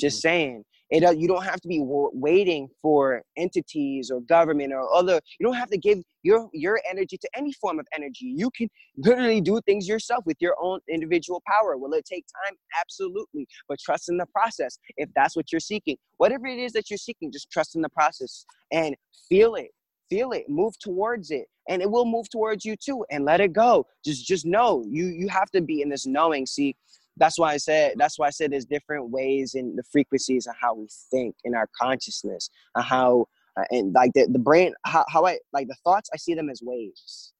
Just 0.00 0.18
mm. 0.18 0.22
saying 0.22 0.64
it 0.90 1.04
uh, 1.04 1.10
you 1.10 1.28
don't 1.28 1.44
have 1.44 1.60
to 1.60 1.68
be 1.68 1.80
waiting 1.82 2.68
for 2.82 3.22
entities 3.36 4.10
or 4.10 4.20
government 4.22 4.72
or 4.72 4.92
other 4.94 5.20
you 5.38 5.46
don't 5.46 5.56
have 5.56 5.70
to 5.70 5.78
give 5.78 5.98
your 6.22 6.48
your 6.52 6.80
energy 6.88 7.16
to 7.18 7.28
any 7.34 7.52
form 7.52 7.78
of 7.78 7.86
energy. 7.94 8.32
You 8.36 8.50
can 8.50 8.68
literally 8.96 9.40
do 9.40 9.60
things 9.66 9.88
yourself 9.88 10.24
with 10.26 10.36
your 10.40 10.56
own 10.60 10.80
individual 10.88 11.42
power. 11.46 11.76
Will 11.76 11.92
it 11.94 12.04
take 12.04 12.26
time? 12.44 12.56
Absolutely. 12.80 13.46
But 13.68 13.78
trust 13.80 14.08
in 14.08 14.16
the 14.16 14.26
process. 14.26 14.78
If 14.96 15.08
that's 15.14 15.36
what 15.36 15.52
you're 15.52 15.60
seeking 15.60 15.96
whatever 16.18 16.46
it 16.46 16.58
is 16.58 16.72
that 16.72 16.90
you're 16.90 16.98
seeking 16.98 17.32
just 17.32 17.50
trust 17.50 17.74
in 17.76 17.82
the 17.82 17.88
process 17.88 18.44
and 18.72 18.94
feel 19.28 19.54
it. 19.54 19.70
Feel 20.08 20.32
it. 20.32 20.44
Move 20.48 20.78
towards 20.78 21.30
it. 21.30 21.46
And 21.68 21.80
it 21.80 21.90
will 21.90 22.04
move 22.04 22.28
towards 22.28 22.64
you 22.64 22.76
too. 22.76 23.04
And 23.10 23.24
let 23.24 23.40
it 23.40 23.52
go. 23.52 23.86
Just 24.04 24.26
just 24.26 24.44
know. 24.44 24.84
You 24.88 25.06
you 25.06 25.28
have 25.28 25.50
to 25.52 25.60
be 25.60 25.82
in 25.82 25.88
this 25.88 26.06
knowing. 26.06 26.46
See 26.46 26.76
that's 27.16 27.38
why 27.38 27.52
I 27.52 27.56
said 27.56 27.94
that's 27.96 28.18
why 28.18 28.26
I 28.28 28.30
said 28.30 28.52
there's 28.52 28.64
different 28.64 29.10
ways 29.10 29.54
in 29.54 29.76
the 29.76 29.82
frequencies 29.90 30.46
and 30.46 30.56
how 30.60 30.74
we 30.74 30.88
think 31.10 31.34
in 31.44 31.54
our 31.54 31.68
consciousness 31.80 32.50
and 32.74 32.84
how 32.84 33.26
uh, 33.58 33.64
and 33.70 33.92
like 33.92 34.12
the, 34.14 34.26
the 34.30 34.38
brain 34.38 34.72
how, 34.84 35.04
how 35.08 35.26
I 35.26 35.38
like 35.52 35.68
the 35.68 35.76
thoughts 35.84 36.08
I 36.12 36.16
see 36.16 36.34
them 36.34 36.48
as 36.50 36.60
waves 36.62 37.32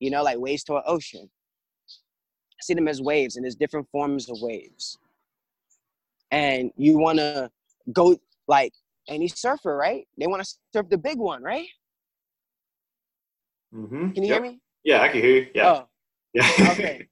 you 0.00 0.10
know 0.10 0.22
like 0.22 0.38
waves 0.38 0.64
to 0.64 0.76
an 0.76 0.82
ocean 0.86 1.30
I 1.30 2.60
see 2.62 2.74
them 2.74 2.88
as 2.88 3.00
waves 3.00 3.36
and 3.36 3.44
there's 3.44 3.54
different 3.56 3.88
forms 3.90 4.28
of 4.28 4.36
waves 4.40 4.98
and 6.30 6.70
you 6.76 6.98
want 6.98 7.18
to 7.18 7.50
go 7.92 8.16
like 8.48 8.72
any 9.08 9.28
surfer 9.28 9.76
right 9.76 10.06
they 10.18 10.26
want 10.26 10.42
to 10.44 10.54
surf 10.74 10.88
the 10.90 10.98
big 10.98 11.18
one 11.18 11.42
right 11.42 11.68
mm-hmm. 13.74 14.10
can 14.10 14.22
you 14.22 14.30
Yep. 14.30 14.42
hear 14.42 14.50
me 14.52 14.60
Yeah, 14.84 15.02
I 15.02 15.08
can 15.08 15.20
hear 15.20 15.36
you. 15.36 15.46
Yeah. 15.54 15.72
oh 15.72 15.88
Yeah. 16.34 16.48
okay 16.72 17.08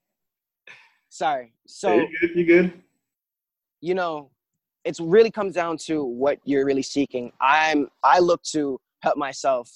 sorry 1.11 1.51
so 1.67 1.93
you 1.95 2.07
good? 2.19 2.35
You 2.35 2.45
good? 2.45 2.73
you 3.81 3.93
know 3.93 4.31
it's 4.85 5.01
really 5.01 5.29
comes 5.29 5.53
down 5.53 5.75
to 5.75 6.05
what 6.05 6.39
you're 6.45 6.65
really 6.65 6.81
seeking 6.81 7.31
i'm 7.41 7.89
i 8.01 8.17
look 8.17 8.41
to 8.43 8.79
help 9.01 9.17
myself 9.17 9.69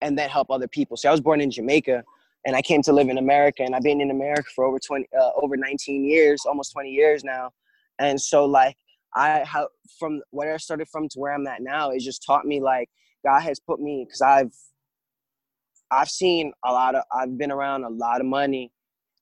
and 0.00 0.16
then 0.16 0.30
help 0.30 0.48
other 0.48 0.68
people 0.68 0.96
so 0.96 1.08
i 1.08 1.12
was 1.12 1.20
born 1.20 1.40
in 1.40 1.50
jamaica 1.50 2.04
and 2.46 2.54
i 2.54 2.62
came 2.62 2.82
to 2.82 2.92
live 2.92 3.08
in 3.08 3.18
america 3.18 3.64
and 3.64 3.74
i've 3.74 3.82
been 3.82 4.00
in 4.00 4.12
america 4.12 4.48
for 4.54 4.64
over 4.64 4.78
20 4.78 5.06
uh, 5.20 5.30
over 5.42 5.56
19 5.56 6.04
years 6.04 6.46
almost 6.46 6.72
20 6.72 6.88
years 6.88 7.24
now 7.24 7.50
and 7.98 8.20
so 8.20 8.44
like 8.44 8.76
i 9.16 9.42
how 9.42 9.66
from 9.98 10.22
where 10.30 10.54
i 10.54 10.56
started 10.56 10.86
from 10.88 11.08
to 11.08 11.18
where 11.18 11.32
i'm 11.32 11.48
at 11.48 11.62
now 11.62 11.90
it 11.90 11.98
just 11.98 12.24
taught 12.24 12.46
me 12.46 12.60
like 12.60 12.88
god 13.24 13.40
has 13.40 13.58
put 13.58 13.80
me 13.80 14.04
because 14.06 14.20
i've 14.20 14.54
i've 15.90 16.08
seen 16.08 16.52
a 16.64 16.72
lot 16.72 16.94
of 16.94 17.02
i've 17.12 17.36
been 17.36 17.50
around 17.50 17.82
a 17.82 17.88
lot 17.88 18.20
of 18.20 18.26
money 18.26 18.70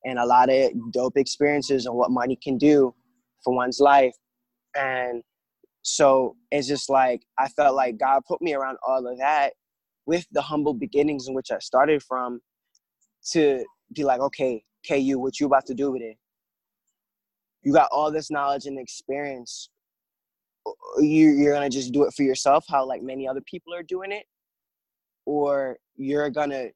and 0.05 0.19
a 0.19 0.27
lot 0.27 0.51
of 0.51 0.73
dope 0.93 1.17
experiences 1.19 1.87
and 1.87 1.95
what 1.97 2.11
money 2.11 2.39
can 2.43 2.59
do 2.59 2.95
for 3.45 3.55
one's 3.55 3.81
life 3.81 4.15
and 4.77 5.23
So 5.83 6.37
it's 6.53 6.69
just 6.69 6.91
like 6.91 7.23
I 7.39 7.49
felt 7.49 7.77
like 7.77 7.99
God 7.99 8.23
put 8.29 8.43
me 8.43 8.55
around 8.55 8.79
all 8.87 9.07
of 9.07 9.19
that 9.19 9.55
with 10.07 10.27
the 10.33 10.43
humble 10.43 10.75
beginnings 10.75 11.29
in 11.29 11.35
which 11.35 11.53
I 11.53 11.61
started 11.61 12.03
from 12.05 12.41
to 13.33 13.65
be 13.95 14.05
like, 14.05 14.21
okay, 14.21 14.65
KU, 14.89 15.19
what 15.19 15.41
you 15.41 15.47
about 15.47 15.67
to 15.69 15.75
do 15.75 15.93
with 15.93 16.03
it? 16.03 16.17
You 17.63 17.73
got 17.73 17.91
all 17.93 18.13
this 18.13 18.31
knowledge 18.31 18.67
and 18.67 18.79
experience. 18.79 19.71
You 20.99 21.31
you're 21.31 21.55
gonna 21.55 21.71
just 21.71 21.93
do 21.93 22.05
it 22.05 22.15
for 22.15 22.25
yourself, 22.25 22.65
how 22.69 22.87
like 22.87 23.03
many 23.03 23.29
other 23.29 23.43
people 23.47 23.75
are 23.75 23.85
doing 23.85 24.13
it, 24.13 24.25
or 25.27 25.79
you're 25.97 26.31
gonna 26.31 26.69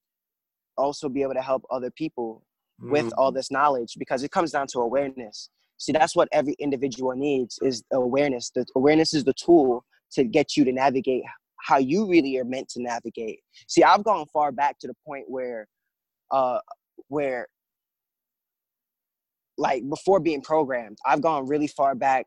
also 0.78 1.08
be 1.08 1.22
able 1.22 1.34
to 1.34 1.42
help 1.42 1.64
other 1.70 1.90
people 1.92 2.44
with 2.82 3.06
Mm. 3.06 3.12
all 3.18 3.32
this 3.32 3.50
knowledge 3.50 3.94
because 3.98 4.22
it 4.22 4.30
comes 4.30 4.50
down 4.50 4.66
to 4.68 4.80
awareness. 4.80 5.50
See, 5.78 5.92
that's 5.92 6.14
what 6.14 6.28
every 6.32 6.54
individual 6.58 7.12
needs 7.16 7.58
is 7.62 7.82
awareness. 7.92 8.50
The 8.50 8.64
awareness 8.76 9.14
is 9.14 9.24
the 9.24 9.34
tool 9.34 9.84
to 10.12 10.24
get 10.24 10.56
you 10.56 10.64
to 10.64 10.72
navigate 10.72 11.22
how 11.60 11.78
you 11.78 12.06
really 12.08 12.36
are 12.38 12.44
meant 12.44 12.68
to 12.70 12.82
navigate. 12.82 13.40
See, 13.68 13.82
I've 13.82 14.04
gone 14.04 14.26
far 14.32 14.52
back 14.52 14.78
to 14.80 14.88
the 14.88 14.94
point 15.06 15.24
where, 15.28 15.66
uh, 16.30 16.58
where, 17.08 17.46
like 19.58 19.88
before 19.88 20.18
being 20.20 20.42
programmed, 20.42 20.98
I've 21.06 21.20
gone 21.20 21.46
really 21.46 21.66
far 21.68 21.94
back, 21.94 22.26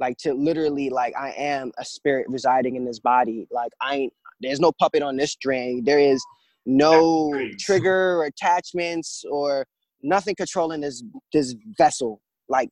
like 0.00 0.16
to 0.18 0.34
literally 0.34 0.90
like 0.90 1.14
I 1.16 1.30
am 1.32 1.70
a 1.78 1.84
spirit 1.84 2.26
residing 2.28 2.76
in 2.76 2.84
this 2.84 2.98
body. 2.98 3.46
Like 3.50 3.72
I 3.80 3.96
ain't. 3.96 4.12
There's 4.40 4.58
no 4.58 4.72
puppet 4.72 5.02
on 5.02 5.16
this 5.16 5.32
string. 5.32 5.84
There 5.84 6.00
is 6.00 6.24
no 6.66 7.32
trigger 7.60 8.18
or 8.20 8.24
attachments 8.24 9.24
or 9.30 9.66
nothing 10.02 10.34
controlling 10.34 10.80
this 10.80 11.02
this 11.32 11.54
vessel. 11.78 12.20
Like 12.48 12.70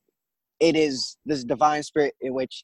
it 0.59 0.75
is 0.75 1.17
this 1.25 1.43
divine 1.43 1.83
spirit 1.83 2.13
in 2.21 2.33
which 2.33 2.63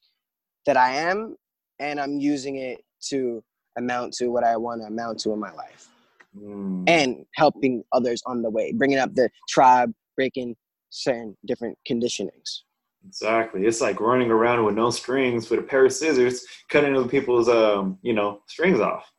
that 0.66 0.76
I 0.76 0.90
am, 0.94 1.36
and 1.78 2.00
I'm 2.00 2.18
using 2.18 2.56
it 2.56 2.80
to 3.08 3.42
amount 3.76 4.12
to 4.14 4.28
what 4.28 4.44
I 4.44 4.56
want 4.56 4.80
to 4.82 4.86
amount 4.86 5.20
to 5.20 5.32
in 5.32 5.38
my 5.40 5.52
life, 5.52 5.88
Mm. 6.36 6.84
and 6.88 7.24
helping 7.34 7.82
others 7.92 8.22
on 8.26 8.42
the 8.42 8.50
way, 8.50 8.72
bringing 8.72 8.98
up 8.98 9.14
the 9.14 9.30
tribe, 9.48 9.92
breaking 10.16 10.56
certain 10.90 11.36
different 11.46 11.78
conditionings. 11.88 12.60
Exactly. 13.06 13.64
It's 13.66 13.80
like 13.80 14.00
running 14.00 14.30
around 14.30 14.64
with 14.64 14.74
no 14.74 14.90
strings 14.90 15.48
with 15.48 15.60
a 15.60 15.62
pair 15.62 15.86
of 15.86 15.92
scissors, 15.92 16.44
cutting 16.68 16.94
other 16.96 17.08
people's 17.08 17.48
um, 17.48 17.98
you 18.02 18.12
know, 18.12 18.40
strings 18.48 18.80
off. 18.80 19.10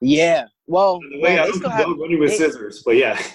Yeah. 0.00 0.46
Well, 0.66 1.00
the 1.00 1.20
way, 1.20 1.34
well, 1.36 1.44
I 1.46 1.50
don't 1.50 1.70
have 1.70 1.86
running 1.98 2.20
with 2.20 2.30
they- 2.30 2.36
scissors, 2.36 2.82
but 2.84 2.96
yeah. 2.96 3.20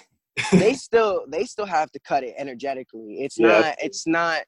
they 0.54 0.74
still 0.88 1.26
they 1.28 1.46
still 1.46 1.66
have 1.66 1.92
to 1.92 2.00
cut 2.00 2.24
it 2.24 2.34
energetically. 2.38 3.18
It's 3.22 3.38
Yeah. 3.40 3.48
not 3.60 3.76
it's 3.82 4.08
not 4.08 4.42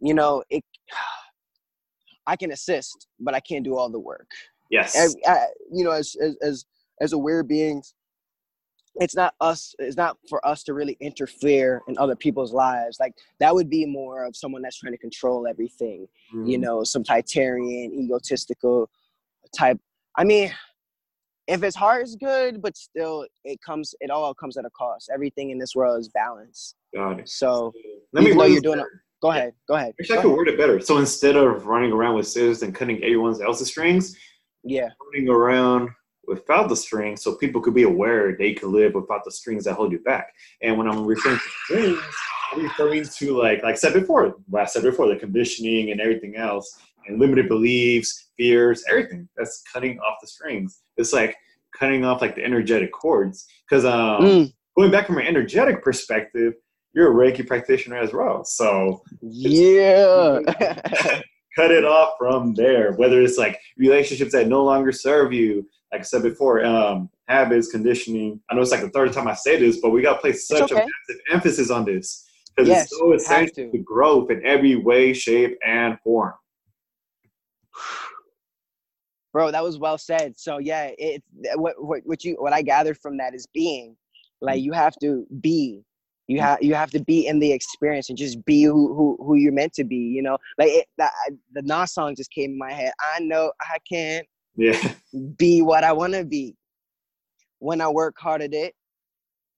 you 0.00 0.14
know 0.14 0.42
it. 0.50 0.64
I 2.26 2.36
can 2.36 2.52
assist, 2.52 3.06
but 3.20 3.34
I 3.34 3.40
can't 3.40 3.64
do 3.64 3.76
all 3.76 3.90
the 3.90 4.00
work. 4.00 4.30
Yes. 4.70 4.96
I- 5.26 5.46
you 5.70 5.84
know, 5.84 5.90
as 5.90 6.16
as 6.20 6.36
as 6.42 6.64
as 7.00 7.12
aware 7.12 7.42
beings, 7.42 7.92
it's 8.96 9.14
not 9.14 9.34
us. 9.40 9.74
It's 9.78 9.96
not 9.96 10.16
for 10.28 10.44
us 10.46 10.62
to 10.64 10.72
really 10.74 10.96
interfere 11.00 11.82
in 11.88 11.98
other 11.98 12.16
people's 12.16 12.52
lives. 12.54 12.98
Like 12.98 13.12
that 13.40 13.54
would 13.54 13.68
be 13.68 13.84
more 13.84 14.24
of 14.24 14.34
someone 14.36 14.62
that's 14.62 14.78
trying 14.78 14.92
to 14.92 14.98
control 14.98 15.46
everything. 15.46 16.06
You 16.32 16.58
Mm. 16.58 16.60
know, 16.60 16.84
some 16.84 17.04
titarian, 17.04 17.92
egotistical 17.92 18.88
type. 19.54 19.78
I 20.16 20.24
mean, 20.24 20.50
if 21.46 21.62
it's 21.62 21.76
hard, 21.76 22.02
it's 22.02 22.16
good, 22.16 22.62
but 22.62 22.76
still, 22.76 23.26
it 23.44 23.60
comes. 23.60 23.94
It 24.00 24.10
all 24.10 24.34
comes 24.34 24.56
at 24.56 24.64
a 24.64 24.70
cost. 24.70 25.10
Everything 25.12 25.50
in 25.50 25.58
this 25.58 25.74
world 25.74 26.00
is 26.00 26.08
balance. 26.08 26.74
Got 26.94 27.20
it. 27.20 27.28
So 27.28 27.72
Let 28.12 28.24
me 28.24 28.34
know 28.34 28.44
you're 28.44 28.60
doing 28.60 28.78
better. 28.78 29.02
go 29.20 29.30
ahead, 29.30 29.52
go 29.68 29.74
ahead. 29.74 29.94
Actually, 30.00 30.14
Go 30.14 30.20
I 30.20 30.22
could 30.22 30.28
ahead. 30.28 30.38
word 30.38 30.48
it 30.48 30.58
better. 30.58 30.80
So 30.80 30.98
instead 30.98 31.36
of 31.36 31.66
running 31.66 31.92
around 31.92 32.14
with 32.14 32.26
scissors 32.28 32.62
and 32.62 32.74
cutting 32.74 32.96
everyone 33.02 33.40
else's 33.42 33.68
strings, 33.68 34.16
Yeah, 34.62 34.88
running 35.12 35.28
around 35.28 35.90
without 36.26 36.70
the 36.70 36.76
strings 36.76 37.22
so 37.22 37.34
people 37.34 37.60
could 37.60 37.74
be 37.74 37.82
aware 37.82 38.34
they 38.34 38.54
could 38.54 38.70
live 38.70 38.94
without 38.94 39.22
the 39.24 39.30
strings 39.30 39.64
that 39.64 39.74
hold 39.74 39.92
you 39.92 39.98
back. 39.98 40.32
And 40.62 40.78
when 40.78 40.88
I'm 40.88 41.04
referring 41.04 41.36
to 41.36 41.42
strings, 41.64 42.00
I'm 42.52 42.62
referring 42.62 43.04
to 43.04 43.36
like 43.36 43.62
like 43.62 43.74
I 43.74 43.76
said 43.76 43.92
before, 43.92 44.36
what 44.48 44.62
I 44.62 44.64
said 44.64 44.82
before, 44.84 45.08
the 45.08 45.16
conditioning 45.16 45.90
and 45.90 46.00
everything 46.00 46.36
else, 46.36 46.78
and 47.06 47.20
limited 47.20 47.48
beliefs, 47.48 48.30
fears, 48.36 48.84
everything. 48.88 49.28
That's 49.36 49.62
cutting 49.72 49.98
off 50.00 50.16
the 50.20 50.26
strings. 50.26 50.80
It's 50.96 51.12
like 51.12 51.36
cutting 51.78 52.04
off 52.04 52.20
like 52.20 52.36
the 52.36 52.44
energetic 52.44 52.92
cords. 52.92 53.46
Because 53.68 53.84
um, 53.84 54.22
Mm, 54.22 54.52
going 54.76 54.90
back 54.90 55.06
from 55.06 55.18
an 55.18 55.26
energetic 55.26 55.82
perspective, 55.82 56.54
you're 56.92 57.10
a 57.10 57.14
Reiki 57.14 57.46
practitioner 57.46 57.98
as 57.98 58.12
well. 58.12 58.44
So 58.44 59.02
yeah. 59.20 60.40
cut 61.56 61.70
it 61.70 61.84
off 61.84 62.14
from 62.18 62.54
there. 62.54 62.92
Whether 62.92 63.22
it's 63.22 63.38
like 63.38 63.58
relationships 63.76 64.32
that 64.32 64.48
no 64.48 64.64
longer 64.64 64.92
serve 64.92 65.32
you, 65.32 65.68
like 65.92 66.00
I 66.00 66.04
said 66.04 66.22
before, 66.22 66.64
um, 66.64 67.10
habits, 67.28 67.70
conditioning. 67.70 68.40
I 68.50 68.54
know 68.54 68.62
it's 68.62 68.70
like 68.70 68.80
the 68.80 68.90
third 68.90 69.12
time 69.12 69.28
I 69.28 69.34
say 69.34 69.58
this, 69.58 69.80
but 69.80 69.90
we 69.90 70.02
got 70.02 70.14
to 70.14 70.20
place 70.20 70.46
such 70.46 70.72
okay. 70.72 70.74
a 70.74 70.76
massive 70.76 71.22
emphasis 71.30 71.70
on 71.70 71.84
this 71.84 72.28
because 72.54 72.68
Yes, 72.68 72.84
it's 72.84 72.98
so 72.98 73.12
essential 73.12 73.54
to. 73.54 73.70
to 73.72 73.78
growth 73.78 74.30
in 74.30 74.44
every 74.44 74.76
way, 74.76 75.12
shape, 75.12 75.56
and 75.66 75.98
form. 76.02 76.34
Bro 79.32 79.52
that 79.52 79.64
was 79.64 79.78
well 79.78 79.98
said. 79.98 80.38
So 80.38 80.58
yeah 80.58 80.90
it 80.98 81.22
what, 81.56 81.76
what 81.84 82.02
what 82.06 82.24
you 82.24 82.36
what 82.40 82.54
i 82.54 82.62
gathered 82.62 82.98
from 82.98 83.18
that 83.18 83.34
is 83.34 83.46
being 83.54 83.96
like 84.42 84.62
you 84.62 84.72
have 84.72 84.96
to 85.02 85.26
be 85.40 85.82
you 86.28 86.40
have 86.40 86.62
you 86.62 86.74
have 86.74 86.90
to 86.92 87.00
be 87.04 87.26
in 87.28 87.40
the 87.40 87.52
experience 87.52 88.10
and 88.10 88.18
just 88.18 88.44
be 88.46 88.64
who 88.64 88.94
who, 88.94 89.18
who 89.24 89.36
you're 89.36 89.52
meant 89.52 89.74
to 89.74 89.84
be 89.84 89.96
you 89.96 90.22
know? 90.22 90.38
Like 90.58 90.70
it, 90.70 90.86
that, 90.98 91.12
the 91.52 91.62
Nas 91.62 91.92
song 91.92 92.16
just 92.16 92.32
came 92.32 92.52
in 92.52 92.58
my 92.58 92.72
head. 92.72 92.92
I 93.16 93.20
know 93.20 93.52
i 93.62 93.78
can't 93.88 94.26
Yeah, 94.56 94.78
be 95.38 95.62
what 95.62 95.84
i 95.84 95.92
want 95.92 96.14
to 96.14 96.24
be. 96.24 96.56
When 97.60 97.80
i 97.80 97.88
work 97.88 98.16
hard 98.18 98.42
at 98.42 98.54
it 98.54 98.74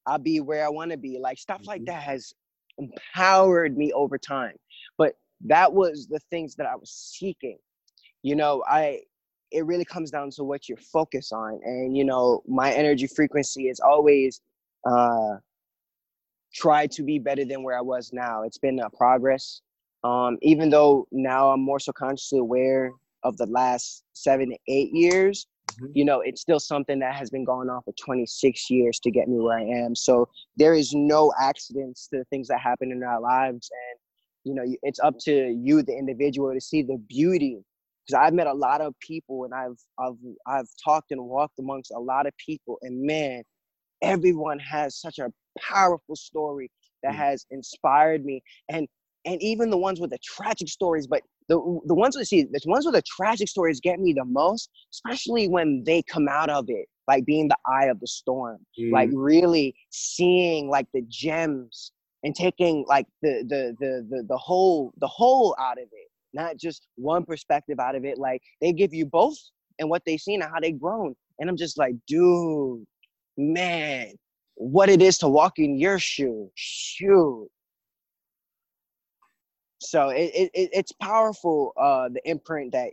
i'll 0.07 0.19
be 0.19 0.41
where 0.41 0.67
i 0.67 0.71
want 0.71 0.93
to 0.93 0.99
be. 0.99 1.19
Like 1.21 1.39
stuff 1.39 1.62
like 1.67 1.83
Mhm. 1.83 1.87
that 1.87 2.03
has 2.03 2.33
empowered 2.79 3.77
me 3.79 3.93
over 3.93 4.19
time. 4.19 4.57
But 4.99 5.14
that 5.47 5.73
was 5.73 6.09
the 6.09 6.21
things 6.31 6.57
that 6.57 6.67
i 6.67 6.77
was 6.77 6.91
seeking 6.91 7.59
you 8.27 8.35
know 8.35 8.64
i 8.68 9.01
it 9.53 9.64
really 9.64 9.85
comes 9.85 10.11
down 10.11 10.31
to 10.31 10.43
what 10.43 10.68
you're 10.68 10.85
focused 10.99 11.33
on 11.33 11.61
and 11.64 11.97
you 11.97 12.05
know 12.05 12.43
my 12.49 12.72
energy 12.72 13.07
frequency 13.07 13.68
is 13.68 13.79
always 13.79 14.41
uh 14.85 15.35
try 16.53 16.89
to 16.89 17.05
be 17.05 17.20
better 17.20 17.45
than 17.45 17.62
where 17.62 17.79
i 17.79 17.81
was 17.81 18.12
now 18.12 18.43
it's 18.43 18.59
been 18.59 18.81
a 18.81 18.91
progress 18.91 19.61
um 20.03 20.37
even 20.43 20.68
though 20.70 21.07
now 21.12 21.51
i'm 21.53 21.61
more 21.61 21.79
so 21.79 21.93
consciously 21.93 22.41
aware 22.41 22.91
of 23.22 23.37
the 23.37 23.47
last 23.47 24.03
seven 24.12 24.51
to 24.51 24.59
eight 24.68 24.91
years 24.93 25.47
Mhm. 25.81 25.91
you 25.95 26.05
know 26.05 26.20
it's 26.20 26.41
still 26.41 26.61
something 26.61 27.01
that 27.01 27.14
has 27.16 27.29
been 27.29 27.45
going 27.45 27.68
on 27.68 27.83
for 27.83 27.93
26 27.93 28.70
years 28.70 28.99
to 29.01 29.11
get 29.11 29.29
me 29.29 29.39
where 29.39 29.59
i 29.59 29.62
am 29.62 29.95
so 29.95 30.29
there 30.57 30.74
is 30.74 30.95
no 30.95 31.33
accidents 31.41 32.07
to 32.09 32.18
the 32.18 32.24
things 32.27 32.49
that 32.49 32.61
happen 32.61 32.91
in 32.93 33.03
our 33.03 33.20
lives 33.20 33.70
and 33.83 33.99
you 34.45 34.55
know 34.55 34.64
it's 34.83 35.01
up 35.01 35.16
to 35.18 35.33
you 35.68 35.83
the 35.83 35.97
individual 35.97 36.53
to 36.55 36.61
see 36.61 36.83
the 36.83 36.99
beauty 37.09 37.64
because 38.07 38.21
I've 38.21 38.35
met 38.35 38.47
a 38.47 38.55
lot 38.55 38.81
of 38.81 38.95
people 39.01 39.45
and 39.45 39.55
I've 39.55 39.79
I've 39.99 40.17
I've 40.47 40.69
talked 40.85 41.13
and 41.13 41.23
walked 41.25 41.59
amongst 41.59 41.93
a 41.93 41.99
lot 42.01 42.27
of 42.27 42.35
people 42.39 42.79
and 42.83 43.03
man, 43.07 43.43
everyone 44.03 44.59
has 44.61 45.01
such 45.01 45.19
a 45.19 45.33
powerful 45.61 46.17
story 46.17 46.71
that 47.03 47.15
Mm. 47.15 47.17
has 47.17 47.47
inspired 47.51 48.25
me 48.25 48.43
and 48.71 48.89
and 49.27 49.43
even 49.43 49.71
the 49.71 49.79
ones 49.79 50.01
with 50.01 50.11
the 50.11 50.19
tragic 50.25 50.69
stories, 50.69 51.07
but 51.07 51.23
the 51.49 51.57
the 51.87 51.95
ones 51.95 52.17
with 52.17 52.29
see 52.29 52.45
the 52.45 52.61
ones 52.67 52.87
with 52.87 52.95
the 52.95 53.03
tragic 53.03 53.49
stories 53.49 53.81
get 53.81 54.01
me 54.01 54.13
the 54.15 54.25
most, 54.25 54.71
especially 54.93 55.49
when 55.49 55.83
they 55.87 56.03
come 56.03 56.29
out 56.29 56.51
of 56.51 56.67
it, 56.69 56.87
like 57.09 57.25
being 57.27 57.49
the 57.49 57.57
eye 57.67 57.87
of 57.87 58.01
the 58.01 58.07
storm 58.09 58.59
like 58.91 59.11
Mm-hmm. 59.11 59.13
really 59.13 59.75
seeing 59.91 60.69
like 60.71 60.87
the 60.95 61.03
gems 61.09 61.93
and 62.25 62.35
taking 62.35 62.85
like 62.89 63.07
the 63.23 63.45
the 63.49 63.77
the 63.81 64.07
the, 64.11 64.25
the 64.29 64.37
whole 64.39 64.93
the 64.99 65.07
whole 65.09 65.57
out 65.61 65.79
of 65.79 65.89
it 65.93 66.06
not 66.37 66.57
just 66.57 66.87
one 66.97 67.24
perspective 67.24 67.80
out 67.80 67.97
of 67.97 68.05
it 68.05 68.18
like 68.18 68.43
they 68.61 68.72
give 68.72 68.95
you 68.95 69.07
both 69.07 69.37
and 69.78 69.91
what 69.91 70.03
they've 70.07 70.20
seen 70.20 70.43
and 70.43 70.51
how 70.51 70.61
they've 70.61 70.78
grown. 70.78 71.14
And 71.39 71.51
i'm 71.51 71.57
just 71.57 71.78
like 71.78 71.95
dude 72.07 72.84
man 73.37 74.12
what 74.55 74.89
it 74.89 75.03
is 75.03 75.18
to 75.18 75.28
walk 75.28 75.59
in 75.59 75.78
your 75.78 75.99
shoe 75.99 76.51
shoot. 76.55 77.49
So 79.78 80.09
it, 80.09 80.30
it, 80.34 80.51
it 80.55 80.70
it's 80.72 80.93
powerful 80.93 81.72
uh 81.76 82.09
the 82.09 82.20
imprint 82.28 82.72
that 82.72 82.91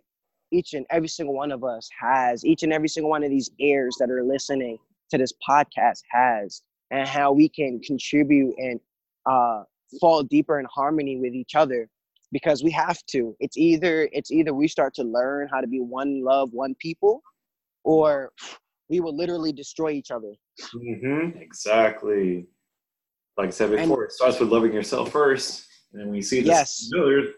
each 0.51 0.73
and 0.73 0.85
every 0.89 1.07
single 1.07 1.33
one 1.33 1.51
of 1.51 1.63
us 1.63 1.89
has 1.99 2.45
each 2.45 2.63
and 2.63 2.73
every 2.73 2.89
single 2.89 3.09
one 3.09 3.23
of 3.23 3.29
these 3.29 3.49
ears 3.59 3.95
that 3.99 4.09
are 4.09 4.23
listening 4.23 4.77
to 5.09 5.17
this 5.17 5.33
podcast 5.47 6.01
has 6.09 6.61
and 6.91 7.07
how 7.07 7.31
we 7.31 7.49
can 7.49 7.79
contribute 7.79 8.53
and 8.57 8.79
uh, 9.25 9.63
fall 9.99 10.23
deeper 10.23 10.59
in 10.59 10.67
harmony 10.73 11.17
with 11.17 11.33
each 11.33 11.55
other 11.55 11.89
because 12.33 12.63
we 12.63 12.71
have 12.71 12.99
to 13.05 13.33
it's 13.39 13.55
either 13.55 14.09
it's 14.11 14.31
either 14.31 14.53
we 14.53 14.67
start 14.67 14.93
to 14.95 15.03
learn 15.03 15.47
how 15.53 15.61
to 15.61 15.67
be 15.67 15.79
one 15.79 16.21
love 16.23 16.49
one 16.51 16.75
people 16.79 17.21
or 17.85 18.33
we 18.89 18.99
will 18.99 19.15
literally 19.15 19.53
destroy 19.53 19.91
each 19.91 20.11
other 20.11 20.33
hmm 20.73 21.29
Exactly. 21.39 22.47
Like 23.37 23.47
I 23.47 23.51
said 23.51 23.71
And- 23.71 23.81
before, 23.89 24.03
it 24.05 24.11
starts 24.11 24.39
with 24.39 24.49
loving 24.49 24.71
yourself 24.73 25.11
first, 25.11 25.65
and 25.91 25.99
then 25.99 26.09
we 26.11 26.21
see 26.21 26.41
this 26.41 26.49
Yes. 26.49 26.89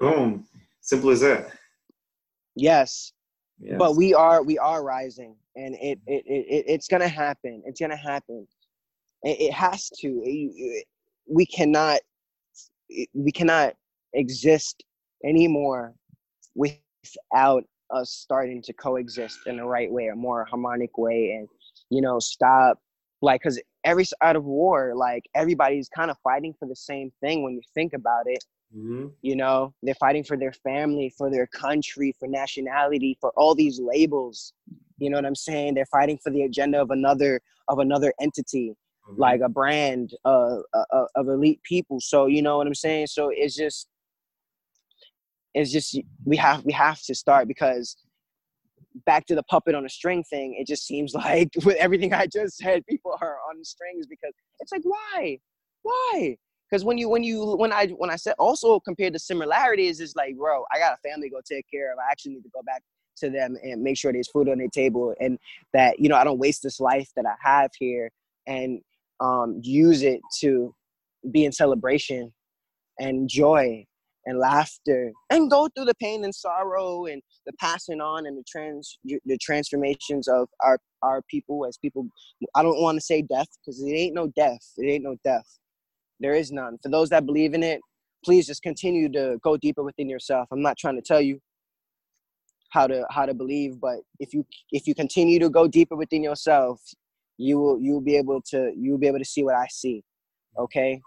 Boom. 0.02 0.46
Simple 0.82 1.10
as 1.12 1.22
that. 1.22 1.52
Yes, 2.56 3.14
Yes. 3.60 3.78
but 3.80 3.96
we 3.96 4.14
are 4.14 4.44
we 4.44 4.58
are 4.58 4.84
rising, 4.84 5.38
and 5.56 5.76
it 5.76 5.98
it, 6.08 6.24
it, 6.28 6.46
it 6.56 6.66
it's 6.68 6.88
gonna 6.90 7.08
happen. 7.08 7.64
It's 7.66 7.80
gonna 7.80 7.96
happen. 8.12 8.46
It, 9.24 9.40
it 9.48 9.54
has 9.54 9.90
to. 10.02 10.08
It- 10.08 10.54
it- 10.56 10.86
we 11.28 11.46
cannot 11.46 12.00
we 13.14 13.32
cannot 13.32 13.74
exist 14.16 14.84
anymore 15.24 15.94
without 16.56 17.64
us 17.92 18.10
starting 18.12 18.62
to 18.64 18.74
coexist 18.74 19.40
in 19.46 19.58
the 19.58 19.64
right 19.66 19.92
way, 19.92 20.08
a 20.08 20.16
more 20.16 20.46
harmonic 20.46 20.98
way, 20.98 21.32
and 21.32 21.48
you 21.90 22.02
know, 22.02 22.20
stop 22.20 22.80
like 23.22 23.42
because 23.42 23.62
every 23.84 24.06
side 24.06 24.36
of 24.36 24.44
war, 24.46 24.94
like 24.96 25.24
everybody's 25.36 25.88
kind 25.90 26.10
of 26.12 26.18
fighting 26.24 26.54
for 26.60 26.68
the 26.68 26.76
same 26.76 27.12
thing 27.22 27.44
when 27.44 27.54
you 27.54 27.62
think 27.74 27.94
about 27.94 28.24
it. 28.26 28.44
Mhm. 28.76 29.12
You 29.22 29.36
know, 29.36 29.74
they're 29.84 29.96
fighting 29.96 30.24
for 30.24 30.38
their 30.38 30.52
family, 30.54 31.10
for 31.18 31.30
their 31.32 31.48
country, 31.48 32.14
for 32.20 32.28
nationality, 32.28 33.18
for 33.22 33.32
all 33.38 33.56
these 33.56 33.80
labels. 33.80 34.54
You 34.98 35.10
know 35.10 35.18
what 35.18 35.26
I'm 35.26 35.36
saying? 35.36 35.76
They're 35.76 35.86
fighting 35.86 36.18
for 36.24 36.32
the 36.32 36.44
agenda 36.44 36.82
of 36.82 36.92
another 36.92 37.42
of 37.68 37.80
another 37.80 38.14
entity 38.20 38.76
Mhm. 39.08 39.18
like 39.18 39.42
a 39.42 39.50
brand 39.50 40.14
uh, 40.26 40.60
uh, 40.74 41.06
of 41.16 41.28
elite 41.28 41.62
people. 41.64 42.00
So 42.00 42.26
you 42.26 42.42
know 42.42 42.58
what 42.58 42.68
I'm 42.68 42.76
saying. 42.76 43.08
So 43.08 43.30
it's 43.32 43.56
just, 43.56 43.88
it's 45.56 45.72
just 45.72 45.98
we 46.26 46.36
have 46.36 46.64
we 46.66 46.74
have 46.74 47.02
to 47.04 47.16
start 47.16 47.48
because 47.48 47.96
back 49.06 49.26
to 49.26 49.36
the 49.36 49.44
puppet 49.44 49.74
on 49.74 49.86
a 49.86 49.90
string 49.90 50.24
thing. 50.24 50.56
It 50.60 50.68
just 50.68 50.86
seems 50.86 51.14
like 51.16 51.50
with 51.64 51.78
everything 51.78 52.14
I 52.14 52.28
just 52.28 52.58
said, 52.58 52.86
people 52.88 53.18
are 53.22 53.38
on 53.50 53.64
strings 53.64 54.06
because 54.06 54.34
it's 54.60 54.72
like 54.72 54.84
why, 54.84 55.40
why? 55.82 56.38
Because 56.70 56.84
when 56.84 56.98
you 56.98 57.08
when 57.08 57.24
you 57.24 57.56
when 57.56 57.72
I 57.72 57.88
when 57.88 58.10
I 58.10 58.18
said 58.18 58.36
also 58.38 58.80
compared 58.82 59.14
to 59.14 59.20
similarities, 59.20 60.02
it's 60.02 60.16
like 60.16 60.36
bro, 60.36 60.66
I 60.74 60.80
got 60.80 60.94
a 60.94 61.10
family 61.10 61.30
to 61.30 61.36
go 61.36 61.42
take 61.50 61.66
care 61.72 61.92
of. 61.92 62.00
I 62.00 62.12
actually 62.12 62.34
need 62.34 62.44
to 62.44 62.50
go 62.50 62.62
back 62.66 62.82
to 63.18 63.30
them 63.30 63.56
and 63.64 63.82
make 63.82 63.98
sure 63.98 64.12
there's 64.12 64.30
food 64.30 64.50
on 64.50 64.58
their 64.58 64.68
table 64.68 65.16
and 65.22 65.40
that 65.72 66.00
you 66.02 66.10
know 66.10 66.18
I 66.18 66.26
don't 66.26 66.40
waste 66.40 66.64
this 66.64 66.82
life 66.82 67.10
that 67.16 67.26
I 67.26 67.36
have 67.42 67.72
here 67.80 68.10
and 68.46 68.82
um, 69.22 69.62
use 69.64 70.02
it 70.02 70.20
to 70.40 70.76
be 71.32 71.46
in 71.46 71.54
celebration 71.54 72.34
and 73.00 73.30
joy 73.30 73.86
and 74.26 74.40
laughter 74.40 75.12
and 75.30 75.52
go 75.52 75.68
through 75.76 75.86
the 75.86 75.96
pain 75.96 76.24
and 76.24 76.34
sorrow 76.34 77.06
and 77.06 77.22
the 77.46 77.54
passing 77.60 78.02
on 78.02 78.26
and 78.26 78.38
the 78.38 78.44
trans 78.48 78.98
the 79.04 79.38
transformations 79.40 80.28
of 80.28 80.48
our 80.62 80.78
our 81.02 81.22
people 81.30 81.66
as 81.66 81.78
people. 81.78 82.08
I 82.56 82.64
don't 82.64 82.82
want 82.82 82.98
to 82.98 83.02
say 83.02 83.22
death 83.22 83.48
because 83.60 83.82
it 83.82 83.92
ain't 83.92 84.16
no 84.16 84.28
death. 84.36 84.62
It 84.78 84.88
ain't 84.88 85.04
no 85.04 85.16
death. 85.24 85.48
There 86.20 86.34
is 86.34 86.52
none. 86.52 86.78
For 86.82 86.90
those 86.90 87.10
that 87.10 87.26
believe 87.26 87.54
in 87.54 87.64
it 87.64 87.82
please 88.24 88.48
just 88.48 88.64
continue 88.64 89.08
to 89.08 89.38
go 89.44 89.56
deeper 89.56 89.84
within 89.84 90.10
yourself. 90.10 90.48
I'm 90.52 90.64
not 90.64 90.78
trying 90.78 90.96
to 90.96 91.02
tell 91.02 91.22
you 91.22 91.40
how 92.72 92.88
to 92.88 93.06
how 93.10 93.26
to 93.26 93.34
believe 93.34 93.80
but 93.80 93.98
if 94.20 94.34
you 94.34 94.46
if 94.72 94.88
you 94.88 94.96
continue 94.96 95.40
to 95.40 95.50
go 95.50 95.68
deeper 95.68 95.96
within 95.96 96.24
yourself 96.24 96.82
you 97.38 97.58
will 97.58 97.80
you 97.80 97.94
will 97.94 98.02
be 98.02 98.18
able 98.18 98.42
to 98.42 98.74
you 98.76 98.92
will 98.92 98.98
be 98.98 99.08
able 99.08 99.20
to 99.20 99.26
see 99.26 99.44
what 99.44 99.56
i 99.56 99.68
see. 99.70 100.04
Okay? 100.58 101.02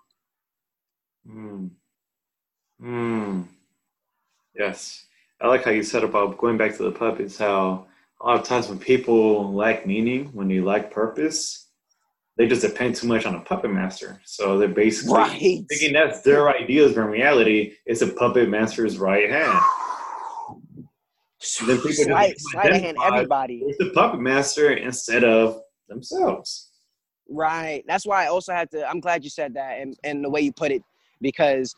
Mm. 1.29 1.71
Mm. 2.83 3.47
Yes. 4.57 5.05
I 5.41 5.49
like 5.49 5.64
how 5.64 5.70
you 5.70 5.83
said 5.83 6.05
about 6.05 6.39
going 6.39 6.57
back 6.57 6.76
to 6.76 6.83
the 6.83 6.93
puppets, 6.93 7.39
how 7.39 7.87
a 8.20 8.26
lot 8.26 8.41
of 8.41 8.47
times 8.47 8.68
when 8.68 8.79
people 8.79 9.53
lack 9.55 9.87
meaning, 9.87 10.26
when 10.33 10.49
they 10.49 10.61
lack 10.61 10.91
purpose, 10.91 11.68
they 12.37 12.47
just 12.47 12.62
depend 12.62 12.95
too 12.95 13.07
much 13.07 13.26
on 13.26 13.35
a 13.35 13.41
puppet 13.41 13.70
master. 13.70 14.20
So 14.24 14.59
they're 14.59 14.68
basically 14.68 15.14
right 15.14 15.64
thinking 15.68 15.93
that's 15.93 16.22
their 16.22 16.49
ideas, 16.49 16.95
but 16.95 17.03
in 17.03 17.09
reality, 17.09 17.74
it's 17.85 18.03
a 18.03 18.09
puppet 18.09 18.49
master's 18.49 18.99
right 18.99 19.31
hand. 19.31 19.61
Then 21.66 21.76
people 21.76 21.91
just 21.91 22.05
Slight, 22.05 22.37
become 22.37 22.51
sleight 22.51 22.72
of 22.72 22.83
hand 22.83 22.97
everybody 23.05 23.62
with 23.64 23.79
the 23.79 23.91
puppet 23.91 24.20
master 24.20 24.72
instead 24.72 25.24
of 25.24 25.61
themselves. 25.89 26.70
Right. 27.29 27.85
That's 27.87 28.07
why 28.07 28.24
I 28.24 28.29
also 28.29 28.53
had 28.53 28.70
to. 28.72 28.89
I'm 28.89 29.01
glad 29.01 29.22
you 29.22 29.31
said 29.31 29.55
that, 29.55 29.81
and 29.81 29.97
and 30.03 30.24
the 30.24 30.31
way 30.31 30.41
you 30.41 30.53
put 30.53 30.72
it, 30.72 30.83
because 31.20 31.74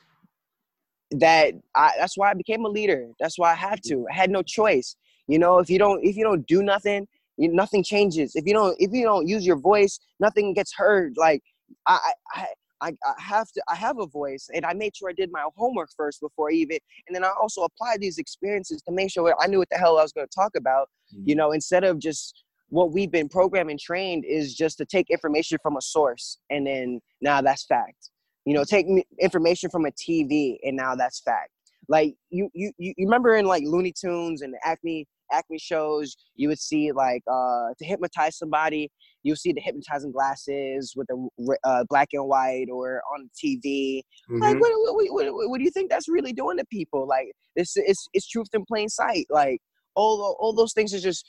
that 1.13 1.55
I, 1.75 1.93
that's 1.99 2.17
why 2.17 2.31
I 2.31 2.35
became 2.35 2.65
a 2.65 2.69
leader. 2.69 3.09
That's 3.19 3.39
why 3.39 3.53
I 3.53 3.55
had 3.55 3.81
mm-hmm. 3.83 4.03
to. 4.03 4.07
I 4.11 4.15
had 4.15 4.31
no 4.31 4.43
choice. 4.43 4.97
You 5.27 5.39
know, 5.39 5.59
if 5.59 5.71
you 5.71 5.79
don't 5.79 6.05
if 6.05 6.17
you 6.17 6.25
don't 6.25 6.47
do 6.47 6.63
nothing, 6.63 7.07
you, 7.37 7.53
nothing 7.53 7.83
changes. 7.83 8.33
If 8.35 8.47
you 8.47 8.53
don't 8.53 8.77
if 8.79 8.93
you 8.93 9.05
don't 9.05 9.27
use 9.27 9.47
your 9.47 9.57
voice, 9.57 9.99
nothing 10.19 10.55
gets 10.55 10.73
heard. 10.75 11.15
Like 11.17 11.43
I 11.87 11.99
I. 12.35 12.41
I 12.43 12.47
I, 12.83 12.93
have 13.19 13.53
to 13.53 13.63
I 13.69 13.75
have 13.75 13.99
a 13.99 14.07
voice 14.07 14.49
and 14.55 14.65
I 14.65 14.73
made 14.73 14.97
sure 14.97 15.11
I 15.11 15.13
did 15.13 15.31
my 15.31 15.45
homework 15.55 15.91
first 15.95 16.19
before 16.19 16.51
even 16.51 16.79
and 17.07 17.15
then 17.15 17.23
I 17.23 17.31
also 17.39 17.65
applied 17.65 18.01
these 18.01 18.17
experiences 18.17 18.81
to 18.89 18.91
make 18.91 19.11
sure 19.11 19.37
I 19.39 19.49
knew 19.49 19.59
what 19.59 19.69
the 19.71 19.77
hell 19.77 19.99
I 19.99 20.03
was 20.03 20.13
going 20.13 20.27
to 20.27 20.35
talk 20.35 20.53
about 20.57 20.89
you 21.11 21.35
mm-hmm. 21.35 21.39
know 21.41 21.53
instead 21.53 21.85
of 21.85 21.99
just 21.99 22.43
what 22.71 22.91
we've 22.91 23.11
been 23.11 23.29
programmed 23.29 23.71
and 23.71 23.79
trained 23.79 24.25
is 24.25 24.55
just 24.55 24.79
to 24.79 24.87
take 24.87 25.11
information 25.11 25.59
from 25.63 25.77
a 25.77 25.83
source 25.83 26.39
and 26.49 26.67
then 26.67 27.01
now 27.21 27.43
that's 27.43 27.67
fact 27.67 28.09
you 28.45 28.55
know 28.55 28.65
take 28.65 28.87
information 29.21 29.71
from 29.71 29.87
a 29.87 29.91
tv 29.91 30.59
and 30.63 30.77
now 30.77 30.95
that's 30.95 31.21
fact. 31.21 31.51
Like 31.89 32.15
you 32.31 32.49
you 32.55 32.73
you 32.79 32.95
remember 32.99 33.35
in 33.37 33.47
like 33.47 33.65
looney 33.67 33.93
tunes 33.93 34.43
and 34.43 34.55
acme 34.65 35.07
acme 35.33 35.59
shows 35.59 36.17
you 36.37 36.49
would 36.49 36.59
see 36.59 36.93
like 36.93 37.23
uh 37.31 37.69
to 37.79 37.85
hypnotize 37.85 38.37
somebody 38.37 38.91
you 39.23 39.37
see 39.37 39.53
the 39.53 39.61
hypnotizing 39.61 40.11
glasses 40.13 40.93
with 40.97 41.07
the 41.09 41.57
uh, 41.65 41.85
black 41.89 42.09
and 42.13 42.27
white 42.27 42.67
or 42.73 43.01
on 43.15 43.31
tv 43.39 44.03
like 44.41 44.57
Mhm. 44.57 44.61
what, 44.61 44.73
what, 44.95 45.13
what, 45.13 45.35
what, 45.35 45.51
what 45.51 45.59
do 45.59 45.65
you 45.65 45.71
think 45.71 45.91
that's 45.91 46.09
really 46.09 46.33
doing 46.33 46.57
to 46.59 46.65
people? 46.71 47.07
Like 47.07 47.33
it's 47.57 47.73
it's, 47.77 48.07
it's 48.13 48.29
truth 48.29 48.49
in 48.55 48.65
plain 48.65 48.89
sight. 48.89 49.27
Like 49.31 49.61
all 49.97 50.37
all 50.41 50.53
those 50.53 50.73
things 50.73 50.95
are 50.95 51.01
just 51.01 51.25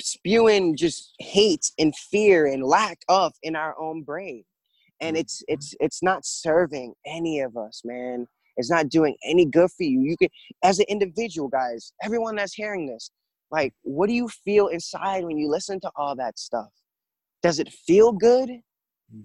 spewing 0.00 0.76
just 0.76 1.12
hate 1.18 1.70
and 1.78 1.94
fear 1.96 2.46
and 2.46 2.62
lack 2.64 2.98
of 3.08 3.32
in 3.42 3.54
our 3.56 3.78
own 3.80 4.02
brain 4.02 4.44
and 5.00 5.16
it's 5.16 5.42
it's 5.48 5.74
it's 5.80 6.02
not 6.02 6.24
serving 6.24 6.94
any 7.06 7.40
of 7.40 7.56
us 7.56 7.82
man. 7.84 8.26
It's 8.56 8.70
not 8.70 8.88
doing 8.88 9.16
any 9.24 9.46
good 9.46 9.70
for 9.70 9.84
you. 9.84 10.00
You 10.02 10.16
can 10.16 10.28
as 10.62 10.78
an 10.78 10.86
individual 10.88 11.48
guys 11.48 11.92
everyone 12.04 12.36
that's 12.36 12.54
hearing 12.54 12.86
this 12.86 13.10
like 13.50 13.72
what 13.82 14.08
do 14.08 14.14
you 14.14 14.28
feel 14.28 14.68
inside 14.68 15.24
when 15.24 15.38
you 15.38 15.48
listen 15.48 15.80
to 15.80 15.90
all 15.96 16.14
that 16.16 16.38
stuff? 16.38 16.68
Does 17.42 17.58
it 17.58 17.72
feel 17.72 18.12
good? 18.12 18.50
Mm. 19.14 19.24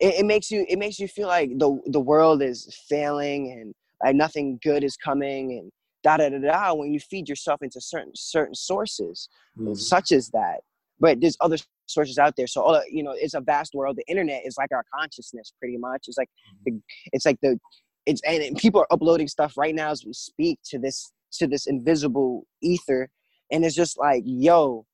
it, 0.00 0.20
it 0.20 0.26
makes 0.26 0.50
you 0.50 0.64
it 0.68 0.78
makes 0.78 0.98
you 0.98 1.08
feel 1.08 1.28
like 1.28 1.50
the 1.58 1.80
the 1.86 2.00
world 2.00 2.42
is 2.42 2.74
failing 2.88 3.52
and 3.52 3.74
like 4.04 4.14
nothing 4.16 4.58
good 4.62 4.84
is 4.84 4.96
coming 4.96 5.58
and 5.58 5.70
da 6.04 6.16
da 6.16 6.28
da 6.28 6.38
da 6.38 6.72
when 6.74 6.92
you 6.92 7.00
feed 7.00 7.28
yourself 7.28 7.60
into 7.62 7.80
certain 7.80 8.12
certain 8.14 8.54
sources 8.54 9.28
Mhm. 9.58 9.76
such 9.76 10.12
as 10.12 10.30
that. 10.30 10.60
But 11.00 11.20
there's 11.20 11.36
other 11.40 11.58
sources 11.88 12.18
out 12.18 12.34
there. 12.36 12.46
So 12.46 12.62
all 12.62 12.82
you 12.90 13.02
know 13.02 13.14
it's 13.16 13.34
a 13.34 13.40
vast 13.40 13.74
world 13.74 13.96
the 13.96 14.08
internet 14.08 14.42
is 14.44 14.56
like 14.58 14.70
our 14.72 14.84
consciousness 14.94 15.52
pretty 15.58 15.76
much. 15.76 16.04
It's 16.08 16.18
like 16.18 16.30
the, 16.64 16.72
mm-hmm. 16.72 17.08
it's 17.12 17.26
like 17.26 17.38
the 17.42 17.58
it's 18.06 18.20
and, 18.26 18.42
and 18.42 18.56
people 18.56 18.80
are 18.80 18.86
uploading 18.90 19.28
stuff 19.28 19.56
right 19.56 19.74
now 19.74 19.90
as 19.90 20.04
we 20.04 20.12
speak 20.12 20.58
to 20.66 20.78
this 20.78 21.12
to 21.32 21.46
this 21.46 21.66
invisible 21.66 22.46
ether. 22.62 23.08
And 23.50 23.64
it's 23.64 23.74
just 23.74 23.98
like 23.98 24.22
yo 24.24 24.84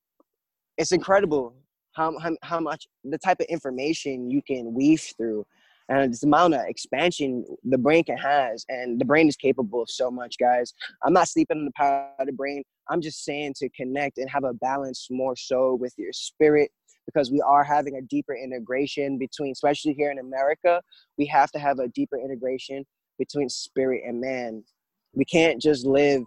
it's 0.77 0.93
incredible 0.93 1.55
how, 1.93 2.19
how, 2.19 2.37
how 2.43 2.61
much 2.61 2.87
the 3.05 3.19
type 3.19 3.41
of 3.41 3.47
information 3.47 4.31
you 4.31 4.43
can 4.43 4.75
weave 4.75 5.13
through 5.17 5.47
and 5.89 6.13
the 6.13 6.27
amount 6.27 6.55
of 6.55 6.63
expansion 6.67 7.45
the 7.65 7.79
brain 7.79 8.05
can 8.05 8.17
has. 8.17 8.65
And 8.69 9.01
the 9.01 9.05
brain 9.05 9.29
is 9.29 9.37
capable 9.37 9.83
of 9.83 9.91
so 9.91 10.11
much 10.11 10.37
guys. 10.41 10.73
I'm 11.05 11.13
not 11.13 11.29
sleeping 11.29 11.59
on 11.59 11.65
the 11.67 11.73
power 11.77 12.09
of 12.19 12.27
the 12.27 12.33
brain. 12.33 12.63
I'm 12.89 13.01
just 13.01 13.25
saying 13.25 13.55
to 13.57 13.69
connect 13.71 14.19
and 14.19 14.29
have 14.31 14.45
a 14.45 14.55
balance 14.55 15.09
more 15.11 15.37
so 15.37 15.75
with 15.75 15.93
your 15.99 16.13
spirit 16.13 16.71
because 17.07 17.31
we 17.31 17.41
are 17.41 17.65
having 17.65 17.97
a 17.97 18.03
deeper 18.03 18.35
integration 18.35 19.19
between 19.19 19.53
especially 19.53 19.93
here 19.93 20.11
in 20.11 20.19
america 20.19 20.81
we 21.19 21.27
have 21.27 21.51
to 21.51 21.59
have 21.59 21.79
a 21.79 21.89
deeper 21.89 22.19
integration 22.19 22.85
between 23.19 23.49
spirit 23.49 24.03
and 24.07 24.21
man. 24.21 24.65
We 25.13 25.25
can't 25.25 25.61
just 25.61 25.87
live 25.87 26.23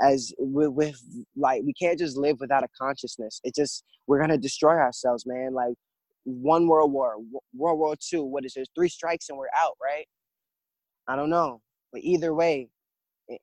as 0.00 0.32
with, 0.38 0.70
with 0.70 1.00
like 1.36 1.62
we 1.64 1.72
can't 1.72 1.98
just 1.98 2.16
live 2.16 2.38
without 2.40 2.64
a 2.64 2.68
consciousness. 2.80 3.40
It 3.44 3.54
just 3.54 3.84
we're 4.06 4.20
gonna 4.20 4.38
destroy 4.38 4.74
ourselves 4.74 5.26
man. 5.26 5.54
Like 5.54 5.74
one 6.24 6.68
world 6.68 6.92
war 6.92 7.16
world 7.54 7.78
war 7.78 7.96
two 7.98 8.22
what 8.22 8.44
is 8.44 8.54
it 8.56 8.68
three 8.76 8.88
strikes 8.88 9.28
and 9.28 9.38
we're 9.38 9.46
out 9.56 9.76
right? 9.82 10.06
I 11.08 11.16
don't 11.16 11.30
know. 11.30 11.60
But 11.92 12.02
either 12.02 12.34
way 12.34 12.68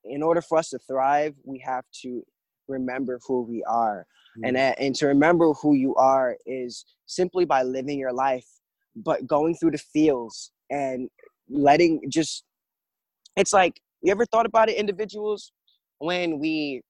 in 0.03 0.23
order 0.23 0.41
for 0.41 0.57
us 0.57 0.69
to 0.69 0.79
thrive 0.79 1.35
we 1.43 1.59
have 1.59 1.83
to 2.01 2.23
remember 2.67 3.19
who 3.27 3.43
we 3.43 3.63
are. 3.63 4.05
And 4.43 4.55
that, 4.57 4.77
and 4.79 4.93
to 4.95 5.07
remember 5.07 5.53
who 5.53 5.75
you 5.75 5.95
are 5.95 6.35
is 6.45 6.85
simply 7.05 7.45
by 7.45 7.63
living 7.63 7.97
your 7.97 8.11
life 8.11 8.45
but 8.97 9.25
going 9.27 9.55
through 9.55 9.71
the 9.71 9.77
fields 9.77 10.51
and 10.69 11.09
letting 11.49 12.01
just 12.09 12.43
it's 13.35 13.53
like 13.53 13.79
you 14.01 14.11
ever 14.11 14.25
thought 14.25 14.45
about 14.45 14.69
it 14.69 14.75
individuals? 14.75 15.51
When 15.99 16.39
we 16.39 16.81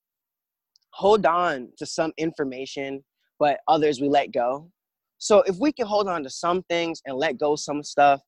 hold 0.92 1.26
on 1.26 1.70
to 1.78 1.86
some 1.86 2.14
information 2.18 3.04
but 3.40 3.60
others 3.68 4.00
we 4.00 4.08
let 4.08 4.32
go. 4.32 4.72
So 5.18 5.42
if 5.42 5.58
we 5.58 5.72
can 5.72 5.86
hold 5.86 6.08
on 6.08 6.24
to 6.24 6.30
some 6.30 6.64
things 6.64 7.02
and 7.06 7.18
let 7.18 7.38
go 7.38 7.56
some 7.56 7.84
stuff 7.84 8.22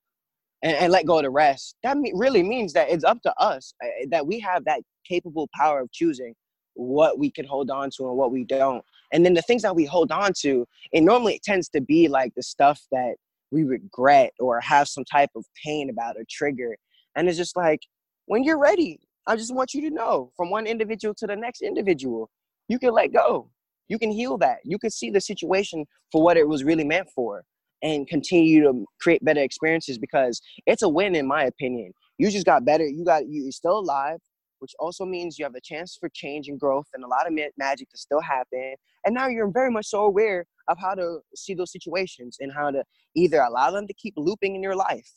and, 0.63 0.75
and 0.75 0.91
let 0.91 1.05
go 1.05 1.17
of 1.17 1.23
the 1.23 1.29
rest 1.29 1.75
that 1.83 1.97
me- 1.97 2.13
really 2.15 2.43
means 2.43 2.73
that 2.73 2.89
it's 2.89 3.03
up 3.03 3.21
to 3.21 3.33
us 3.39 3.73
uh, 3.83 3.87
that 4.09 4.25
we 4.25 4.39
have 4.39 4.65
that 4.65 4.81
capable 5.07 5.49
power 5.53 5.81
of 5.81 5.91
choosing 5.91 6.33
what 6.77 7.19
we 7.19 7.31
can 7.31 7.45
hold 7.45 7.69
on 7.69 7.89
to 7.97 8.07
and 8.07 8.17
what 8.17 8.31
we 8.31 8.43
don't. 8.43 8.83
And 9.11 9.25
then 9.25 9.33
the 9.33 9.41
things 9.41 9.61
that 9.61 9.75
we 9.75 9.85
hold 9.85 10.11
on 10.11 10.31
to, 10.41 10.65
it 10.91 11.01
normally 11.01 11.35
it 11.35 11.43
tends 11.43 11.69
to 11.69 11.81
be 11.81 12.07
like 12.07 12.33
the 12.35 12.43
stuff 12.43 12.81
that 12.91 13.15
we 13.51 13.63
regret 13.63 14.33
or 14.39 14.59
have 14.59 14.87
some 14.87 15.05
type 15.05 15.29
of 15.35 15.45
pain 15.63 15.89
about 15.89 16.17
or 16.17 16.23
trigger. 16.29 16.75
And 17.15 17.27
it's 17.27 17.37
just 17.37 17.55
like, 17.55 17.79
when 18.25 18.43
you're 18.43 18.59
ready, 18.59 18.99
I 19.25 19.35
just 19.35 19.53
want 19.53 19.73
you 19.73 19.81
to 19.89 19.95
know 19.95 20.31
from 20.35 20.49
one 20.49 20.67
individual 20.67 21.13
to 21.15 21.27
the 21.27 21.35
next 21.35 21.61
individual, 21.61 22.29
you 22.67 22.79
can 22.79 22.93
let 22.93 23.13
go. 23.13 23.49
You 23.87 23.97
can 23.97 24.11
heal 24.11 24.37
that. 24.39 24.57
You 24.63 24.77
can 24.77 24.89
see 24.89 25.09
the 25.09 25.21
situation 25.21 25.85
for 26.11 26.21
what 26.21 26.37
it 26.37 26.47
was 26.47 26.63
really 26.63 26.83
meant 26.83 27.07
for 27.15 27.43
and 27.81 28.07
continue 28.07 28.61
to 28.63 28.85
create 28.99 29.23
better 29.23 29.41
experiences 29.41 29.97
because 29.97 30.41
it's 30.65 30.81
a 30.81 30.89
win 30.89 31.15
in 31.15 31.27
my 31.27 31.43
opinion. 31.43 31.93
You 32.17 32.29
just 32.31 32.45
got 32.45 32.65
better. 32.65 32.85
You 32.85 33.05
got 33.05 33.27
you're 33.27 33.51
still 33.51 33.79
alive, 33.79 34.19
which 34.59 34.73
also 34.79 35.05
means 35.05 35.37
you 35.37 35.45
have 35.45 35.55
a 35.55 35.61
chance 35.61 35.97
for 35.99 36.09
change 36.09 36.47
and 36.47 36.59
growth 36.59 36.87
and 36.93 37.03
a 37.03 37.07
lot 37.07 37.27
of 37.27 37.33
magic 37.57 37.89
to 37.89 37.97
still 37.97 38.21
happen. 38.21 38.75
And 39.05 39.13
now 39.15 39.27
you're 39.27 39.51
very 39.51 39.71
much 39.71 39.87
so 39.87 40.05
aware 40.05 40.45
of 40.67 40.77
how 40.79 40.95
to 40.95 41.19
see 41.35 41.53
those 41.53 41.71
situations 41.71 42.37
and 42.39 42.51
how 42.51 42.71
to 42.71 42.83
either 43.15 43.41
allow 43.41 43.71
them 43.71 43.87
to 43.87 43.93
keep 43.93 44.13
looping 44.17 44.55
in 44.55 44.63
your 44.63 44.75
life 44.75 45.09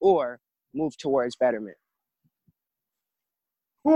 or 0.00 0.40
move 0.74 0.96
towards 0.98 1.36
betterment. 1.36 1.76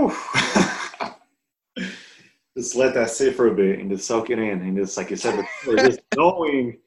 just 2.57 2.75
let 2.75 2.93
that 2.93 3.09
sit 3.09 3.35
for 3.35 3.47
a 3.47 3.55
bit 3.55 3.79
and 3.79 3.91
just 3.91 4.07
soak 4.07 4.29
it 4.29 4.39
in. 4.39 4.61
And 4.61 4.77
just 4.77 4.95
like 4.97 5.09
you 5.09 5.17
said 5.17 5.35
before, 5.35 5.75
just 5.77 5.99
knowing 6.15 6.77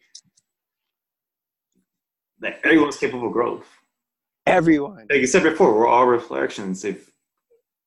that 2.41 2.61
everyone's 2.65 2.97
capable 2.97 3.27
of 3.27 3.33
growth. 3.33 3.67
Everyone. 4.47 5.07
Like 5.11 5.21
you 5.21 5.27
said 5.27 5.43
before, 5.43 5.75
we're 5.75 5.87
all 5.87 6.07
reflections. 6.07 6.85
If 6.85 7.11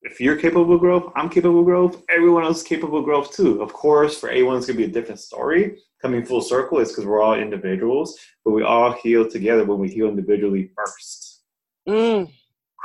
if 0.02 0.20
you're 0.20 0.36
capable 0.36 0.74
of 0.74 0.80
growth, 0.80 1.12
I'm 1.16 1.28
capable 1.28 1.60
of 1.60 1.66
growth, 1.66 2.02
everyone 2.08 2.44
else 2.44 2.58
is 2.58 2.62
capable 2.62 2.98
of 2.98 3.04
growth 3.04 3.34
too. 3.34 3.60
Of 3.60 3.72
course, 3.72 4.18
for 4.18 4.28
everyone, 4.28 4.56
it's 4.56 4.66
gonna 4.66 4.76
be 4.76 4.84
a 4.84 4.88
different 4.88 5.20
story. 5.20 5.78
Coming 6.00 6.24
full 6.24 6.40
circle 6.40 6.78
is 6.78 6.90
because 6.90 7.04
we're 7.04 7.20
all 7.20 7.34
individuals, 7.34 8.18
but 8.44 8.52
we 8.52 8.62
all 8.62 8.92
heal 8.92 9.28
together 9.28 9.64
when 9.64 9.78
we 9.78 9.88
heal 9.88 10.08
individually 10.08 10.70
first. 10.76 11.42
Mm. 11.88 12.30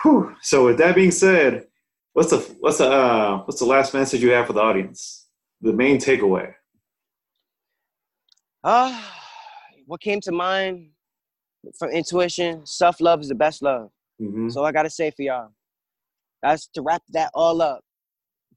Whew. 0.02 0.36
So 0.42 0.66
with 0.66 0.78
that 0.80 0.96
being 0.96 1.12
said, 1.12 1.68
what's 2.14 2.32
the 2.32 2.40
what's 2.60 2.80
the 2.80 2.90
uh, 2.92 3.38
what's 3.44 3.60
the 3.60 3.66
last 3.66 3.94
message 3.94 4.22
you 4.22 4.32
have 4.32 4.48
for 4.48 4.54
the 4.54 4.62
audience? 4.62 5.28
The 5.62 5.74
main 5.74 6.00
takeaway. 6.00 6.54
Ah, 8.64 8.98
uh, 8.98 9.12
what 9.86 10.02
came 10.02 10.20
to 10.22 10.32
mind 10.32 10.90
from 11.78 11.90
intuition? 11.90 12.66
Self 12.66 13.00
love 13.00 13.22
is 13.22 13.28
the 13.28 13.36
best 13.36 13.62
love. 13.62 13.92
Mm-hmm. 14.20 14.50
So 14.50 14.64
I 14.64 14.72
gotta 14.72 14.90
say 14.90 15.12
for 15.12 15.22
y'all, 15.22 15.52
that's 16.44 16.68
to 16.68 16.82
wrap 16.82 17.02
that 17.10 17.32
all 17.34 17.62
up. 17.62 17.82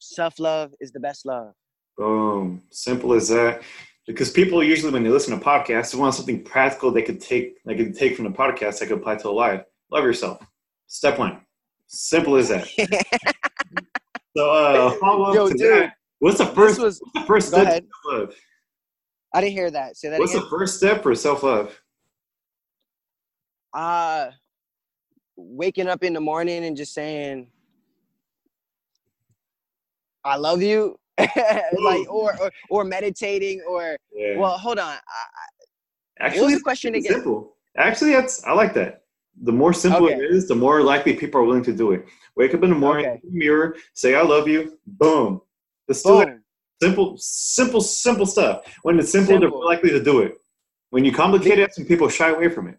Self 0.01 0.39
love 0.39 0.75
is 0.81 0.93
the 0.93 1.01
best 1.01 1.25
love. 1.25 1.55
Boom. 1.97 2.63
Simple 2.71 3.15
as 3.15 3.29
that. 3.29 3.63
Because 4.07 4.31
people 4.31 4.63
usually, 4.63 4.93
when 4.93 5.03
they 5.03 5.09
listen 5.09 5.37
to 5.39 5.45
podcasts, 5.45 5.93
they 5.93 5.99
want 5.99 6.15
something 6.15 6.43
practical 6.43 6.91
they 6.91 7.03
could 7.03 7.21
take, 7.21 7.57
they 7.65 7.77
could 7.77 7.97
take 7.97 8.15
from 8.15 8.25
the 8.25 8.31
podcast 8.31 8.79
that 8.81 8.89
could 8.89 8.99
apply 8.99 9.17
to 9.17 9.29
a 9.29 9.31
life. 9.31 9.63
Love 9.91 10.05
yourself. 10.05 10.45
Step 10.89 11.19
one. 11.19 11.41
Simple 11.87 12.37
as 12.37 12.49
that. 12.49 12.67
so, 14.37 14.51
uh, 14.51 14.91
follow 14.99 15.25
up 15.25 15.35
Yo, 15.35 15.49
to 15.49 15.55
dude, 15.55 15.73
that. 15.73 15.93
What's 16.19 16.39
the 16.39 16.47
first? 16.47 16.81
Was, 16.81 17.01
what's 17.01 17.15
the 17.15 17.27
first 17.27 17.49
step? 17.49 17.85
Love? 18.07 18.35
I 19.33 19.41
didn't 19.41 19.53
hear 19.53 19.71
that. 19.71 19.97
Say 19.97 20.09
that. 20.09 20.19
What's 20.19 20.33
again? 20.33 20.45
the 20.45 20.51
first 20.51 20.77
step 20.77 21.03
for 21.03 21.15
self 21.15 21.43
love? 21.43 21.81
Uh 23.73 24.31
waking 25.37 25.87
up 25.87 26.03
in 26.03 26.15
the 26.15 26.21
morning 26.21 26.65
and 26.65 26.77
just 26.77 26.95
saying, 26.95 27.49
"I 30.27 30.37
love 30.37 30.63
you," 30.63 30.99
like, 31.19 32.11
or, 32.11 32.39
or, 32.41 32.51
or 32.71 32.85
meditating, 32.85 33.63
or 33.69 33.97
yeah. 34.13 34.37
well, 34.39 34.59
hold 34.59 34.79
on. 34.79 34.95
I, 34.95 35.01
Actually, 36.19 36.41
what 36.41 36.47
was 36.47 36.55
the 36.55 36.63
question 36.63 36.95
again? 36.95 37.13
Simple. 37.13 37.57
Actually, 37.77 38.13
that's 38.13 38.43
I 38.45 38.53
like 38.53 38.73
that 38.75 39.03
the 39.43 39.53
more 39.53 39.73
simple 39.73 40.07
okay. 40.07 40.15
it 40.15 40.31
is, 40.31 40.49
the 40.49 40.55
more 40.55 40.83
likely 40.83 41.15
people 41.15 41.41
are 41.41 41.45
willing 41.45 41.63
to 41.65 41.73
do 41.73 41.93
it. 41.93 42.07
Wake 42.37 42.55
up 42.55 42.63
in 42.63 42.71
the 42.71 42.77
morning, 42.77 43.07
okay. 43.07 43.21
mirror, 43.31 43.77
say 43.95 44.15
"I 44.15 44.23
love 44.23 44.49
you," 44.49 44.79
boom. 44.87 45.41
Let's 45.89 46.03
do 46.03 46.21
it. 46.21 46.39
Simple, 46.83 47.17
simple, 47.19 47.81
simple 47.81 48.27
stuff. 48.27 48.65
When 48.83 48.99
it's 48.99 49.11
simple, 49.11 49.29
simple. 49.29 49.41
they're 49.41 49.51
more 49.51 49.65
likely 49.65 49.91
to 49.91 50.03
do 50.03 50.21
it. 50.21 50.39
When 50.91 51.05
you 51.05 51.13
complicate 51.13 51.59
it, 51.59 51.75
some 51.75 51.85
people 51.85 52.09
shy 52.09 52.31
away 52.31 52.49
from 52.49 52.69
it. 52.69 52.79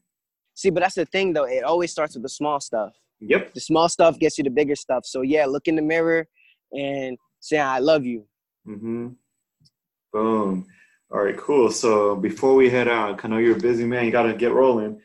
See, 0.54 0.70
but 0.70 0.82
that's 0.82 0.96
the 0.96 1.06
thing, 1.06 1.34
though. 1.34 1.46
It 1.46 1.64
always 1.64 1.92
starts 1.92 2.16
with 2.16 2.24
the 2.24 2.30
small 2.30 2.60
stuff. 2.60 2.94
Yep. 3.20 3.54
The 3.54 3.60
small 3.60 3.90
stuff 3.90 4.20
gets 4.20 4.38
you 4.38 4.44
the 4.44 4.50
bigger 4.50 4.76
stuff. 4.76 5.06
So 5.06 5.22
yeah, 5.22 5.46
look 5.46 5.68
in 5.68 5.76
the 5.76 5.82
mirror 5.82 6.28
and 6.72 7.18
say 7.48 7.60
"I 7.60 7.80
love 7.80 8.06
you." 8.06 8.26
Mm-hmm. 8.68 9.10
Boom. 10.14 10.68
All 11.12 11.24
right, 11.24 11.38
cool. 11.38 11.72
So 11.72 12.16
before 12.16 12.56
we 12.56 12.70
head 12.70 12.88
out, 12.88 13.24
I 13.24 13.28
know 13.28 13.38
you're 13.38 13.56
a 13.56 13.60
busy 13.60 13.86
man. 13.86 14.06
You 14.06 14.12
got 14.12 14.24
to 14.24 14.34
get 14.34 14.52
rolling. 14.52 15.00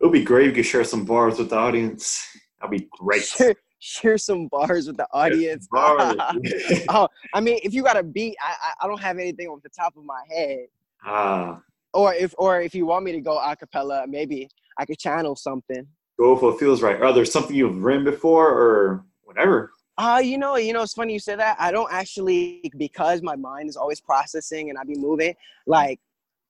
It 0.00 0.04
would 0.04 0.12
be 0.12 0.24
great 0.24 0.48
if 0.48 0.56
you 0.56 0.62
could 0.62 0.68
share 0.68 0.84
some 0.84 1.04
bars 1.04 1.38
with 1.38 1.50
the 1.50 1.56
audience. 1.56 2.26
That'd 2.60 2.78
be 2.78 2.88
great. 2.98 3.22
Share, 3.24 3.54
share 3.80 4.18
some 4.18 4.48
bars 4.48 4.86
with 4.86 4.96
the 4.96 5.06
audience. 5.12 5.68
oh, 5.74 7.08
I 7.34 7.40
mean, 7.40 7.58
if 7.62 7.74
you 7.74 7.82
got 7.82 7.96
a 7.96 8.02
beat, 8.02 8.36
I, 8.40 8.72
I 8.80 8.86
don't 8.86 9.00
have 9.00 9.18
anything 9.18 9.48
off 9.48 9.62
the 9.62 9.68
top 9.68 9.96
of 9.96 10.04
my 10.04 10.22
head. 10.30 10.66
Ah. 11.04 11.60
Or 11.92 12.14
if 12.14 12.34
or 12.38 12.60
if 12.60 12.74
you 12.74 12.86
want 12.86 13.04
me 13.04 13.12
to 13.12 13.20
go 13.20 13.38
a 13.38 13.54
cappella, 13.56 14.06
maybe 14.08 14.48
I 14.78 14.86
could 14.86 14.98
channel 14.98 15.36
something. 15.36 15.86
Go 16.18 16.36
if 16.36 16.54
it 16.54 16.58
feels 16.58 16.82
right. 16.82 17.02
Are 17.02 17.12
there 17.12 17.24
something 17.24 17.54
you've 17.54 17.82
written 17.82 18.04
before 18.04 18.48
or 18.48 19.04
whatever? 19.22 19.72
Uh, 20.02 20.18
you 20.18 20.36
know, 20.36 20.56
you 20.56 20.72
know, 20.72 20.82
it's 20.82 20.94
funny 20.94 21.12
you 21.12 21.20
say 21.20 21.36
that. 21.36 21.56
I 21.60 21.70
don't 21.70 21.92
actually 21.92 22.72
because 22.76 23.22
my 23.22 23.36
mind 23.36 23.68
is 23.68 23.76
always 23.76 24.00
processing 24.00 24.68
and 24.68 24.76
I 24.76 24.82
be 24.82 24.96
moving. 24.96 25.32
Like 25.64 26.00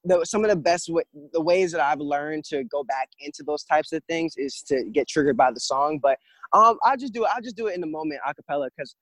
the, 0.04 0.24
some 0.24 0.42
of 0.42 0.48
the 0.48 0.56
best 0.56 0.86
w- 0.86 1.04
the 1.34 1.40
ways 1.42 1.70
that 1.72 1.82
I've 1.82 2.00
learned 2.00 2.44
to 2.44 2.64
go 2.64 2.82
back 2.82 3.10
into 3.20 3.42
those 3.42 3.62
types 3.64 3.92
of 3.92 4.02
things 4.08 4.38
is 4.38 4.62
to 4.68 4.84
get 4.90 5.06
triggered 5.06 5.36
by 5.36 5.50
the 5.52 5.60
song. 5.60 5.98
But 6.02 6.18
um, 6.54 6.78
I'll 6.82 6.96
just 6.96 7.12
do 7.12 7.24
it. 7.24 7.30
I'll 7.34 7.42
just 7.42 7.54
do 7.54 7.66
it 7.66 7.74
in 7.74 7.82
the 7.82 7.86
moment, 7.86 8.22
acapella, 8.26 8.70
because 8.74 8.96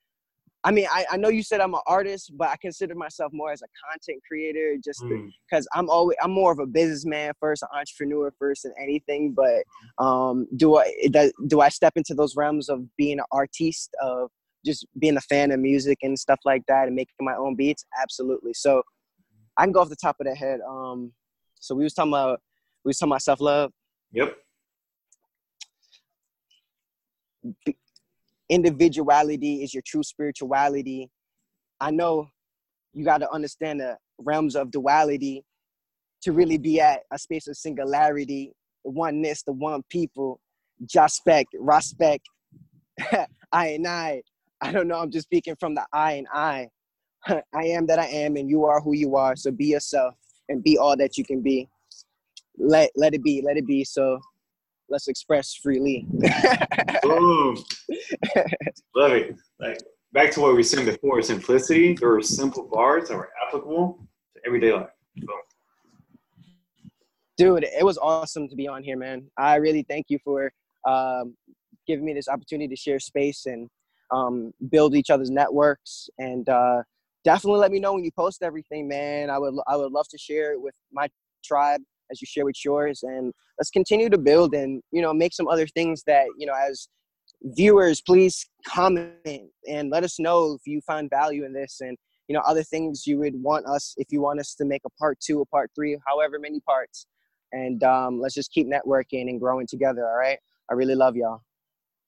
I 0.65 0.73
mean, 0.73 0.89
I, 0.91 1.07
I 1.13 1.17
know 1.17 1.29
you 1.29 1.45
said 1.45 1.61
I'm 1.61 1.75
an 1.75 1.81
artist, 1.87 2.33
but 2.37 2.49
I 2.49 2.57
consider 2.61 2.97
myself 2.97 3.33
more 3.33 3.53
as 3.53 3.63
a 3.63 3.69
content 3.89 4.21
creator, 4.27 4.75
just 4.85 5.05
because 5.49 5.65
mm. 5.65 5.79
I'm 5.79 5.89
always 5.89 6.17
I'm 6.21 6.33
more 6.33 6.51
of 6.51 6.59
a 6.59 6.67
businessman 6.67 7.35
first, 7.39 7.63
an 7.63 7.69
entrepreneur 7.73 8.35
first, 8.37 8.65
than 8.65 8.73
anything. 8.83 9.33
But 9.33 9.63
um, 10.05 10.49
do 10.57 10.77
I 10.77 10.93
do 11.47 11.61
I 11.61 11.69
step 11.69 11.93
into 11.95 12.15
those 12.15 12.35
realms 12.35 12.69
of 12.69 12.85
being 12.97 13.21
an 13.21 13.27
artiste, 13.31 13.95
of 14.03 14.29
just 14.65 14.87
being 14.99 15.17
a 15.17 15.21
fan 15.23 15.51
of 15.51 15.61
music 15.61 15.99
and 16.03 16.19
stuff 16.19 16.41
like 16.45 16.63
that, 16.69 16.87
and 16.87 16.97
making 16.97 17.15
my 17.21 17.35
own 17.35 17.57
beats? 17.57 17.85
Absolutely. 18.01 18.53
So 18.55 18.83
I 19.57 19.65
can 19.65 19.73
go 19.73 19.81
off 19.81 19.89
the 19.89 19.97
top 19.97 20.17
of 20.21 20.27
the 20.27 20.35
head. 20.35 20.61
Um, 20.69 21.13
so 21.59 21.75
we 21.75 21.85
was 21.85 21.95
talking 21.95 22.13
about 22.13 22.41
we 22.85 22.91
was 22.91 22.99
talking 22.99 23.13
about 23.13 23.23
self 23.23 23.41
love. 23.41 23.73
Yep. 24.13 24.37
Individuality 28.49 29.63
is 29.63 29.73
your 29.73 29.83
true 29.87 30.03
spirituality. 30.03 31.09
I 31.81 31.91
know 31.91 32.29
you 32.93 33.05
got 33.05 33.19
to 33.19 33.31
understand 33.31 33.81
the 33.81 33.97
realms 34.19 34.57
of 34.57 34.71
duality 34.71 35.45
to 36.23 36.33
really 36.33 36.59
be 36.59 36.81
at 36.81 37.01
a 37.11 37.19
space 37.19 37.49
of 37.49 37.57
singularity, 37.57 38.53
the 38.85 38.91
oneness, 38.91 39.43
the 39.43 39.53
one 39.53 39.83
people, 39.89 40.41
jaspect, 40.85 41.47
respect, 41.59 42.27
I 43.53 43.69
and 43.69 43.87
I. 43.87 44.23
I 44.63 44.73
don't 44.73 44.89
know. 44.89 44.99
I'm 44.99 45.11
just 45.11 45.27
speaking 45.27 45.57
from 45.59 45.75
the 45.75 45.87
I 45.93 46.13
and 46.13 46.27
I. 46.33 46.69
I 47.27 47.65
am 47.65 47.87
that 47.87 47.99
I 47.99 48.07
am, 48.07 48.37
and 48.37 48.49
you 48.49 48.65
are 48.65 48.81
who 48.81 48.95
you 48.95 49.17
are. 49.17 49.37
So 49.37 49.51
be 49.51 49.67
yourself 49.67 50.15
and 50.49 50.63
be 50.63 50.79
all 50.79 50.97
that 50.97 51.17
you 51.17 51.25
can 51.25 51.43
be. 51.43 51.69
Let 52.59 52.91
let 52.97 53.15
it 53.15 53.23
be, 53.23 53.43
let 53.45 53.57
it 53.57 53.67
be. 53.67 53.85
So 53.85 54.21
let's 54.89 55.09
express 55.09 55.55
freely. 55.55 56.07
Boom. 57.03 57.57
Love 58.95 59.13
it. 59.13 59.37
Like 59.59 59.83
back 60.13 60.31
to 60.33 60.41
what 60.41 60.49
we 60.49 60.55
were 60.55 60.63
saying 60.63 60.87
before, 60.87 61.23
simplicity. 61.23 61.95
There 61.95 62.15
are 62.15 62.23
simple 62.23 62.69
bars 62.71 63.09
that 63.09 63.15
are 63.15 63.31
applicable 63.47 64.07
to 64.35 64.41
everyday 64.47 64.73
life. 64.73 64.91
Boom. 65.17 65.37
Dude, 67.37 67.65
it 67.65 67.85
was 67.85 67.97
awesome 67.97 68.49
to 68.49 68.57
be 68.57 68.69
on 68.69 68.83
here, 68.83 68.99
man. 68.99 69.31
I 69.39 69.57
really 69.57 69.87
thank 69.89 70.07
you 70.11 70.19
for 70.23 70.53
um, 70.87 71.35
giving 71.87 72.05
me 72.05 72.13
this 72.13 72.29
opportunity 72.29 72.69
to 72.69 72.77
share 72.77 72.99
space 72.99 73.47
and 73.47 73.69
um, 74.13 74.53
build 74.71 74.95
each 74.95 75.11
other's 75.11 75.31
networks 75.31 76.09
and 76.19 76.49
uh, 76.49 76.83
definitely 77.25 77.61
let 77.61 77.71
me 77.71 77.79
know 77.79 77.95
when 77.95 78.05
you 78.05 78.11
post 78.13 78.43
everything, 78.43 78.89
man. 78.89 79.31
I 79.31 79.39
would 79.39 79.55
I 79.67 79.77
would 79.77 79.93
love 79.93 80.09
to 80.09 80.19
share 80.19 80.53
it 80.53 80.61
with 80.61 80.75
my 80.93 81.09
tribe 81.45 81.81
as 82.11 82.21
you 82.21 82.27
share 82.27 82.45
with 82.45 82.57
yours, 82.65 83.03
and 83.03 83.33
let's 83.59 83.71
continue 83.71 84.09
to 84.11 84.19
build 84.19 84.55
and 84.55 84.83
you 84.93 85.03
know 85.03 85.13
make 85.13 85.33
some 85.33 85.49
other 85.49 85.67
things 85.67 86.03
that 86.07 86.27
you 86.39 86.47
know 86.47 86.55
as 86.55 86.89
viewers 87.43 88.03
please 88.03 88.47
comment 88.67 89.15
and 89.67 89.91
let 89.91 90.05
us 90.05 90.19
know 90.19 90.55
if 90.55 90.61
you 90.67 90.79
find 90.83 91.09
value 91.09 91.47
in 91.47 91.55
this 91.55 91.79
and 91.81 91.97
you 92.29 92.35
know 92.35 92.43
other 92.47 92.63
things 92.63 93.07
you 93.07 93.19
would 93.19 93.35
want 93.43 93.65
us 93.67 93.95
if 93.97 94.09
you 94.11 94.21
want 94.21 94.39
us 94.39 94.55
to 94.55 94.67
make 94.67 94.83
a 94.85 94.91
part 94.91 95.19
two 95.21 95.41
a 95.41 95.47
part 95.47 95.71
three 95.75 95.97
however 96.07 96.39
many 96.39 96.61
parts. 96.61 97.07
And 97.53 97.83
um, 97.83 98.21
let's 98.21 98.35
just 98.35 98.53
keep 98.53 98.69
networking 98.69 99.29
and 99.29 99.41
growing 99.41 99.67
together 99.67 100.07
all 100.09 100.17
right? 100.17 100.39
I 100.71 100.75
really 100.75 100.95
love 100.95 101.17
y'all 101.17 101.43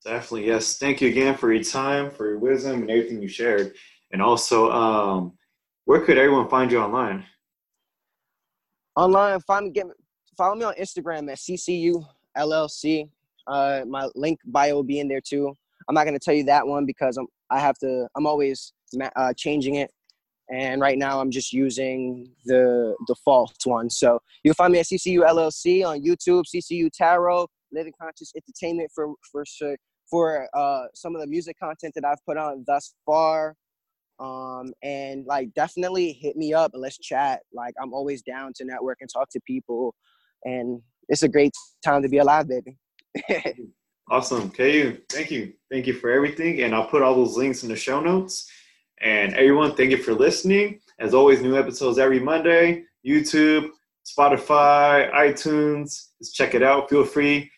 definitely 0.04 0.46
yes 0.46 0.78
thank 0.78 1.00
you 1.00 1.08
again 1.08 1.36
for 1.36 1.52
your 1.52 1.62
time 1.62 2.10
for 2.10 2.28
your 2.28 2.38
wisdom 2.38 2.82
and 2.82 2.90
everything 2.90 3.22
you 3.22 3.28
shared 3.28 3.74
And 4.12 4.20
also, 4.20 4.70
um, 4.70 5.32
where 5.86 6.00
could 6.00 6.18
everyone 6.18 6.48
find 6.48 6.70
you 6.70 6.78
online? 6.78 7.24
Online, 8.94 9.40
find 9.40 9.66
me, 9.66 9.72
get, 9.72 9.86
follow 10.36 10.54
me 10.54 10.64
on 10.64 10.74
Instagram 10.74 11.30
at 11.30 11.38
CCU 11.38 12.04
LLC. 12.36 13.08
Uh, 13.46 13.82
my 13.86 14.08
link 14.14 14.38
bio 14.44 14.74
will 14.74 14.82
be 14.82 15.00
in 15.00 15.08
there 15.08 15.20
too. 15.20 15.56
I'm 15.88 15.94
not 15.94 16.04
gonna 16.04 16.18
tell 16.18 16.34
you 16.34 16.44
that 16.44 16.66
one 16.66 16.86
because 16.86 17.16
I'm 17.16 17.26
I 17.50 17.58
have 17.58 17.76
to. 17.78 18.06
I'm 18.16 18.26
always 18.26 18.72
uh, 19.16 19.32
changing 19.36 19.76
it, 19.76 19.90
and 20.50 20.80
right 20.80 20.96
now 20.96 21.20
I'm 21.20 21.30
just 21.30 21.52
using 21.52 22.30
the 22.44 22.94
default 23.06 23.56
one. 23.64 23.90
So 23.90 24.20
you'll 24.44 24.54
find 24.54 24.72
me 24.72 24.78
at 24.78 24.86
CCU 24.86 25.20
LLC 25.20 25.84
on 25.84 26.02
YouTube, 26.02 26.44
CCU 26.54 26.88
Tarot, 26.92 27.48
Living 27.72 27.92
Conscious 28.00 28.32
Entertainment 28.36 28.90
for 28.94 29.12
for 29.30 29.44
for 30.12 30.46
uh, 30.54 30.84
some 30.94 31.16
of 31.16 31.22
the 31.22 31.26
music 31.26 31.58
content 31.58 31.94
that 31.94 32.04
I've 32.04 32.24
put 32.26 32.36
on 32.36 32.64
thus 32.66 32.94
far. 33.06 33.56
Um, 34.20 34.72
and 34.82 35.24
like 35.26 35.52
definitely 35.54 36.12
hit 36.12 36.36
me 36.36 36.52
up 36.52 36.74
and 36.74 36.82
let's 36.82 36.98
chat. 36.98 37.40
Like 37.52 37.74
I'm 37.82 37.94
always 37.94 38.22
down 38.22 38.52
to 38.56 38.64
network 38.64 38.98
and 39.00 39.10
talk 39.10 39.30
to 39.30 39.40
people, 39.44 39.94
and 40.44 40.80
it's 41.08 41.24
a 41.24 41.28
great 41.28 41.52
time 41.84 42.02
to 42.02 42.08
be 42.08 42.18
alive, 42.18 42.46
baby. 42.46 42.76
awesome, 44.10 44.50
KU. 44.50 44.98
Thank 45.08 45.30
you, 45.32 45.54
thank 45.72 45.86
you 45.86 45.94
for 45.94 46.10
everything, 46.10 46.62
and 46.62 46.74
I'll 46.74 46.86
put 46.86 47.02
all 47.02 47.16
those 47.16 47.36
links 47.36 47.64
in 47.64 47.68
the 47.68 47.74
show 47.74 48.00
notes. 48.00 48.48
And 49.00 49.34
everyone, 49.34 49.74
thank 49.74 49.90
you 49.90 49.96
for 49.96 50.12
listening. 50.12 50.78
As 51.00 51.14
always, 51.14 51.40
new 51.40 51.56
episodes 51.56 51.98
every 51.98 52.20
Monday. 52.20 52.84
YouTube, 53.04 53.70
Spotify, 54.06 55.10
iTunes. 55.12 56.10
Just 56.18 56.36
check 56.36 56.54
it 56.54 56.62
out. 56.62 56.88
Feel 56.88 57.04
free. 57.04 57.50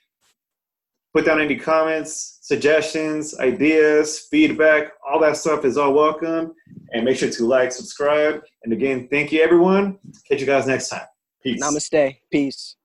Put 1.12 1.26
down 1.26 1.40
any 1.40 1.56
comments, 1.56 2.33
suggestions, 2.44 3.38
ideas, 3.38 4.28
feedback. 4.30 4.92
All 5.08 5.18
that 5.20 5.38
stuff 5.38 5.64
is 5.64 5.78
all 5.78 5.94
welcome. 5.94 6.54
And 6.92 7.02
make 7.06 7.16
sure 7.16 7.30
to 7.30 7.46
like, 7.46 7.72
subscribe. 7.72 8.42
And 8.62 8.72
again, 8.72 9.08
thank 9.10 9.32
you, 9.32 9.40
everyone. 9.40 9.98
Catch 10.28 10.40
you 10.40 10.46
guys 10.46 10.66
next 10.66 10.90
time. 10.90 11.06
Peace. 11.42 11.62
Namaste. 11.62 12.18
Peace. 12.30 12.76